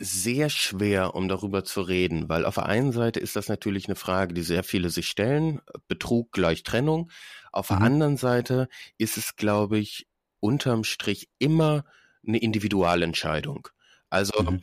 sehr 0.00 0.50
schwer, 0.50 1.14
um 1.14 1.28
darüber 1.28 1.64
zu 1.64 1.80
reden, 1.82 2.28
weil 2.28 2.44
auf 2.44 2.56
der 2.56 2.66
einen 2.66 2.90
Seite 2.90 3.20
ist 3.20 3.36
das 3.36 3.48
natürlich 3.48 3.86
eine 3.86 3.94
Frage, 3.94 4.34
die 4.34 4.42
sehr 4.42 4.64
viele 4.64 4.90
sich 4.90 5.06
stellen, 5.06 5.60
Betrug 5.86 6.32
gleich 6.32 6.64
Trennung. 6.64 7.10
Auf 7.52 7.70
mhm. 7.70 7.74
der 7.76 7.82
anderen 7.86 8.16
Seite 8.16 8.68
ist 8.98 9.16
es, 9.16 9.36
glaube 9.36 9.78
ich, 9.78 10.08
unterm 10.40 10.82
Strich 10.82 11.28
immer 11.38 11.84
eine 12.26 12.38
Individualentscheidung. 12.38 13.68
Also 14.08 14.42
mhm. 14.42 14.62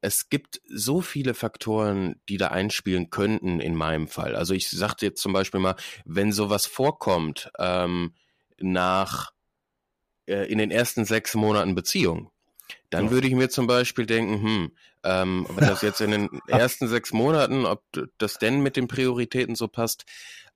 Es 0.00 0.28
gibt 0.28 0.60
so 0.68 1.00
viele 1.00 1.34
Faktoren, 1.34 2.20
die 2.28 2.36
da 2.36 2.48
einspielen 2.48 3.10
könnten 3.10 3.60
in 3.60 3.74
meinem 3.74 4.08
Fall. 4.08 4.36
Also 4.36 4.54
ich 4.54 4.70
sagte 4.70 5.06
jetzt 5.06 5.20
zum 5.20 5.32
Beispiel 5.32 5.60
mal, 5.60 5.76
wenn 6.04 6.32
sowas 6.32 6.66
vorkommt 6.66 7.50
ähm, 7.58 8.14
nach 8.58 9.32
äh, 10.26 10.50
in 10.50 10.58
den 10.58 10.70
ersten 10.70 11.04
sechs 11.04 11.34
Monaten 11.34 11.74
Beziehung, 11.74 12.30
dann 12.90 13.06
ja. 13.06 13.10
würde 13.10 13.28
ich 13.28 13.34
mir 13.34 13.48
zum 13.48 13.66
Beispiel 13.66 14.06
denken, 14.06 14.42
hm, 14.42 14.72
ähm, 15.04 15.46
ob 15.48 15.56
das 15.58 15.82
jetzt 15.82 16.00
in 16.00 16.10
den 16.10 16.28
ersten 16.46 16.88
sechs 16.88 17.12
Monaten, 17.12 17.66
ob 17.66 17.82
das 18.18 18.38
denn 18.38 18.60
mit 18.60 18.76
den 18.76 18.88
Prioritäten 18.88 19.56
so 19.56 19.68
passt. 19.68 20.04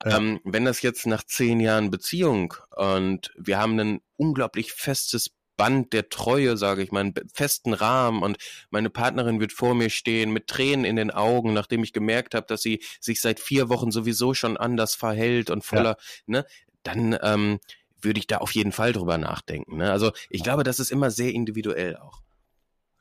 Ja. 0.05 0.19
Ähm, 0.19 0.41
wenn 0.45 0.65
das 0.65 0.83
jetzt 0.83 1.07
nach 1.07 1.25
zehn 1.25 1.61
Jahren 1.61 1.91
Beziehung 1.91 2.55
und 2.71 3.33
wir 3.37 3.59
haben 3.59 3.79
ein 3.79 4.01
unglaublich 4.17 4.73
festes 4.73 5.31
Band 5.63 5.93
der 5.93 6.09
Treue, 6.09 6.57
sage 6.57 6.83
ich 6.83 6.91
mal, 6.91 7.01
einen 7.01 7.15
festen 7.33 7.73
Rahmen 7.73 8.25
und 8.25 8.37
meine 8.71 8.91
Partnerin 8.91 9.39
wird 9.39 9.53
vor 9.53 9.77
mir 9.77 9.91
stehen 9.91 10.33
mit 10.33 10.49
Tränen 10.49 10.85
in 10.85 10.97
den 10.97 11.13
Augen, 11.13 11.53
nachdem 11.53 11.85
ich 11.85 11.93
gemerkt 11.93 12.35
habe, 12.35 12.49
dass 12.49 12.63
sie 12.63 12.83
sich 13.01 13.21
seit 13.21 13.39
vier 13.39 13.69
Wochen 13.69 13.93
sowieso 13.93 14.35
schon 14.35 14.57
anders 14.57 14.97
verhält 14.97 15.51
und 15.51 15.65
voller, 15.65 15.99
ja. 16.27 16.41
ne, 16.41 16.47
dann 16.83 17.17
ähm, 17.23 17.61
würde 18.01 18.19
ich 18.19 18.27
da 18.27 18.39
auf 18.39 18.51
jeden 18.51 18.73
Fall 18.73 18.93
drüber 18.93 19.19
nachdenken. 19.19 19.77
Ne? 19.77 19.93
Also 19.93 20.11
ich 20.31 20.43
glaube, 20.43 20.65
das 20.65 20.81
ist 20.81 20.91
immer 20.91 21.13
sehr 21.13 21.33
individuell 21.33 21.97
auch. 21.97 22.23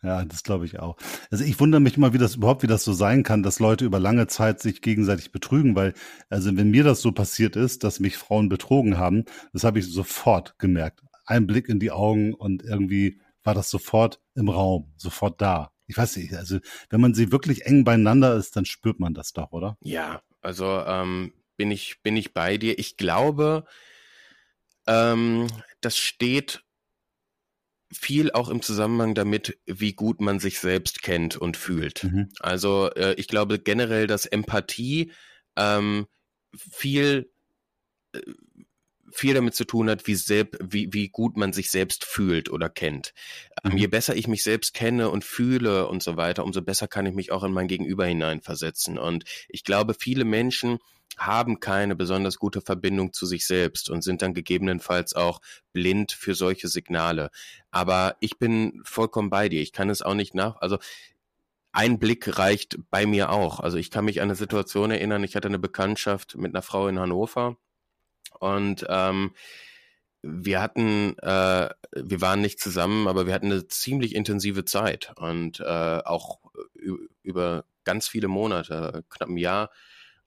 Ja, 0.04 0.24
das 0.24 0.44
glaube 0.44 0.66
ich 0.66 0.78
auch. 0.78 0.98
Also 1.32 1.44
ich 1.44 1.60
wundere 1.60 1.82
mich 1.82 1.98
immer, 1.98 2.14
wie 2.14 2.20
das 2.20 2.36
überhaupt, 2.36 2.62
wie 2.62 2.68
das 2.68 2.84
so 2.84 2.94
sein 2.94 3.24
kann, 3.24 3.42
dass 3.42 3.58
Leute 3.58 3.86
über 3.86 4.00
lange 4.00 4.28
Zeit 4.28 4.60
sich 4.60 4.84
gegenseitig 4.84 5.32
betrügen, 5.32 5.76
weil, 5.76 5.96
also 6.30 6.56
wenn 6.56 6.70
mir 6.70 6.84
das 6.84 7.02
so 7.02 7.12
passiert 7.12 7.56
ist, 7.56 7.84
dass 7.84 8.00
mich 8.00 8.18
Frauen 8.18 8.50
betrogen 8.50 9.00
haben, 9.00 9.26
das 9.52 9.64
habe 9.64 9.80
ich 9.80 9.92
sofort 9.92 10.60
gemerkt 10.60 11.02
ein 11.32 11.48
Blick 11.48 11.70
in 11.70 11.80
die 11.80 11.92
Augen 11.92 12.34
und 12.34 12.64
irgendwie 12.64 13.20
war 13.44 13.56
das 13.56 13.70
sofort 13.70 14.22
im 14.36 14.50
Raum, 14.50 14.94
sofort 14.98 15.42
da. 15.42 15.72
Ich 15.88 15.98
weiß 15.98 16.18
nicht, 16.18 16.34
also 16.34 16.60
wenn 16.90 17.02
man 17.02 17.14
sie 17.14 17.32
wirklich 17.32 17.66
eng 17.66 17.84
beieinander 17.84 18.36
ist, 18.36 18.56
dann 18.56 18.66
spürt 18.66 19.00
man 19.00 19.14
das 19.14 19.34
doch, 19.34 19.52
oder? 19.52 19.78
Ja, 19.82 20.22
also 20.42 20.66
ähm, 20.86 21.34
bin 21.58 21.72
ich 21.72 22.02
bin 22.04 22.16
ich 22.16 22.34
bei 22.34 22.58
dir. 22.58 22.80
Ich 22.80 22.98
glaube, 22.98 23.66
ähm, 24.88 25.48
das 25.82 25.98
steht 25.98 26.64
viel 27.92 28.32
auch 28.32 28.50
im 28.50 28.62
Zusammenhang 28.62 29.16
damit, 29.16 29.60
wie 29.66 29.94
gut 29.94 30.22
man 30.22 30.40
sich 30.40 30.60
selbst 30.60 31.02
kennt 31.02 31.36
und 31.36 31.58
fühlt. 31.58 32.06
Mhm. 32.06 32.30
Also 32.40 32.90
äh, 32.92 33.14
ich 33.16 33.28
glaube 33.28 33.60
generell, 33.60 34.08
dass 34.08 34.26
Empathie 34.26 35.12
ähm, 35.58 36.08
viel 36.56 37.32
äh, 38.14 38.22
viel 39.12 39.34
damit 39.34 39.56
zu 39.56 39.66
tun 39.66 39.90
hat, 39.90 40.08
wie, 40.08 40.16
selb, 40.16 40.58
wie, 40.62 40.92
wie 40.92 41.10
gut 41.10 41.38
man 41.38 41.54
sich 41.54 41.72
selbst 41.72 42.06
fühlt 42.06 42.50
oder 42.50 42.70
kennt. 42.70 43.14
Ähm, 43.64 43.74
mhm. 43.74 43.78
Je 43.78 43.88
besser 43.88 44.16
ich 44.16 44.28
mich 44.28 44.44
selbst 44.44 44.74
kenne 44.74 45.10
und 45.10 45.24
fühle 45.24 45.88
und 45.88 46.04
so 46.04 46.18
weiter, 46.18 46.44
umso 46.44 46.62
besser 46.62 46.88
kann 46.88 47.06
ich 47.06 47.14
mich 47.14 47.32
auch 47.32 47.44
in 47.44 47.54
mein 47.54 47.68
Gegenüber 47.68 48.06
hineinversetzen. 48.06 48.98
Und 48.98 49.24
ich 49.50 49.64
glaube, 49.64 49.94
viele 49.94 50.26
Menschen 50.26 50.80
haben 51.18 51.60
keine 51.60 51.96
besonders 51.96 52.38
gute 52.38 52.62
Verbindung 52.62 53.14
zu 53.14 53.26
sich 53.26 53.46
selbst 53.46 53.90
und 53.90 54.02
sind 54.02 54.22
dann 54.22 54.34
gegebenenfalls 54.34 55.14
auch 55.14 55.42
blind 55.74 56.12
für 56.12 56.36
solche 56.36 56.68
Signale. 56.68 57.30
Aber 57.70 58.16
ich 58.22 58.40
bin 58.40 58.82
vollkommen 58.84 59.30
bei 59.30 59.50
dir. 59.50 59.62
Ich 59.62 59.74
kann 59.74 59.90
es 59.90 60.02
auch 60.02 60.14
nicht 60.16 60.34
nach, 60.34 60.58
also 60.62 60.78
ein 61.74 62.00
Blick 62.00 62.38
reicht 62.38 62.80
bei 62.90 63.06
mir 63.06 63.32
auch. 63.32 63.60
Also 63.60 63.78
ich 63.78 63.92
kann 63.92 64.06
mich 64.06 64.22
an 64.22 64.30
eine 64.30 64.36
Situation 64.36 64.92
erinnern, 64.92 65.24
ich 65.24 65.36
hatte 65.36 65.48
eine 65.48 65.60
Bekanntschaft 65.60 66.36
mit 66.36 66.54
einer 66.54 66.62
Frau 66.62 66.88
in 66.88 67.00
Hannover 67.00 67.58
und 68.42 68.86
ähm, 68.90 69.32
wir 70.24 70.62
hatten, 70.62 71.18
äh, 71.20 71.70
wir 71.94 72.22
waren 72.22 72.42
nicht 72.42 72.60
zusammen, 72.60 73.08
aber 73.08 73.28
wir 73.28 73.34
hatten 73.34 73.52
eine 73.52 73.68
ziemlich 73.68 74.16
intensive 74.16 74.66
Zeit 74.66 75.14
und 75.16 75.60
äh, 75.60 76.00
auch 76.04 76.40
über 77.24 77.66
ganz 77.84 78.08
viele 78.08 78.28
Monate, 78.28 79.04
knapp 79.10 79.30
ein 79.30 79.38
Jahr 79.38 79.72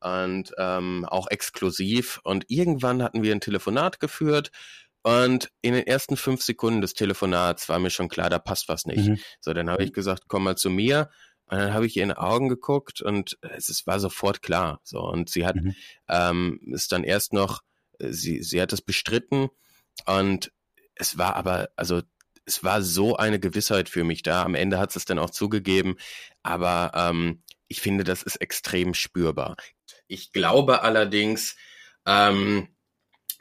und 0.00 0.52
ähm, 0.58 1.04
auch 1.08 1.28
exklusiv. 1.28 2.20
Und 2.24 2.44
irgendwann 2.48 3.02
hatten 3.02 3.22
wir 3.22 3.32
ein 3.32 3.40
Telefonat 3.40 4.00
geführt 4.00 4.50
und 5.02 5.50
in 5.60 5.74
den 5.74 5.86
ersten 5.86 6.16
fünf 6.16 6.42
Sekunden 6.42 6.80
des 6.80 6.94
Telefonats 6.94 7.68
war 7.68 7.78
mir 7.78 7.90
schon 7.90 8.08
klar, 8.08 8.30
da 8.30 8.38
passt 8.38 8.68
was 8.68 8.86
nicht. 8.86 9.08
Mhm. 9.08 9.18
So, 9.40 9.52
dann 9.52 9.70
habe 9.70 9.84
ich 9.84 9.92
gesagt, 9.92 10.24
komm 10.28 10.44
mal 10.44 10.56
zu 10.56 10.70
mir. 10.70 11.10
Und 11.46 11.58
dann 11.58 11.74
habe 11.74 11.86
ich 11.86 11.96
ihr 11.96 12.04
in 12.04 12.08
die 12.08 12.16
Augen 12.16 12.48
geguckt 12.48 13.02
und 13.02 13.36
es, 13.42 13.68
es 13.68 13.86
war 13.86 14.00
sofort 14.00 14.40
klar. 14.40 14.80
So, 14.82 15.00
und 15.00 15.28
sie 15.28 15.46
hat 15.46 15.56
mhm. 15.56 15.74
ähm, 16.08 16.60
es 16.72 16.88
dann 16.88 17.04
erst 17.04 17.34
noch 17.34 17.60
sie, 17.98 18.42
sie 18.42 18.60
hat 18.60 18.72
es 18.72 18.82
bestritten 18.82 19.48
und 20.06 20.52
es 20.94 21.18
war 21.18 21.36
aber, 21.36 21.70
also 21.76 22.02
es 22.46 22.62
war 22.62 22.82
so 22.82 23.16
eine 23.16 23.40
Gewissheit 23.40 23.88
für 23.88 24.04
mich 24.04 24.22
da. 24.22 24.42
Am 24.42 24.54
Ende 24.54 24.78
hat 24.78 24.92
sie 24.92 24.98
es 24.98 25.04
dann 25.04 25.18
auch 25.18 25.30
zugegeben, 25.30 25.96
aber 26.42 26.92
ähm, 26.94 27.42
ich 27.68 27.80
finde, 27.80 28.04
das 28.04 28.22
ist 28.22 28.36
extrem 28.36 28.94
spürbar. 28.94 29.56
Ich 30.06 30.32
glaube 30.32 30.82
allerdings, 30.82 31.56
ähm, 32.06 32.68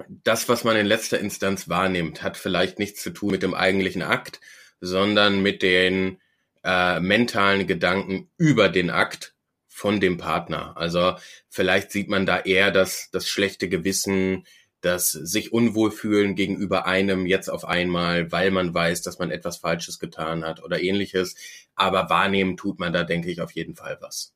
das, 0.07 0.49
was 0.49 0.63
man 0.63 0.75
in 0.75 0.85
letzter 0.85 1.19
Instanz 1.19 1.69
wahrnimmt, 1.69 2.23
hat 2.23 2.37
vielleicht 2.37 2.79
nichts 2.79 3.03
zu 3.03 3.11
tun 3.11 3.31
mit 3.31 3.43
dem 3.43 3.53
eigentlichen 3.53 4.01
Akt, 4.01 4.39
sondern 4.79 5.41
mit 5.41 5.61
den 5.61 6.19
äh, 6.63 6.99
mentalen 6.99 7.67
Gedanken 7.67 8.31
über 8.37 8.69
den 8.69 8.89
Akt 8.89 9.32
von 9.73 9.99
dem 9.99 10.17
Partner. 10.17 10.77
Also 10.77 11.15
vielleicht 11.49 11.91
sieht 11.91 12.07
man 12.07 12.25
da 12.25 12.39
eher 12.39 12.71
das, 12.71 13.09
das 13.11 13.27
schlechte 13.27 13.67
Gewissen, 13.67 14.45
das 14.81 15.11
sich 15.11 15.51
unwohl 15.51 15.91
fühlen 15.91 16.35
gegenüber 16.35 16.85
einem 16.85 17.25
jetzt 17.25 17.49
auf 17.49 17.65
einmal, 17.65 18.31
weil 18.31 18.51
man 18.51 18.73
weiß, 18.73 19.01
dass 19.01 19.17
man 19.17 19.31
etwas 19.31 19.57
Falsches 19.57 19.97
getan 19.97 20.45
hat 20.45 20.63
oder 20.63 20.81
ähnliches. 20.81 21.35
Aber 21.75 22.09
wahrnehmen 22.09 22.55
tut 22.55 22.79
man 22.79 22.93
da, 22.93 23.03
denke 23.03 23.31
ich, 23.31 23.41
auf 23.41 23.51
jeden 23.51 23.75
Fall 23.75 23.97
was. 23.99 24.33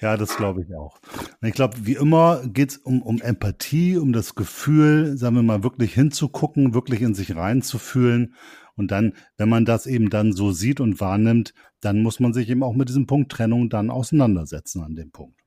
Ja, 0.00 0.16
das 0.16 0.36
glaube 0.36 0.62
ich 0.62 0.74
auch. 0.74 0.98
Ich 1.40 1.54
glaube, 1.54 1.76
wie 1.82 1.94
immer 1.94 2.42
geht 2.46 2.70
es 2.70 2.76
um, 2.78 3.00
um 3.02 3.20
Empathie, 3.20 3.96
um 3.96 4.12
das 4.12 4.34
Gefühl, 4.34 5.16
sagen 5.16 5.36
wir 5.36 5.42
mal, 5.42 5.62
wirklich 5.62 5.94
hinzugucken, 5.94 6.74
wirklich 6.74 7.00
in 7.02 7.14
sich 7.14 7.36
reinzufühlen 7.36 8.34
und 8.78 8.90
dann, 8.90 9.14
wenn 9.36 9.48
man 9.48 9.64
das 9.64 9.86
eben 9.86 10.08
dann 10.08 10.32
so 10.32 10.52
sieht 10.52 10.80
und 10.80 11.00
wahrnimmt, 11.00 11.52
dann 11.80 12.02
muss 12.02 12.20
man 12.20 12.32
sich 12.32 12.48
eben 12.48 12.62
auch 12.62 12.74
mit 12.74 12.88
diesem 12.88 13.06
Punkt 13.06 13.32
Trennung 13.32 13.68
dann 13.68 13.90
auseinandersetzen 13.90 14.82
an 14.82 14.94
dem 14.94 15.10
Punkt. 15.10 15.40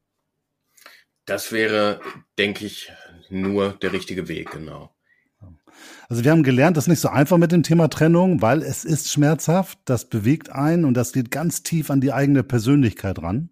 Das 1.26 1.52
wäre, 1.52 2.02
denke 2.38 2.66
ich, 2.66 2.92
nur 3.30 3.74
der 3.74 3.94
richtige 3.94 4.28
Weg, 4.28 4.52
genau. 4.52 4.94
Also 6.10 6.24
wir 6.24 6.32
haben 6.32 6.44
gelernt, 6.44 6.78
das 6.78 6.86
ist 6.86 6.90
nicht 6.90 7.00
so 7.00 7.10
einfach 7.10 7.38
mit 7.38 7.52
dem 7.52 7.64
Thema 7.64 7.88
Trennung, 7.88 8.42
weil 8.42 8.62
es 8.62 8.84
ist 8.84 9.12
schmerzhaft, 9.12 9.80
das 9.86 10.10
bewegt 10.10 10.52
einen 10.52 10.86
und 10.86 10.94
das 10.96 11.14
geht 11.14 11.32
ganz 11.32 11.64
tief 11.64 11.90
an 11.90 12.02
die 12.02 12.12
eigene 12.12 12.44
Persönlichkeit 12.44 13.22
ran. 13.22 13.50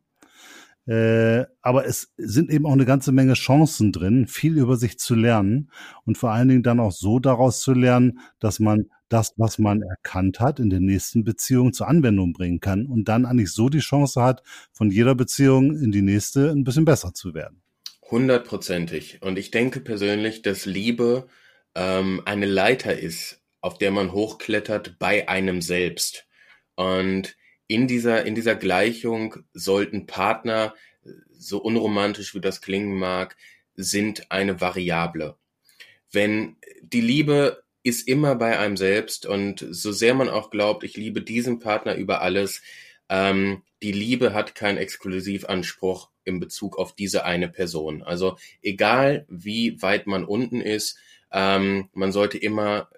Äh, 0.86 1.46
aber 1.62 1.86
es 1.86 2.14
sind 2.18 2.50
eben 2.50 2.66
auch 2.66 2.74
eine 2.74 2.86
ganze 2.86 3.12
Menge 3.12 3.34
Chancen 3.34 3.92
drin, 3.92 4.28
viel 4.28 4.58
über 4.58 4.76
sich 4.76 4.98
zu 4.98 5.16
lernen 5.16 5.70
und 6.04 6.18
vor 6.18 6.32
allen 6.32 6.48
Dingen 6.48 6.64
dann 6.64 6.80
auch 6.80 6.92
so 6.92 7.20
daraus 7.20 7.62
zu 7.62 7.74
lernen, 7.74 8.20
dass 8.40 8.60
man 8.60 8.90
das, 9.10 9.34
was 9.38 9.60
man 9.60 9.82
erkannt 9.82 10.40
hat, 10.40 10.60
in 10.60 10.70
der 10.70 10.80
nächsten 10.80 11.24
Beziehung 11.24 11.74
zur 11.74 11.88
Anwendung 11.88 12.34
bringen 12.34 12.60
kann 12.60 12.86
und 12.86 13.06
dann 13.06 13.26
eigentlich 13.26 13.52
so 13.52 13.70
die 13.70 13.80
Chance 13.80 14.22
hat, 14.22 14.44
von 14.72 14.92
jeder 14.92 15.16
Beziehung 15.16 15.76
in 15.76 15.92
die 15.92 16.02
nächste 16.02 16.52
ein 16.52 16.64
bisschen 16.64 16.86
besser 16.86 17.14
zu 17.14 17.34
werden. 17.34 17.62
Hundertprozentig. 18.10 19.22
Und 19.22 19.38
ich 19.38 19.52
denke 19.52 19.82
persönlich, 19.82 20.42
dass 20.42 20.66
Liebe 20.66 21.28
ähm, 21.76 22.22
eine 22.26 22.46
Leiter 22.46 22.98
ist, 22.98 23.42
auf 23.62 23.78
der 23.78 23.92
man 23.92 24.12
hochklettert 24.14 24.98
bei 25.00 25.28
einem 25.28 25.62
selbst. 25.62 26.26
Und 26.76 27.36
in 27.68 27.88
dieser, 27.88 28.26
in 28.26 28.36
dieser 28.36 28.56
Gleichung 28.56 29.36
sollten 29.54 30.08
Partner, 30.08 30.74
so 31.32 31.60
unromantisch 31.60 32.34
wie 32.34 32.42
das 32.42 32.62
klingen 32.62 32.98
mag, 32.98 33.38
sind 33.76 34.32
eine 34.32 34.60
Variable. 34.60 35.38
Wenn 36.12 36.58
die 36.82 37.02
Liebe 37.02 37.64
ist 37.84 38.08
immer 38.08 38.36
bei 38.36 38.60
einem 38.60 38.78
selbst 38.78 39.26
und 39.26 39.66
so 39.70 39.92
sehr 39.92 40.14
man 40.14 40.30
auch 40.30 40.50
glaubt, 40.50 40.84
ich 40.84 40.98
liebe 40.98 41.22
diesen 41.22 41.60
Partner 41.60 41.96
über 41.96 42.22
alles, 42.22 42.62
ähm, 43.10 43.64
die 43.82 43.92
Liebe 43.92 44.34
hat 44.34 44.56
keinen 44.56 44.78
Exklusivanspruch 44.78 46.10
in 46.26 46.40
Bezug 46.40 46.78
auf 46.78 46.94
diese 46.94 47.24
eine 47.26 47.50
Person. 47.50 48.04
Also 48.04 48.38
egal 48.62 49.26
wie 49.30 49.82
weit 49.82 50.08
man 50.08 50.26
unten 50.26 50.62
ist, 50.62 50.98
ähm, 51.32 51.90
man 51.94 52.12
sollte 52.12 52.38
immer 52.38 52.90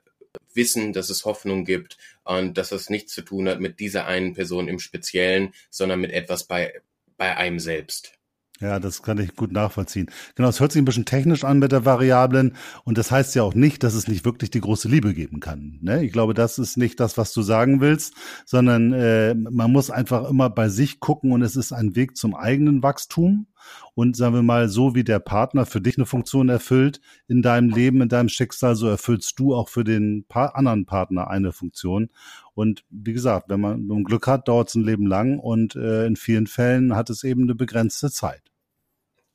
wissen, 0.54 0.94
dass 0.94 1.10
es 1.10 1.26
Hoffnung 1.26 1.66
gibt 1.66 1.98
und 2.24 2.58
dass 2.58 2.72
es 2.72 2.90
nichts 2.90 3.14
zu 3.14 3.22
tun 3.22 3.48
hat 3.48 3.60
mit 3.60 3.80
dieser 3.80 4.06
einen 4.08 4.34
Person 4.34 4.68
im 4.68 4.80
Speziellen, 4.80 5.54
sondern 5.70 6.02
mit 6.02 6.12
etwas 6.12 6.46
bei, 6.46 6.82
bei 7.18 7.38
einem 7.38 7.60
selbst. 7.60 8.21
Ja, 8.62 8.80
das 8.80 9.02
kann 9.02 9.18
ich 9.18 9.36
gut 9.36 9.52
nachvollziehen. 9.52 10.10
Genau, 10.36 10.48
es 10.48 10.60
hört 10.60 10.72
sich 10.72 10.82
ein 10.82 10.86
bisschen 10.86 11.06
technisch 11.06 11.44
an 11.44 11.58
mit 11.58 11.72
der 11.72 11.84
Variablen 11.84 12.56
und 12.84 13.00
das 13.00 13.10
heißt 13.10 13.34
ja 13.34 13.42
auch 13.42 13.56
nicht, 13.56 13.82
dass 13.82 13.96
es 13.96 14.08
nicht 14.08 14.24
wirklich 14.24 14.52
die 14.52 14.62
große 14.62 14.88
Liebe 14.88 15.16
geben 15.16 15.40
kann. 15.40 15.80
Ne? 15.82 16.06
Ich 16.06 16.14
glaube, 16.14 16.36
das 16.36 16.60
ist 16.60 16.78
nicht 16.78 17.00
das, 17.00 17.18
was 17.18 17.34
du 17.34 17.42
sagen 17.42 17.82
willst, 17.82 18.14
sondern 18.46 18.94
äh, 18.94 19.34
man 19.34 19.72
muss 19.72 19.90
einfach 19.90 20.30
immer 20.30 20.52
bei 20.52 20.70
sich 20.70 21.00
gucken 21.00 21.32
und 21.32 21.42
es 21.42 21.56
ist 21.56 21.74
ein 21.74 21.96
Weg 21.96 22.16
zum 22.16 22.36
eigenen 22.36 22.84
Wachstum 22.84 23.48
Und 23.94 24.16
sagen 24.16 24.36
wir 24.36 24.42
mal, 24.44 24.70
so 24.70 24.96
wie 24.96 25.04
der 25.04 25.20
Partner 25.20 25.66
für 25.66 25.82
dich 25.82 25.98
eine 25.98 26.06
Funktion 26.06 26.50
erfüllt 26.50 27.02
in 27.28 27.42
deinem 27.42 27.70
Leben, 27.70 28.02
in 28.02 28.10
deinem 28.10 28.30
Schicksal, 28.30 28.76
so 28.76 28.88
erfüllst 28.88 29.38
du 29.40 29.56
auch 29.56 29.70
für 29.70 29.84
den 29.84 30.26
anderen 30.30 30.86
Partner 30.86 31.30
eine 31.30 31.52
Funktion. 31.52 32.10
Und 32.54 32.84
wie 32.90 33.14
gesagt, 33.14 33.50
wenn 33.50 33.62
man, 33.62 33.80
wenn 33.82 33.88
man 33.88 34.04
Glück 34.04 34.28
hat, 34.28 34.48
dauert 34.48 34.70
es 34.70 34.76
ein 34.76 34.84
Leben 34.84 35.08
lang 35.08 35.40
und 35.40 35.76
äh, 35.76 36.06
in 36.06 36.16
vielen 36.16 36.48
Fällen 36.48 36.96
hat 36.96 37.10
es 37.10 37.24
eben 37.24 37.44
eine 37.44 37.56
begrenzte 37.56 38.12
Zeit. 38.12 38.51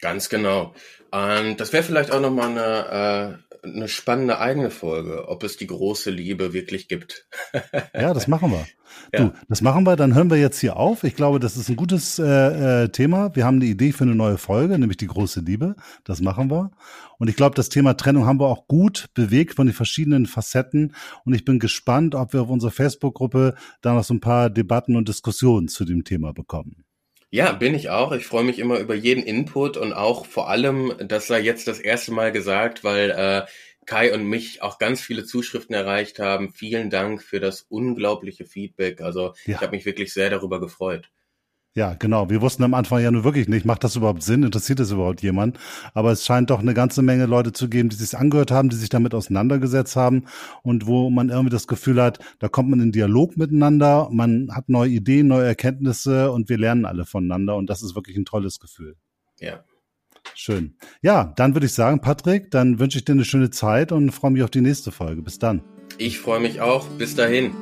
Ganz 0.01 0.29
genau. 0.29 0.75
Und 1.11 1.57
das 1.59 1.73
wäre 1.73 1.83
vielleicht 1.83 2.11
auch 2.11 2.21
nochmal 2.21 2.51
eine, 2.51 3.41
äh, 3.63 3.67
eine 3.67 3.89
spannende 3.89 4.39
eigene 4.39 4.71
Folge, 4.71 5.29
ob 5.29 5.43
es 5.43 5.57
die 5.57 5.67
große 5.67 6.11
Liebe 6.11 6.53
wirklich 6.53 6.89
gibt. 6.89 7.27
ja, 7.95 8.13
das 8.13 8.29
machen 8.29 8.51
wir. 8.51 8.67
Ja. 9.13 9.25
Du, 9.25 9.33
das 9.49 9.63
machen 9.63 9.85
wir, 9.85 9.97
dann 9.97 10.15
hören 10.15 10.31
wir 10.31 10.37
jetzt 10.37 10.61
hier 10.61 10.77
auf. 10.77 11.05
Ich 11.05 11.17
glaube, 11.17 11.41
das 11.41 11.57
ist 11.57 11.69
ein 11.69 11.77
gutes 11.77 12.19
äh, 12.19 12.85
äh, 12.85 12.89
Thema. 12.89 13.35
Wir 13.35 13.45
haben 13.45 13.57
eine 13.57 13.67
Idee 13.67 13.93
für 13.93 14.05
eine 14.05 14.15
neue 14.15 14.39
Folge, 14.39 14.79
nämlich 14.79 14.97
die 14.99 15.07
große 15.07 15.41
Liebe. 15.41 15.77
Das 16.05 16.21
machen 16.21 16.51
wir. 16.51 16.71
Und 17.19 17.29
ich 17.29 17.37
glaube, 17.37 17.55
das 17.55 17.69
Thema 17.69 17.95
Trennung 17.95 18.27
haben 18.27 18.41
wir 18.41 18.47
auch 18.47 18.67
gut 18.69 19.07
bewegt 19.15 19.55
von 19.55 19.67
den 19.67 19.75
verschiedenen 19.75 20.27
Facetten. 20.27 20.95
Und 21.25 21.35
ich 21.35 21.45
bin 21.45 21.59
gespannt, 21.59 22.15
ob 22.15 22.33
wir 22.33 22.43
auf 22.43 22.51
unserer 22.51 22.71
Facebook-Gruppe 22.71 23.55
da 23.81 23.95
noch 23.95 24.05
so 24.05 24.15
ein 24.15 24.21
paar 24.21 24.51
Debatten 24.51 24.97
und 24.97 25.09
Diskussionen 25.09 25.69
zu 25.69 25.85
dem 25.85 26.05
Thema 26.05 26.33
bekommen. 26.33 26.86
Ja, 27.37 27.53
bin 27.53 27.75
ich 27.75 27.91
auch. 27.91 28.13
Ich 28.13 28.25
freue 28.25 28.45
mich 28.45 28.59
immer 28.59 28.79
über 28.79 28.95
jeden 28.95 29.23
Input 29.23 29.77
und 29.77 29.93
auch 29.93 30.25
vor 30.25 30.49
allem, 30.49 30.95
das 31.07 31.27
sei 31.27 31.41
jetzt 31.41 31.69
das 31.69 31.79
erste 31.79 32.11
Mal 32.11 32.33
gesagt, 32.33 32.83
weil 32.83 33.11
äh, 33.11 33.43
Kai 33.85 34.15
und 34.15 34.25
mich 34.25 34.63
auch 34.63 34.79
ganz 34.79 35.03
viele 35.03 35.23
Zuschriften 35.27 35.75
erreicht 35.75 36.19
haben. 36.19 36.55
Vielen 36.55 36.89
Dank 36.89 37.23
für 37.23 37.39
das 37.39 37.61
unglaubliche 37.69 38.47
Feedback. 38.47 39.03
Also 39.03 39.35
ja. 39.45 39.57
ich 39.57 39.61
habe 39.61 39.77
mich 39.77 39.85
wirklich 39.85 40.15
sehr 40.15 40.31
darüber 40.31 40.61
gefreut. 40.61 41.11
Ja, 41.77 41.93
genau. 41.93 42.31
Wir 42.31 42.41
wussten 42.41 42.63
am 42.65 42.73
Anfang 42.73 43.03
ja 43.03 43.11
nur 43.11 43.23
wirklich 43.23 43.49
nicht, 43.49 43.67
macht 43.67 43.85
das 43.85 43.97
überhaupt 43.97 44.23
Sinn? 44.23 44.43
Interessiert 44.43 44.81
das 44.81 44.93
überhaupt 44.93 45.21
jemand? 45.21 45.59
Aber 45.93 46.11
es 46.11 46.25
scheint 46.25 46.49
doch 46.49 46.61
eine 46.61 46.73
ganze 46.73 47.03
Menge 47.03 47.27
Leute 47.27 47.53
zu 47.53 47.69
geben, 47.69 47.91
die 47.91 47.97
sich 47.97 48.17
angehört 48.17 48.51
haben, 48.51 48.71
die 48.71 48.77
sich 48.77 48.89
damit 48.89 49.13
auseinandergesetzt 49.13 49.95
haben 49.95 50.25
und 50.63 50.87
wo 50.87 51.11
man 51.11 51.29
irgendwie 51.29 51.51
das 51.51 51.67
Gefühl 51.67 52.01
hat, 52.01 52.19
da 52.39 52.49
kommt 52.49 52.71
man 52.71 52.81
in 52.81 52.93
Dialog 52.93 53.37
miteinander, 53.37 54.09
man 54.11 54.49
hat 54.53 54.71
neue 54.71 54.89
Ideen, 54.89 55.29
neue 55.29 55.45
Erkenntnisse 55.45 56.33
und 56.33 56.49
wir 56.49 56.57
lernen 56.57 56.87
alle 56.87 57.05
voneinander 57.05 57.57
und 57.57 57.69
das 57.69 57.83
ist 57.83 57.95
wirklich 57.95 58.17
ein 58.17 58.25
tolles 58.25 58.59
Gefühl. 58.59 58.97
Ja. 59.39 59.63
Schön. 60.35 60.77
Ja, 61.03 61.35
dann 61.37 61.55
würde 61.55 61.67
ich 61.67 61.75
sagen, 61.75 62.01
Patrick, 62.01 62.51
dann 62.51 62.79
wünsche 62.79 62.97
ich 62.97 63.05
dir 63.05 63.13
eine 63.13 63.27
schöne 63.27 63.51
Zeit 63.51 63.93
und 63.93 64.13
freue 64.13 64.31
mich 64.31 64.43
auf 64.43 64.51
die 64.51 64.63
nächste 64.63 64.93
Folge. 64.93 65.21
Bis 65.21 65.39
dann. 65.39 65.63
Ich 65.99 66.21
freue 66.21 66.41
mich 66.41 66.63
auch. 66.63 66.89
Bis 66.89 67.15
dahin. 67.15 67.53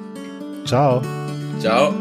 Ciao. 0.64 1.02
Ciao. 1.58 1.92